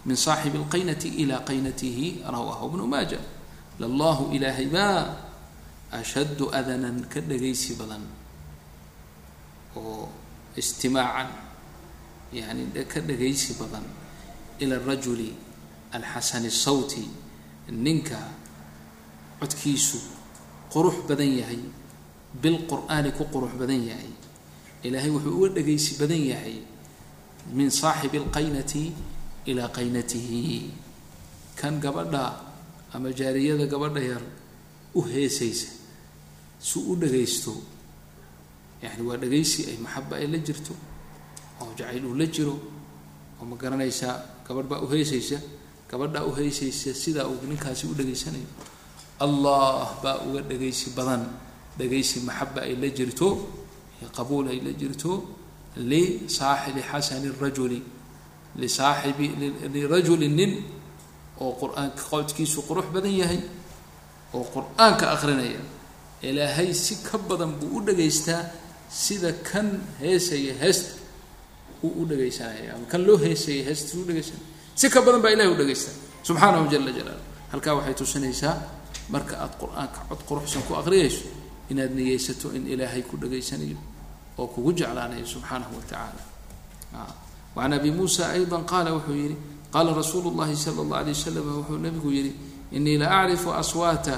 من 0.05 0.15
صاaحب 0.15 0.51
الqaynة 0.55 1.03
إلى 1.05 1.35
qaynته 1.47 2.27
رwاه 2.27 2.61
بن 2.67 2.79
mاجة 2.91 3.19
لله 3.79 4.17
ilaahay 4.35 4.67
baa 4.67 5.15
أشد 5.95 6.41
أذنا 6.51 7.07
ka 7.07 7.23
dhagaysi 7.23 7.79
badan 7.79 8.03
oo 9.79 10.11
اstimاaعا 10.59 11.27
yani 12.35 12.67
ka 12.91 12.99
dhagaysi 12.99 13.55
badan 13.55 13.83
إلى 14.59 14.75
الرaجل 14.83 15.31
الحaسن 15.95 16.43
الصوت 16.45 16.95
ninka 17.71 18.19
codkiisu 19.39 19.97
qurux 20.72 20.96
badan 21.08 21.30
yahay 21.40 21.58
bilqur'aani 22.42 23.10
ku 23.18 23.24
qurux 23.32 23.52
badan 23.60 23.80
yahay. 23.90 24.10
Ilaahay 24.86 25.10
wuxuu 25.14 25.34
uga 25.38 25.48
dhagaysi 25.60 25.92
badan 26.00 26.22
yahay 26.32 26.56
min 27.56 27.68
saaxibi 27.70 28.18
alqaynati 28.22 28.84
ilaa 29.50 29.68
qaynatihi. 29.76 30.70
Kan 31.58 31.80
gabadha 31.80 32.24
ama 32.94 33.08
jaariyada 33.12 33.66
gabadha 33.66 34.00
yar 34.00 34.22
u 34.94 35.00
heesaysa 35.02 35.68
si 36.60 36.78
u 36.78 36.94
dhagaysto 36.96 37.52
yani 38.82 39.02
waa 39.08 39.16
dhagaysi 39.22 39.60
ay 39.70 39.76
maxaba 39.84 40.16
ay 40.16 40.26
la 40.32 40.38
jirto 40.38 40.74
oo 41.60 41.70
jacayl 41.78 42.04
uu 42.08 42.14
la 42.16 42.26
jiro 42.26 42.56
oo 43.40 43.44
ma 43.44 43.56
garanaysaa 43.56 44.14
gabadh 44.46 44.66
baa 44.70 44.80
uheesaysa 44.86 45.38
gabadhaa 45.90 46.24
uheesaysa 46.30 46.90
sidaa 47.02 47.26
uu 47.28 47.44
ninkaasi 47.50 47.86
u 47.86 47.94
dhageysanayo 47.94 48.48
allah 49.24 50.00
baa 50.02 50.16
uga 50.26 50.40
dhagaysi 50.50 50.86
badan 50.96 51.22
dhagaysi 51.78 52.16
maxaba 52.28 52.60
ay 52.68 52.74
la 52.82 52.88
jirto 52.98 53.28
iyo 54.00 54.08
qabuul 54.16 54.46
ay 54.52 54.58
la 54.66 54.72
jirto 54.80 55.12
lisaaxibi 55.90 56.80
xasani 56.90 57.28
rajuli 57.42 57.80
lisaaxibi 58.62 59.26
lirajuli 59.74 60.28
nin 60.38 60.52
oo 61.44 61.52
qur'aanka 61.60 62.02
qodkiisu 62.10 62.58
qurux 62.68 62.86
badan 62.94 63.14
yahay 63.22 63.40
oo 64.36 64.44
qur'aanka 64.54 65.04
akrinaya 65.14 65.62
ilaahay 66.28 66.70
si 66.74 66.94
ka 67.06 67.16
badan 67.28 67.52
buu 67.60 67.78
u 67.78 67.80
dhagaystaa 67.86 68.42
sida 69.04 69.32
kan 69.48 69.66
heesaya 70.02 70.54
heesta 70.62 70.92
uu 71.86 71.92
u 72.02 72.04
dhagaysanaya 72.10 72.74
ama 72.76 72.84
kan 72.92 73.00
loo 73.06 73.16
heesaya 73.24 73.62
heesta 73.68 73.90
u 74.00 74.04
dhagaysanaya 74.08 74.46
si 74.80 74.86
ka 74.94 75.00
badan 75.06 75.20
baa 75.24 75.32
ilahay 75.34 75.50
u 75.54 75.56
dhagaystaa 75.60 75.94
subxaanahu 76.26 76.66
jala 76.72 76.90
jalaalu 76.98 77.22
halkaa 77.52 77.74
waxay 77.78 77.94
tusinaysaa 78.00 78.54
marka 79.09 79.35
aada 79.43 79.55
qur-aanka 79.61 79.99
cod 80.09 80.21
quruxsan 80.29 80.61
ku 80.67 80.73
aqriyayso 80.75 81.25
inaad 81.69 81.91
niyeysato 81.97 82.53
in 82.57 82.67
ilaahay 82.67 83.01
ku 83.03 83.17
dhageysanayo 83.17 83.77
oo 84.37 84.47
kugu 84.47 84.73
jeclaanayo 84.73 85.25
subxaanahu 85.25 85.75
wa 85.77 85.83
tacaala 85.89 86.21
wacan 87.55 87.73
abi 87.73 87.91
muusa 87.91 88.29
ayضa 88.29 88.63
qaala 88.63 88.93
wuxuu 88.93 89.15
yihi 89.15 89.35
qaala 89.71 89.93
rasuulu 89.93 90.31
llahi 90.35 90.55
sala 90.55 90.81
اllah 90.83 90.99
alay 91.03 91.13
wasalam 91.13 91.45
wuxuu 91.57 91.77
nabigu 91.77 92.09
yihi 92.11 92.31
inii 92.71 92.97
la 92.97 93.07
acrifu 93.21 93.53
aswaata 93.53 94.15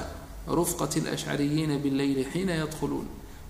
rufqat 0.48 0.94
اlashcariyiina 1.04 1.78
bاlleyli 1.78 2.24
xiina 2.34 2.54
yadkhuluun 2.64 3.08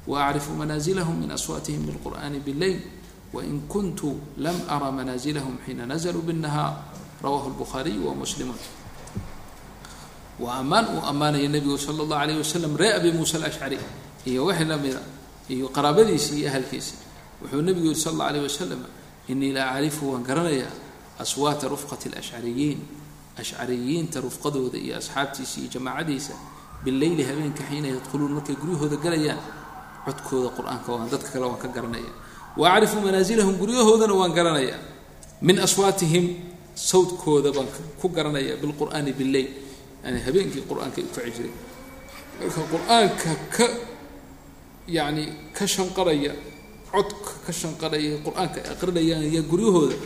waacrifu 0.07 0.51
manaasilahum 0.53 1.15
min 1.20 1.32
aswaatihim 1.32 1.86
bilqur'ani 1.88 2.39
bاlleyl 2.39 2.80
wain 3.34 3.61
kuntu 3.68 4.20
lam 4.38 4.55
ara 4.68 4.91
manaasilahum 4.91 5.55
xiina 5.65 5.86
nazluu 5.86 6.22
bالnahaar 6.22 6.74
rawahu 7.24 7.49
اlbukhaariyu 7.51 8.07
wa 8.07 8.15
muslimun 8.15 8.55
waa 10.43 10.57
ammaan 10.62 10.86
uu 10.97 11.03
ammaanaya 11.11 11.49
nebigu 11.55 11.78
sala 11.78 12.03
allahu 12.05 12.22
alayh 12.24 12.36
wasalam 12.45 12.72
ree 12.80 12.93
abi 12.99 13.11
muusa 13.18 13.34
alashcari 13.40 13.78
iyo 14.30 14.45
wixii 14.49 14.64
lamida 14.72 15.01
iyo 15.55 15.66
qaraabadiisii 15.76 16.38
iyo 16.40 16.49
ahalkiisii 16.51 16.99
wuxuu 17.43 17.62
nebigu 17.66 17.86
yihi 17.90 18.01
sal 18.05 18.12
alla 18.14 18.24
alayh 18.30 18.43
wasalam 18.49 18.80
inii 19.32 19.53
la 19.57 19.62
acrifu 19.74 20.03
waan 20.12 20.22
garanayaa 20.28 20.72
aswaata 21.22 21.68
rufqati 21.72 22.07
alashcariyiin 22.12 22.78
ashcariyiinta 23.40 24.20
rufqadooda 24.26 24.78
iyo 24.78 24.95
asxaabtiisa 25.01 25.55
iyo 25.61 25.68
jamaacadiisa 25.74 26.34
bileyli 26.84 27.22
habeenka 27.28 27.62
xiina 27.68 27.88
yadkhuluun 27.95 28.32
markay 28.36 28.57
guryahooda 28.61 28.97
galayaan 29.05 29.38
codkooda 30.07 30.49
qur'aanka 30.59 30.88
waan 30.95 31.09
dadka 31.12 31.28
kale 31.32 31.45
waan 31.51 31.61
ka 31.62 31.68
garanaya. 31.76 32.12
Wa 32.61 32.66
acrifu 32.74 32.97
manaasilahum 33.07 33.55
guryahoodana 33.61 34.14
waan 34.20 34.32
garanayaa 34.38 34.80
min 35.47 35.57
aswaatihim 35.66 36.24
sawdkooda 36.74 37.51
baan 37.57 37.68
ku 38.01 38.07
garanaya 38.16 38.57
bilqur'aani 38.62 39.12
billeyl 39.18 39.49
yani 40.05 40.18
habeenkii 40.26 40.64
qur'aanka 40.70 40.98
u 41.00 41.09
kaci 41.14 41.30
jiray. 41.36 41.53
Marka 42.40 42.62
qur'aanka 42.72 43.30
ka 43.55 43.66
yani 44.88 45.24
ka 45.57 45.64
shanqaraya 45.74 46.32
codka 46.90 47.32
ka 47.46 47.53
shanqaraya 47.61 48.16
qur'aanka 48.26 48.59
ay 48.64 48.68
aqrinayaan 48.74 49.22
iyo 49.30 49.42
guryahooda 49.50 49.96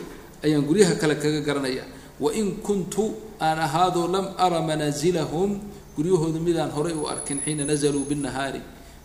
ayaan 0.45 0.63
guryaha 0.69 0.93
kale 1.01 1.15
kaga 1.23 1.41
garanaya. 1.47 1.83
Wain 2.19 2.47
kuntu 2.65 3.03
aan 3.39 3.59
ahaadoo 3.59 4.07
lam 4.07 4.25
ara 4.37 4.61
manaasilahum 4.61 5.51
guryahooda 5.95 6.39
midaan 6.47 6.71
horay 6.75 6.93
u 6.93 7.05
arkin 7.13 7.39
xiina 7.45 7.63
nazaluu 7.65 8.05
binnahaari 8.09 8.61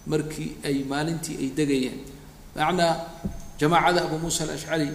markii 0.07 0.51
ay 0.65 0.85
maalintii 0.85 1.37
ay 1.43 1.49
degayeen. 1.59 1.99
Macnaa 2.57 2.95
jamaacada 3.61 4.05
abu 4.05 4.17
muusa 4.23 4.45
alashcari 4.45 4.89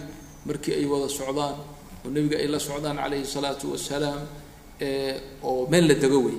markii 0.46 0.74
ay 0.78 0.86
wada 0.86 1.08
socdaan 1.10 1.56
oo 2.04 2.10
nebiga 2.14 2.36
ay 2.38 2.46
la 2.46 2.58
socdaan 2.58 2.96
calayhi 3.02 3.26
salaatu 3.26 3.72
wasalaam 3.74 4.22
oo 5.42 5.66
meel 5.70 5.86
la 5.88 5.94
dego 5.94 6.18
wey 6.26 6.38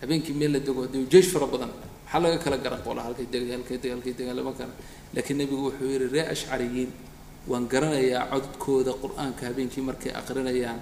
habeenkii 0.00 0.34
meel 0.40 0.52
la 0.52 0.58
dego 0.60 0.86
de 0.86 0.98
jeish 1.12 1.28
fara 1.32 1.46
badan 1.46 1.70
maxaa 2.04 2.20
laga 2.24 2.38
kala 2.44 2.56
garan 2.64 2.80
qola 2.86 3.00
halkay 3.06 3.26
dega 3.32 3.52
halkay 3.56 3.78
dega 3.82 3.94
halkay 3.94 4.14
dega 4.18 4.32
lama 4.38 4.52
kara 4.58 4.72
laakiin 5.14 5.36
nebigu 5.38 5.62
wuxuu 5.68 5.86
yihi 5.92 6.08
ree 6.14 6.24
ashcariyiin 6.34 6.90
waan 7.50 7.64
garanayaa 7.72 8.22
cododkooda 8.32 8.92
qur'aanka 9.02 9.42
habeenkii 9.48 9.82
markay 9.88 10.12
aqrinayaan 10.20 10.80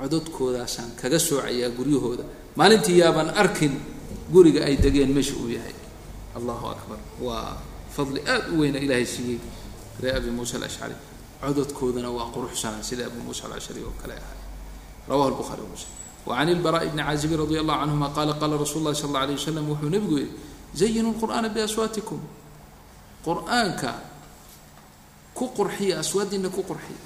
cododkoodaasaan 0.00 0.90
kaga 1.00 1.18
soocayaa 1.18 1.70
guryahooda. 1.78 2.24
Maalintii 2.58 2.98
yaabaan 3.02 3.30
arkin 3.42 3.72
guriga 4.32 4.60
ay 4.68 4.76
degeen 4.84 5.10
meesha 5.16 5.34
uu 5.42 5.48
yahay. 5.56 5.74
Allahu 6.38 6.66
akbar. 6.74 6.98
Waa 7.26 7.58
fadli 7.96 8.20
aada 8.26 8.46
u 8.54 8.60
weyna 8.60 8.78
ilaahay 8.78 9.06
siiyey 9.06 9.38
ree 10.02 10.12
abi 10.18 10.30
muusa 10.30 10.56
alashcari. 10.58 10.94
Cododkoodana 11.42 12.10
waa 12.10 12.30
quruxsanaa 12.34 12.82
sida 12.82 13.06
abu 13.06 13.18
muusa 13.26 13.42
alashcari 13.46 13.80
oo 13.82 13.94
kale 14.02 14.14
ahay 14.14 14.38
rawahu 15.08 15.30
lbuhari 15.34 15.62
wa 15.62 15.68
muslim 15.74 15.92
wacan 16.26 16.48
ilbaraaءi 16.48 16.88
bni 16.92 17.02
caazibin 17.02 17.38
radi 17.42 17.56
allahu 17.62 17.80
canhuma 17.80 18.08
qaala 18.16 18.32
qaala 18.40 18.54
rasuulu 18.56 18.84
llahi 18.88 18.96
sal 18.96 19.10
alla 19.10 19.20
alay 19.28 19.34
wasalam 19.36 19.64
wuxuu 19.68 19.90
nebigu 19.92 20.16
yihi 20.18 20.30
zayinu 20.74 21.08
lqur'aana 21.14 21.48
biaswaatikum 21.48 22.20
qur'aanka 23.24 23.92
ku 25.34 25.50
qurxiya 25.56 25.98
aswaadiina 26.00 26.48
ku 26.48 26.62
qurxiya. 26.62 27.00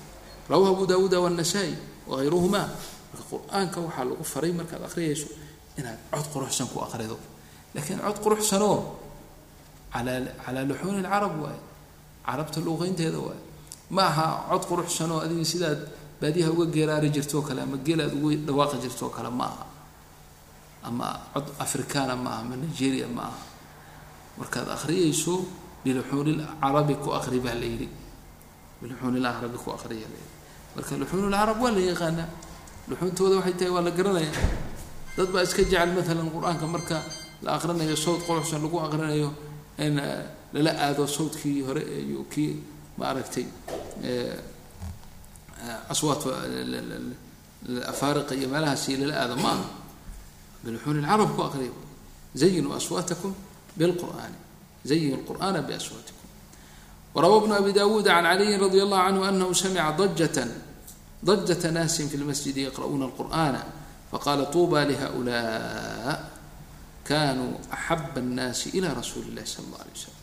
Rawahu 0.48 0.72
abu 0.74 0.84
dawuuda 0.86 1.20
wاnnasaa-i 1.20 1.74
wagayruhuma 2.08 2.62
marka 3.10 3.24
qur'aanka 3.30 3.78
waxaa 3.80 4.04
lagu 4.04 4.24
faray 4.24 4.52
markaad 4.52 4.82
akhriyayso 4.88 5.28
inaad 5.78 5.98
cod 6.12 6.26
quruxsan 6.32 6.66
ku 6.72 6.80
aqrido 6.80 7.16
laakiin 7.74 8.00
cod 8.00 8.18
quruxsanoo 8.24 8.78
alaa 9.92 10.28
calaa 10.44 10.64
luxuuni 10.64 11.00
lcarab 11.02 11.34
waaye. 11.42 11.60
Carabta 12.26 12.60
luuqeynteeda 12.60 13.18
waaye. 13.18 13.42
Ma 13.90 14.02
aha 14.08 14.26
cod 14.52 14.64
quruxsanoo 14.68 15.20
adiga 15.24 15.44
sidaad 15.44 15.80
baadiyaha 16.20 16.50
uga 16.52 16.66
geeraari 16.74 17.08
jirtoo 17.10 17.42
kale 17.42 17.60
ama 17.62 17.76
geel 17.86 18.00
aad 18.00 18.12
ugu 18.18 18.30
dhawaaqi 18.46 18.76
jirtoo 18.84 19.10
kale 19.16 19.30
ma 19.30 19.44
aha. 19.44 19.66
Ama 20.88 21.06
cod 21.34 21.46
afrikaana 21.58 22.14
ma 22.16 22.30
aha 22.30 22.40
ama 22.44 22.56
nigeria 22.56 23.06
ma 23.16 23.22
aha. 23.30 23.38
Markaad 24.38 24.68
akhriyayso 24.76 25.34
biluxuunilcarabi 25.84 26.94
ku 27.02 27.10
aqri 27.18 27.38
baa 27.40 27.54
la 27.54 27.66
yidhi. 27.66 27.88
Biluxuunilcarabi 28.82 29.58
ku 29.64 29.70
aqriya 29.76 30.06
la 30.12 30.16
yidhi. 30.18 30.32
Marka 30.76 30.92
luxuunulcarab 31.00 31.58
waa 31.62 31.70
la 31.76 31.80
yaqaanaa. 31.90 32.28
Luxuuntooda 32.88 33.36
waxay 33.38 33.54
tahay 33.58 33.72
waa 33.74 33.82
la 33.86 33.90
garanaya 33.90 34.32
dad 35.16 35.28
baa 35.34 35.42
iska 35.42 35.62
jecel 35.62 35.90
maalan 35.96 36.30
qur'aanka 36.34 36.66
marka 36.74 36.96
la 37.42 37.50
aqrinayo 37.58 37.96
sawd 37.96 38.20
quruxsan 38.26 38.62
lagu 38.62 38.78
aqrinayo 38.86 39.28
in 39.78 39.94
lala 40.54 40.72
aado 40.84 41.06
sawdkii 41.06 41.62
hore 41.66 41.82
iyo 41.82 42.22
kii 42.32 42.52
maaragtay 42.98 43.46
aswaat 45.89 46.21
afaariqa 47.87 48.35
iyo 48.35 48.47
meelahaasi 48.49 48.97
lala 48.97 49.13
aado 49.21 49.35
ma 49.35 49.51
aha 49.55 49.65
biluxuuni 50.63 50.99
lcarab 51.01 51.29
ku 51.35 51.41
aqriya 51.47 51.71
zayinuu 52.35 52.73
aswaatakum 52.75 53.31
bilqur'aani 53.77 54.37
zayinu 54.85 55.15
lqur'aana 55.23 55.61
biaswaatikum 55.61 56.23
wrawى 57.15 57.39
بن 57.45 57.51
أbي 57.51 57.71
dاود 57.71 58.07
عن 58.07 58.25
علي 58.25 58.55
رضي 58.57 58.83
الله 58.83 58.97
عنه 58.97 59.29
أنه 59.29 59.53
سمع 59.53 59.89
ضجة 59.89 60.47
ضجة 61.25 61.69
ناس 61.69 62.01
في 62.01 62.15
المسجد 62.17 62.57
يقرؤون 62.57 63.03
القرآن 63.03 63.55
فقال 64.11 64.51
طوبى 64.51 64.81
لهؤلاء 64.85 66.29
كانوا 67.05 67.51
أحب 67.73 68.17
الناس 68.17 68.67
إلى 68.67 68.93
رسول 68.93 69.23
الله 69.29 69.45
صلى 69.45 69.65
الله 69.65 69.77
عليه 69.77 69.93
وسلم 69.93 70.17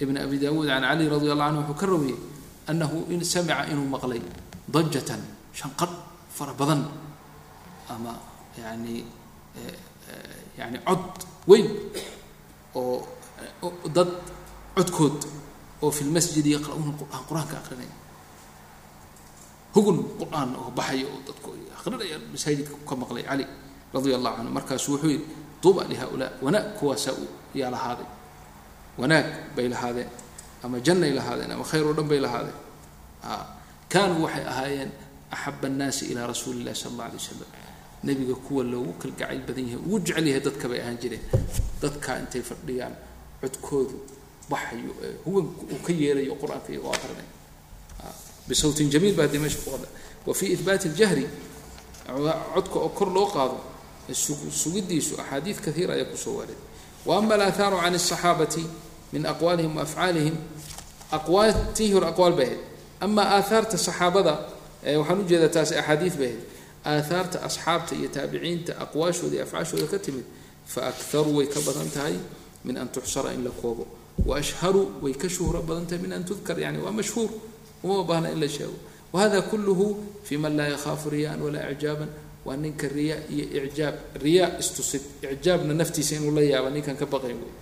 بن 0.00 0.16
أبي 0.16 0.36
داود 0.38 0.68
عن 0.68 0.84
علي 0.84 1.08
رضي 1.08 1.32
الله 1.32 1.44
عنه 1.44 1.58
wuxuu 1.60 1.76
ka 1.76 1.86
rawiyey 1.86 2.16
أنه 2.70 2.90
سمع 3.22 3.68
inuu 3.68 3.84
maqlay 3.92 4.24
dajatan 4.73 5.21
shanqadh 5.59 5.93
fara 6.37 6.53
badan 6.59 6.81
ama 7.93 8.13
yani 8.63 8.95
yani 10.59 10.77
cod 10.87 11.03
weyn 11.49 11.67
oo 12.75 13.03
dad 13.95 14.09
codkood 14.75 15.17
oo 15.83 15.91
fi 15.97 16.01
lmasjidi 16.09 16.49
yaqra'uuna 16.57 16.91
qur'aan 16.99 17.23
qur'aanka 17.29 17.55
aqrinaya 17.61 17.95
hugun 19.75 19.97
qur'aan 20.19 20.49
oo 20.61 20.69
baxaya 20.77 21.05
oo 21.13 21.19
dadku 21.27 21.49
aqrinaya 21.77 22.15
masaajidka 22.33 22.75
ka 22.89 22.93
maqlay 23.01 23.23
cali 23.29 23.45
radia 23.93 24.15
allahu 24.19 24.35
canhu 24.37 24.51
markaasu 24.57 24.87
wuxuu 24.93 25.09
yihi 25.13 25.23
duuba 25.63 25.81
lihaaulaa 25.91 26.31
wanaag 26.45 26.65
kuwaasaa 26.79 27.15
yaa 27.59 27.71
lahaaday 27.75 28.07
wanaag 29.01 29.27
bay 29.55 29.67
lahaadeen 29.73 30.09
ama 30.63 30.77
jannay 30.87 31.11
lahaadeen 31.19 31.51
ama 31.55 31.63
khayr 31.69 31.85
oo 31.89 31.93
dhan 31.97 32.07
bay 32.11 32.19
lahaadeen 32.25 32.57
kaanuu 33.92 34.22
waxay 34.26 34.44
ahaayeen 34.52 34.90
axaba 35.30 35.66
annaasi 35.68 36.04
ilaa 36.12 36.26
rasuuli 36.32 36.58
illahi 36.60 36.76
sala 36.82 36.92
alla 36.94 37.04
alay 37.04 37.16
wasalam 37.20 37.48
nebiga 38.06 38.34
kuwa 38.46 38.62
loogu 38.64 38.92
kalgacayl 39.02 39.40
badan 39.48 39.64
yahay 39.68 39.80
ugu 39.86 39.98
jecel 40.06 40.26
yahay 40.28 40.40
dadka 40.46 40.66
bay 40.70 40.80
ahaan 40.80 40.98
jireen 41.02 41.22
dadkaa 41.82 42.16
intay 42.22 42.42
fadhiyaan 42.50 42.94
codkoodu 43.40 43.96
baxayo 44.50 44.92
ee 45.06 45.12
huganka 45.24 45.60
uu 45.72 45.78
ka 45.86 45.92
yeelayo 46.00 46.34
qur-aanka 46.42 46.68
iyagoo 46.72 46.92
aqrinay 46.96 47.28
bisawtin 48.48 48.90
jamiil 48.92 49.14
baa 49.18 49.26
dee 49.32 49.38
meesha 49.44 49.58
ku 49.64 49.70
qada 49.74 49.88
wa 50.26 50.34
fii 50.38 50.50
ihbaati 50.56 50.86
اljahri 50.88 51.26
codka 52.54 52.76
oo 52.84 52.88
kor 52.98 53.08
loo 53.16 53.26
qaado 53.34 53.56
sugidiisu 54.62 55.12
axaadiid 55.22 55.58
kaiira 55.64 55.94
ayaa 55.96 56.10
kusoo 56.12 56.34
waaray 56.38 56.56
wa 57.06 57.16
ama 57.18 57.34
alaathaaru 57.34 57.76
can 57.82 57.94
الصaxaabati 58.00 58.64
min 59.12 59.22
aqwaalihim 59.32 59.76
waafcaalihim 59.76 60.36
aqwaatihi 61.16 61.92
hor 61.94 62.04
aqwaal 62.12 62.32
bay 62.38 62.46
ahayd 62.46 62.60
ama 62.99 63.23
aaahaarta 63.35 63.77
saxaabada 63.77 64.33
waxaan 64.99 65.19
u 65.19 65.23
jeedaa 65.29 65.49
taasi 65.55 65.75
axaadiid 65.81 66.15
bay 66.21 66.33
ahayd. 66.33 66.43
Aaahaarta 66.85 67.37
asxaabta 67.47 67.95
iyo 67.95 68.09
taabiciinta 68.15 68.71
aqwaashooda 68.83 69.35
iyo 69.35 69.43
afcaashooda 69.43 69.87
ka 69.93 69.99
timid 69.99 70.25
faakharuu 70.73 71.35
way 71.37 71.47
ka 71.47 71.59
badan 71.67 71.89
tahay 71.95 72.15
min 72.65 72.77
an 72.77 72.87
tuxsara 72.87 73.33
in 73.33 73.43
la 73.43 73.51
koobo. 73.61 73.87
Waashharu 74.25 75.01
way 75.03 75.13
ka 75.13 75.27
shuhro 75.27 75.61
badan 75.61 75.85
tahay 75.87 76.01
min 76.03 76.13
an 76.13 76.23
tudkar 76.23 76.57
yani 76.59 76.79
waa 76.79 76.91
mashhuur. 76.91 77.29
Uma 77.83 78.03
baahna 78.03 78.31
in 78.31 78.39
la 78.39 78.47
sheego. 78.47 78.75
Wahada 79.13 79.41
kulluhu 79.41 79.85
fi 80.23 80.37
man 80.37 80.55
laa 80.57 80.67
yakhaafu 80.75 81.09
riyaan 81.09 81.41
walaa 81.41 81.71
icjaaban. 81.71 82.09
Waa 82.45 82.55
ninka 82.55 82.87
riya 82.87 83.17
iyo 83.29 83.63
icjaab. 83.67 83.95
Riya 84.21 84.59
istusid. 84.59 85.01
Icjaabna 85.23 85.73
naftiisa 85.73 86.15
inuu 86.15 86.31
la 86.31 86.41
yaaba 86.41 86.69
ninkan 86.69 86.95
ka 86.95 87.05
baqayn 87.05 87.35
wey 87.43 87.53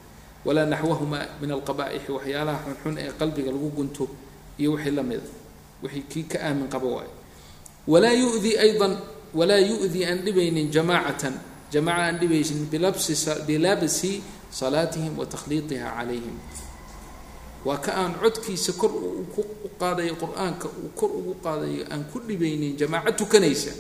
walaa 0.46 0.66
naxwahuma 0.66 1.20
min 1.42 1.52
alqaba'ixi 1.52 2.12
waxyaalaha 2.12 2.60
xunxun 2.66 2.96
ee 2.98 3.12
qalbiga 3.20 3.52
lagu 3.52 3.70
gunto 3.78 4.08
iyo 4.60 4.72
wixii 4.76 4.92
la 4.98 5.04
mida 5.04 5.28
wixii 5.84 6.04
kii 6.12 6.24
ka 6.32 6.38
aamin 6.48 6.68
qaba 6.74 6.88
waayo 6.88 7.12
walaa 7.88 8.14
yudi 8.22 8.58
aydan 8.58 8.94
walaa 9.34 9.60
yu'dii 9.70 10.06
aan 10.06 10.20
dhibaynin 10.26 10.68
jamaacatan 10.76 11.36
jamaca 11.74 12.02
aan 12.08 12.18
dhibaysin 12.20 12.66
bilabsi 12.72 14.12
salaatihim 14.52 15.18
wa 15.20 15.26
takhliiqiha 15.26 15.90
calayhim. 16.00 16.38
Waa 17.66 17.78
ka 17.84 17.92
aan 18.00 18.16
codkiisa 18.22 18.74
kor 18.80 18.92
ku 19.36 19.44
qaadayo 19.80 20.16
qur'aanka 20.16 20.68
uu 20.72 20.90
kor 20.96 21.12
ugu 21.12 21.34
qaadayo 21.44 21.84
aan 21.92 22.04
ku 22.12 22.20
dhibaynin 22.24 22.78
jamaaco 22.80 23.12
tukanaysa 23.12 23.72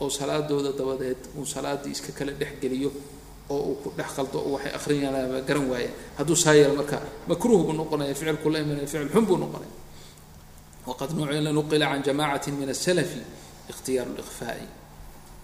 oo 0.00 0.10
salaadooda 0.10 0.70
dabadeed 0.78 1.18
uu 1.34 1.44
salaadii 1.44 1.90
iska 1.90 2.12
kala 2.14 2.32
dhexgeliyo 2.32 2.90
oo 3.50 3.58
uu 3.58 3.74
ku 3.82 3.88
dhex 3.98 4.10
qaldo 4.16 4.38
oo 4.38 4.52
waxay 4.54 4.72
akhriyanaaba 4.78 5.40
garan 5.48 5.66
waaya 5.70 5.90
hadduu 6.18 6.36
saa 6.36 6.54
yeelo 6.54 6.74
marka 6.78 7.02
makruuh 7.28 7.62
buu 7.66 7.72
noqonaya 7.74 8.14
ficilku 8.14 8.46
la 8.50 8.58
imanaya 8.62 8.86
ficil 8.86 9.08
xun 9.10 9.24
buu 9.26 9.36
noqonaya 9.42 9.72
waqad 10.86 11.10
nuqila 11.58 11.86
can 11.92 12.02
jamacati 12.02 12.52
min 12.52 12.68
asalafi 12.68 13.20
ikhtiyaaru 13.70 14.12
likhfaa'i 14.20 14.66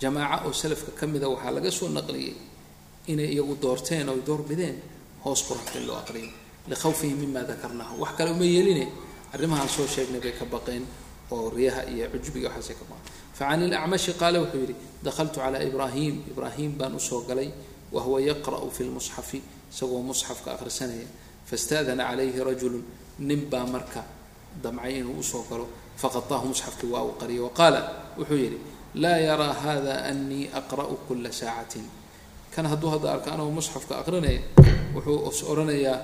jamaaca 0.01 0.47
oo 0.47 0.53
salafka 0.53 0.91
ka 0.99 1.07
mida 1.07 1.29
waxaa 1.29 1.51
laga 1.57 1.71
soo 1.71 1.89
naqliyey 1.89 2.35
inay 3.07 3.29
iyagu 3.35 3.55
doorteen 3.63 4.09
oo 4.09 4.15
ay 4.15 4.23
door 4.27 4.43
bideen 4.43 4.77
hoos 5.25 5.43
qur'aanka 5.49 5.79
in 5.79 5.87
loo 5.87 5.97
aqriyo 5.97 6.31
likhawfihim 6.69 7.19
mima 7.19 7.43
dakarnahu 7.43 8.01
wax 8.03 8.13
kale 8.19 8.31
uma 8.31 8.45
yeeline 8.45 8.87
arrimahaan 9.35 9.69
soo 9.69 9.87
sheegnay 9.87 10.21
bay 10.21 10.33
ka 10.33 10.45
baqeen 10.45 10.87
oo 11.31 11.51
riyaha 11.51 11.83
iyo 11.91 12.07
cujbiga 12.11 12.49
waxaasay 12.49 12.77
ka 12.81 12.85
baqeen 12.91 13.13
facan 13.35 13.63
ilacmashi 13.67 14.13
qaale 14.21 14.39
wuxuu 14.39 14.61
yidhi 14.61 14.75
dakhaltu 15.03 15.41
calaa 15.41 15.63
ibraahim 15.63 16.23
ibraahim 16.31 16.71
baan 16.79 16.95
u 16.95 17.01
soo 17.01 17.23
galay 17.27 17.51
wahuwa 17.93 18.21
yaqra'u 18.21 18.71
fi 18.71 18.85
lmusxafi 18.85 19.43
isagoo 19.73 20.03
musxafka 20.03 20.55
akhrisanaya 20.55 21.07
faاsta'dana 21.49 22.05
calayhi 22.11 22.39
rajulu 22.39 22.79
marka 23.75 24.22
damcay 24.63 24.93
inuu 25.01 25.19
u 25.19 25.23
soo 25.23 25.45
galo 25.51 25.67
faqataahu 25.97 26.47
musxafkii 26.53 26.91
waa 26.95 27.03
uu 27.09 27.15
qariyay 27.21 27.43
waqaala 27.49 27.81
wuxuu 28.19 28.37
yidhi 28.45 28.59
laa 29.03 29.19
yaraa 29.29 29.55
hada 29.65 29.95
anii 30.11 30.51
aqra'u 30.61 30.95
kula 31.09 31.33
saacatin. 31.33 31.87
Kan 32.55 32.67
hadduu 32.71 32.91
hadda 32.95 33.09
arka 33.15 33.29
anagoo 33.35 33.51
musxafka 33.59 33.93
aqrinaya 34.03 34.41
wuxuu 34.95 35.19
is 35.31 35.41
odhanayaa 35.53 35.99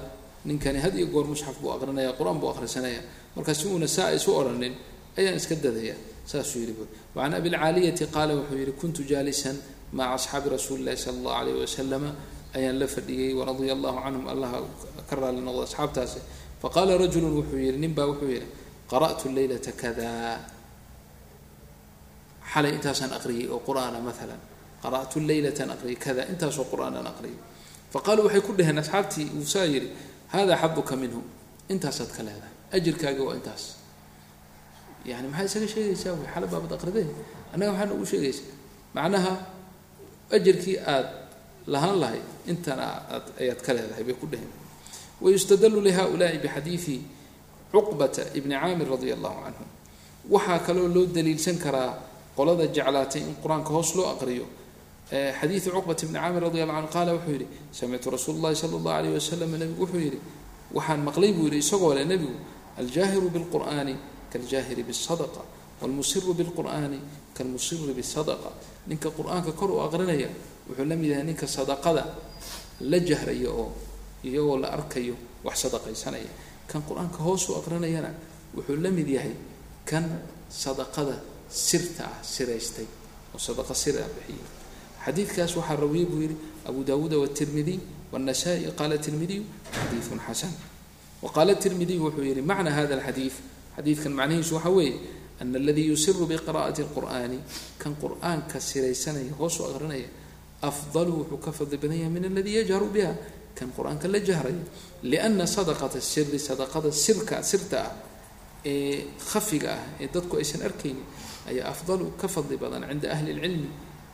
ninkani 0.49 0.79
had 0.85 0.95
iyo 0.97 1.07
goor 1.13 1.27
musxaf 1.33 1.57
buu 1.61 1.71
aqrinaya 1.77 2.11
qur'aan 2.19 2.39
buu 2.41 2.49
akhrisanaya 2.53 3.01
marka 3.37 3.53
si 3.55 3.65
uuna 3.69 3.87
saa 3.97 4.11
isu 4.17 4.31
odhanin 4.41 4.75
ayaan 5.19 5.37
iska 5.37 5.55
dadaya 5.65 5.95
saasuu 6.31 6.59
yidhi 6.63 6.75
wacan 7.15 7.35
abilcaaliyati 7.35 8.05
qaala 8.15 8.33
wuxuu 8.39 8.57
yidhi 8.63 8.73
kuntu 8.81 9.01
jaalisan 9.11 9.57
maca 9.93 10.15
asxaabi 10.17 10.49
rasuuli 10.55 10.81
illahi 10.83 10.97
sala 11.05 11.17
allahu 11.19 11.37
alayh 11.41 11.55
wasalama 11.61 12.11
ayaan 12.57 12.77
la 12.81 12.87
fadhiyey 12.95 13.31
waradia 13.39 13.73
allahu 13.77 13.99
canhum 14.05 14.25
allah 14.33 14.51
ka 15.09 15.15
raali 15.21 15.41
noqdo 15.47 15.63
asxaabtaasi 15.69 16.19
faqaala 16.63 16.93
rajulun 17.03 17.33
wuxuu 17.39 17.59
yidhi 17.67 17.79
nin 17.85 17.93
baa 17.99 18.07
wuxuu 18.11 18.31
yidhi 18.35 18.49
qara'tu 18.93 19.27
leylata 19.37 19.73
kada 19.83 20.11
xalay 22.53 22.73
intaasaan 22.77 23.13
aqriyay 23.19 23.47
oo 23.55 23.61
qur'aana 23.69 23.99
maalan 24.09 24.41
qara'tu 24.83 25.17
leylatan 25.29 25.69
aqriyay 25.75 25.97
kada 26.05 26.23
intaasoo 26.33 26.65
qur'aanaan 26.73 27.07
aqriyay 27.13 27.39
faqaaluu 27.95 28.25
waxay 28.27 28.43
ku 28.47 28.53
dhaheen 28.59 28.79
asxaabtii 28.83 29.27
uu 29.39 29.45
saa 29.55 29.67
yidhi 29.75 29.89
hada 30.35 30.55
xaduka 30.63 30.95
minhu 31.03 31.21
intaasaad 31.73 32.11
ka 32.17 32.23
leedahay 32.27 32.53
ajirkaaga 32.77 33.23
waa 33.29 33.37
intaas 33.41 33.63
yani 35.11 35.27
maxaa 35.33 35.47
isaga 35.51 35.69
sheegaysaa 35.75 36.13
wy 36.21 36.25
xala 36.35 36.47
baabad 36.53 36.73
aqridee 36.77 37.07
annaga 37.53 37.71
maxaa 37.73 37.89
noogu 37.91 38.07
sheegaysaa 38.13 38.47
macnaha 38.97 39.33
ajirkii 40.37 40.77
aada 40.93 41.11
lahaan 41.73 41.97
lahayd 42.03 42.25
intana 42.53 42.85
aad 43.15 43.27
ayaad 43.43 43.61
ka 43.67 43.71
leedahay 43.77 44.05
bay 44.09 44.17
ku 44.21 44.27
dheheen 44.33 44.53
wayustadalu 45.21 45.81
lihaulaai 45.83 46.39
bixadiidi 46.39 47.03
cuqbata 47.73 48.31
ibni 48.35 48.55
caamir 48.55 48.89
radia 48.89 49.15
allahu 49.15 49.39
canhu 49.45 49.65
waxaa 50.31 50.59
kaloo 50.67 50.89
loo 50.89 51.07
daliilsan 51.07 51.59
karaa 51.59 51.99
qolada 52.37 52.67
jeclaatay 52.67 53.23
in 53.23 53.35
qur'aanka 53.43 53.71
hoos 53.71 53.95
loo 53.95 54.07
aqriyo 54.15 54.47
xadiidu 55.11 55.71
cuqbat 55.73 56.05
bni 56.05 56.19
caamir 56.19 56.43
radi 56.43 56.61
allahu 56.63 56.79
canhu 56.79 56.93
qaala 56.93 57.11
wuxuu 57.17 57.33
yidhi 57.33 57.47
samictu 57.73 58.11
rasuulu 58.11 58.39
llahi 58.45 58.57
sala 58.57 58.77
allahu 58.77 58.97
alayh 59.01 59.13
wasalam 59.15 59.51
nebigu 59.51 59.81
wuxuu 59.83 60.01
yidhi 60.01 60.21
waxaan 60.73 61.01
maqlay 61.03 61.33
buu 61.33 61.45
yidhi 61.49 61.59
isagoo 61.59 61.95
leh 61.95 62.05
nebigu 62.05 62.37
aljaahiru 62.79 63.31
bilqur'aani 63.31 63.97
kaljaahiri 64.33 64.83
bisadaqa 64.85 65.43
wlmusiru 65.83 66.35
bilqur'aani 66.35 67.01
kalmusiri 67.35 67.95
bisadaqa 67.95 68.51
ninka 68.87 69.11
qur'aanka 69.11 69.53
kor 69.57 69.71
u 69.71 69.81
iyagoo 74.25 74.57
la 74.59 74.69
arkayo 74.73 75.15
wax 75.45 75.63
sadaqaysanaya. 75.67 76.31
Kan 76.67 76.83
qur'aanka 76.83 77.19
hoosuu 77.23 77.57
aqrinayana 77.61 78.11
wuxuu 78.55 78.77
la 78.77 78.91
mid 78.91 79.09
yahay 79.09 79.33
kan 79.85 80.05
sadaqada 80.51 81.23
sirta 81.49 82.05
ah 82.05 82.19
siraystay 82.23 82.87
oo 83.35 83.39
sadaqa 83.39 83.75
sir 83.75 83.97
ah 83.97 84.09
bixiyay 84.09 84.45
xadiidkaas 85.05 85.57
waxaa 85.57 85.77
rawiye 85.77 86.05
buu 86.05 86.21
yihi 86.21 86.37
abu 86.69 86.85
daawuuda 86.85 87.17
watirmidiy 87.19 87.79
wاnasaa-i 88.13 88.69
qaala 88.77 88.99
tirmidiyu 88.99 89.45
xadiiun 89.73 90.21
xasan. 90.27 90.53
Waqaala 91.23 91.55
tirmidiy 91.55 91.99
wuxuu 91.99 92.25
yihi 92.25 92.43
macna 92.43 92.71
hada 92.71 92.95
alxadiid? 93.01 93.33
Xadiidkan 93.77 94.13
macnihiisu 94.13 94.55
waxaa 94.55 94.71
weeye 94.71 94.97
ana 95.41 95.59
aladii 95.59 95.89
yusiru 95.89 96.27
biqira'ati 96.27 96.83
اlqur'ani 96.85 97.39
kan 97.79 97.97
qur'aanka 98.03 98.61
siraysanaya 98.61 99.33
hoosuu 99.39 99.65
aqrinaya 99.73 100.09
afdalu 100.63 101.13
wuxuu 101.25 101.39
ka 101.41 101.53
fadli 101.53 101.77
badan 101.79 101.99
yahay 101.99 102.13
min 102.13 102.25
aladii 102.25 102.55
yajharu 102.61 102.91
biha 102.93 103.13
kan 103.57 103.69
qur'aanka 103.77 104.07
la 104.15 104.19
jahraya 104.29 104.63
liana 105.11 105.47
sadaqata 105.47 106.01
siri 106.01 106.39
sadaqada 106.49 106.91
sirka 107.05 107.37
sirta 107.51 107.79
ah 107.89 107.93
ee 108.65 109.07
khafiga 109.31 109.71
ah 109.79 109.83
ee 110.03 110.09
dadku 110.15 110.35
aysan 110.41 110.61
arkaynin 110.69 111.05
ayaa 111.51 111.67
afdalu 111.75 112.07
ka 112.21 112.27
fadli 112.35 112.57
badan 112.63 112.83
cinda 112.91 113.09
ahli 113.15 113.31
اlcilmi 113.37 113.71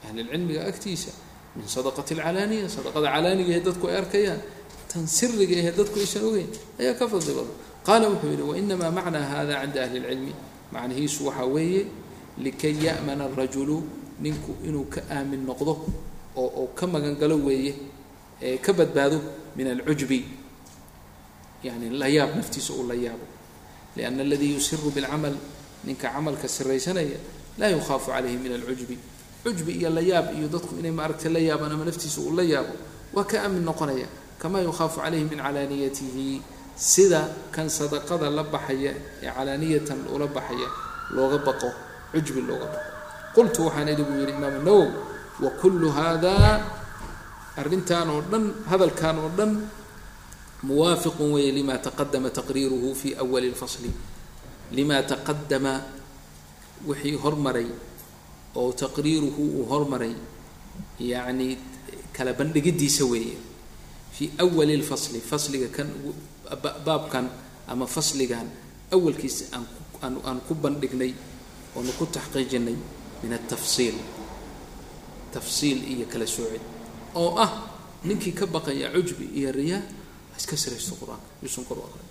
ahlilcilmiga 0.07 0.61
agtiisa 0.71 1.13
min 1.57 1.67
sadaqati 1.77 2.13
alcalaaniya 2.17 2.69
sadaqada 2.77 3.09
calaaniga 3.15 3.53
ee 3.59 3.63
dadku 3.69 3.85
ay 3.91 3.97
arkayaan 4.03 4.41
tan 4.91 5.05
siriga 5.17 5.55
ahee 5.61 5.73
dadku 5.81 5.97
aysan 6.05 6.23
ogeyn 6.29 6.51
ayaa 6.81 6.95
ka 7.01 7.05
fadli 7.13 7.33
badan. 7.39 7.55
Qaala 7.87 8.07
wuxuu 8.13 8.31
yidhi 8.33 8.45
wainamaa 8.51 8.91
macnaa 8.99 9.25
hada 9.33 9.55
cinda 9.65 9.81
ahli 9.87 9.99
اlcilmi 10.01 10.33
macnihiisu 10.75 11.21
waxaa 11.29 11.49
weeye 11.55 11.83
likay 12.45 12.75
ya'mana 12.87 13.25
arajulu 13.33 13.77
ninku 14.25 14.53
inuu 14.69 14.87
ka 14.95 15.01
aamin 15.17 15.43
noqdo 15.49 15.73
oo 16.43 16.49
oo 16.61 16.67
ka 16.79 16.85
magangalo 16.95 17.37
weeye. 17.49 17.73
ee 17.73 17.94
ka 18.65 18.73
badbaado 18.73 19.21
min 19.57 19.67
alcujbi 19.69 20.25
yani 21.65 21.91
la 21.91 22.09
yaab 22.09 22.37
naftiisa 22.37 22.73
uu 22.73 22.87
la 22.89 22.95
yaabo. 22.95 23.27
Lianna 23.97 24.23
aladii 24.23 24.55
yusiru 24.55 24.91
bilcamal 24.91 25.35
ninka 25.85 26.09
camalka 26.11 26.49
siraysanaya 26.49 27.19
laa 27.59 27.69
yukhaafu 27.69 28.11
calayhi 28.11 28.37
min 28.37 28.53
alcujbi. 28.53 28.99
Cujbi 29.45 29.73
iyo 29.73 29.91
la 29.91 30.01
yaab 30.01 30.35
iyo 30.37 30.49
dadku 30.49 30.77
inay 30.79 30.91
maaragtay 30.91 31.33
la 31.33 31.39
yaabaan 31.39 31.73
ama 31.73 31.85
naftiisa 31.85 32.21
uu 32.21 32.35
la 32.37 32.43
yaabo 32.43 32.75
waa 33.15 33.25
ka 33.25 33.43
aamin 33.45 33.63
noqonaya. 33.65 34.07
Kamaa 34.39 34.61
yukhaafu 34.61 35.01
calayhi 35.01 35.25
min 35.25 35.39
calaaniyatihi 35.39 36.43
sida 36.77 37.29
kan 37.53 37.69
sadaqada 37.71 38.29
la 38.31 38.43
baxaya 38.43 38.93
ee 39.23 39.31
calaaniyatan 39.31 40.11
ula 40.15 40.27
baxaya 40.27 40.69
looga 41.17 41.39
baqo 41.39 41.71
cujbi 42.13 42.41
looga 42.43 42.67
baqo. 42.67 42.91
Qultu 43.35 43.67
waxaan 43.67 43.89
idhi 43.89 44.03
buu 44.03 44.19
yidhi 44.21 44.35
nawowi 44.43 44.93
wa 45.41 45.51
kullu 45.61 45.89
haadaa 45.91 46.84
arrintan 47.61 48.11
oo 48.11 48.23
dhan 48.31 48.45
hadalkan 48.71 49.17
oo 49.23 49.31
dhan 49.39 49.53
muwaafiqun 50.67 51.29
weeye 51.35 51.53
lima 51.53 51.75
taqadama 51.79 52.29
taqriiruhu 52.39 52.95
fi 53.01 53.09
awali 53.23 53.49
lfasli 53.55 53.91
lima 54.77 54.97
taqadama 55.03 55.73
wixii 56.89 57.17
hormaray 57.25 57.69
oo 58.61 58.71
taqriiruhu 58.73 59.43
uu 59.59 59.65
hormaray 59.71 60.15
yacni 60.99 61.59
kala 62.17 62.33
bandhigidiisa 62.39 63.05
weeye 63.13 63.37
fii 64.15 64.29
awali 64.45 64.75
lfasli 64.83 65.21
fasliga 65.21 65.69
kan 65.77 65.89
baabkan 66.87 67.27
ama 67.73 67.87
fasligan 67.87 68.47
awalkiisa 68.95 69.45
aan 69.55 69.65
aan 70.05 70.15
aan 70.29 70.39
ku 70.47 70.55
bandhignay 70.55 71.13
oonu 71.77 71.93
ku 71.99 72.07
taxqiijinay 72.07 72.77
min 73.23 73.33
altafsiil. 73.33 73.97
Tafsiil 75.35 75.79
iyo 75.91 76.07
kala 76.07 76.27
soocid 76.31 76.63
oo 77.15 77.39
ah 77.39 77.51
ninkii 78.05 78.33
ka 78.33 78.47
baqaya 78.47 78.91
cujbi 78.93 79.31
iyo 79.35 79.53
riyaa 79.53 79.83
iska 80.37 80.57
siraysto 80.57 80.95
qur'aanka 81.01 81.43
yuusan 81.43 81.65
kor 81.65 81.79
u 81.79 81.83
aqrin 81.89 82.07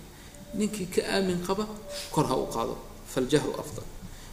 ninkii 0.58 0.86
ka 0.86 1.02
aamin 1.14 1.42
qaba 1.46 1.66
kor 2.10 2.26
ha 2.26 2.36
u 2.36 2.46
qaado. 2.46 2.76
Faljahru 3.06 3.54
afdal. 3.58 3.84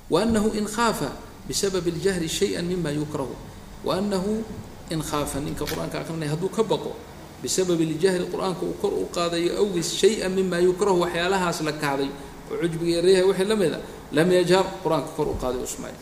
Wa 0.09 0.21
anahu 0.21 0.57
in 0.57 0.65
khaafa 0.65 1.13
bisabab 1.47 1.85
اljahri 1.85 2.27
shaya 2.29 2.61
mima 2.61 2.89
yukrahu. 2.89 3.35
Wa 3.85 3.95
anahu 3.95 4.43
in 4.89 5.01
khaafa 5.01 5.39
ninka 5.39 5.65
qur'aanka 5.65 6.01
aqrinaya 6.01 6.31
hadduu 6.33 6.49
ka 6.49 6.63
baqo 6.63 6.95
bisabab 7.41 7.79
اljahri 7.79 8.25
qur'aanka 8.29 8.65
uu 8.65 8.75
kor 8.81 8.93
u 8.93 9.05
qaadayo 9.13 9.57
awgiis 9.61 9.95
shaya 9.95 10.29
mima 10.29 10.59
yukrahu 10.59 11.01
waxyaalahaas 11.01 11.61
la 11.61 11.73
kahday 11.73 12.09
oo 12.51 12.57
cujbiga 12.57 12.91
iyo 12.91 13.01
riyaha 13.01 13.25
wixii 13.27 13.47
la 13.47 13.79
lam 14.11 14.31
yajhar 14.31 14.65
qur'aanka 14.83 15.09
kor 15.15 15.27
u 15.27 15.35
qaaday 15.41 15.63
usmay 15.63 15.93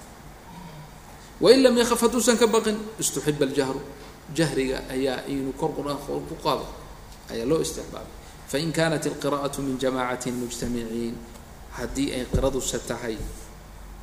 wain 1.39 1.63
lam 1.63 1.77
yakaf 1.77 2.01
hadduusan 2.01 2.37
ka 2.37 2.47
baqin 2.47 2.75
istuxiba 2.99 3.45
aljahru 3.45 3.79
jahriga 4.37 4.77
ayaa 4.95 5.25
inuu 5.33 5.53
kor 5.59 5.71
qur'aanka 5.77 6.05
ku 6.29 6.35
qaado 6.45 6.65
ayaa 7.31 7.45
loo 7.51 7.59
istixbaabay 7.65 8.13
fain 8.51 8.69
kanat 8.77 9.03
alqira'atu 9.11 9.59
min 9.67 9.75
jamaacatin 9.83 10.35
mujtamiciin 10.41 11.15
haddii 11.77 12.07
ay 12.17 12.23
qiraduse 12.33 12.77
tahay 12.89 13.15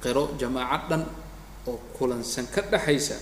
qiro 0.03 0.25
jamaaco 0.41 0.87
dhan 0.91 1.03
oo 1.71 1.77
kulansan 1.99 2.47
ka 2.55 2.61
dhaxaysa 2.73 3.17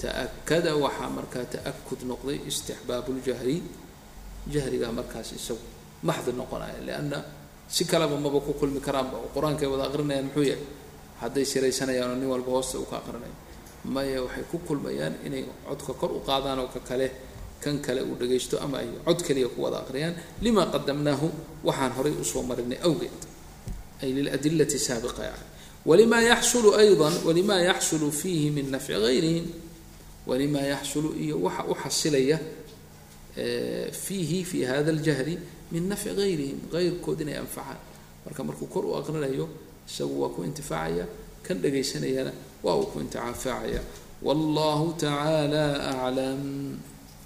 ta'akada 0.00 0.70
waxaa 0.84 1.10
markaa 1.16 1.44
ta'akud 1.54 2.00
noqday 2.10 2.38
istixbaabuljahri 2.50 3.56
jahrigaa 4.54 4.92
markaas 4.98 5.28
isagu 5.38 5.60
maxdi 6.08 6.32
noqonaya 6.40 6.80
lianna 6.86 7.18
si 7.74 7.82
kaleba 7.90 8.16
maba 8.24 8.40
ku 8.46 8.52
kulmi 8.60 8.80
karaanba 8.86 9.16
oo 9.22 9.28
qur'aanka 9.34 9.62
ay 9.64 9.70
wada 9.72 9.84
aqrinayaan 9.88 10.26
muxuu 10.28 10.44
yahay 10.50 10.64
hadday 11.22 11.44
siraysanayaan 11.52 12.10
oo 12.12 12.18
nin 12.20 12.28
walba 12.32 12.50
hoosta 12.56 12.74
uu 12.80 12.88
ka 12.90 12.96
aqrinayo 13.00 13.36
maya 13.84 14.22
waxay 14.22 14.44
ku 14.50 14.58
kulmayaan 14.58 15.14
inay 15.26 15.44
codka 15.68 15.92
kor 15.94 16.10
u 16.12 16.20
qaadaan 16.26 16.58
oo 16.58 16.68
ka 16.68 16.80
kale 16.80 17.10
kan 17.62 17.78
kale 17.82 18.02
uu 18.02 18.14
dhagaysto 18.20 18.58
ama 18.58 18.78
ay 18.78 18.88
cod 19.06 19.22
kaliya 19.22 19.48
ku 19.48 19.62
wada 19.62 19.78
aqriyaan 19.82 20.14
lima 20.42 20.66
qadamnaahu 20.66 21.26
waxaan 21.64 21.92
horay 21.96 22.14
u 22.14 22.24
soo 22.24 22.42
marinay 22.42 22.78
awgeed. 22.82 23.20
Ay 24.02 24.10
liladilati 24.12 24.78
saabiqa 24.78 25.22
yani 25.24 25.46
walima 25.86 26.18
yaxsulu 26.22 26.74
ayضa 26.74 27.10
walima 27.26 27.58
yaxsulu 27.62 28.10
fiihi 28.10 28.50
min 28.50 28.70
nafci 28.70 28.92
gayrihim 28.94 29.46
walimaa 30.26 30.66
yaxsulu 30.74 31.14
iyo 31.18 31.38
waxa 31.42 31.62
u 31.70 31.74
xasilaya 31.74 32.38
fiihi 34.04 34.44
fi 34.44 34.64
hada 34.64 34.90
اljahri 34.92 35.38
min 35.72 35.88
nafci 35.88 36.10
gayrihim 36.14 36.58
gayrkood 36.70 37.20
inay 37.20 37.38
anfacaan. 37.38 37.78
Marka 38.26 38.42
markuu 38.44 38.66
kor 38.66 38.84
u 38.86 38.94
aqrinayo 38.94 39.48
isagu 39.88 40.14
waa 40.22 40.30
ku 40.30 40.42
intifaacaya 40.44 41.06
kan 41.42 41.58
dhegaysanayana 41.62 42.32
waa 42.64 42.76
uu 42.80 42.86
ku 42.92 42.96
intifaacaya 43.04 43.80
wallahu 44.26 44.86
tacaala 45.02 45.64
aclam 45.92 46.42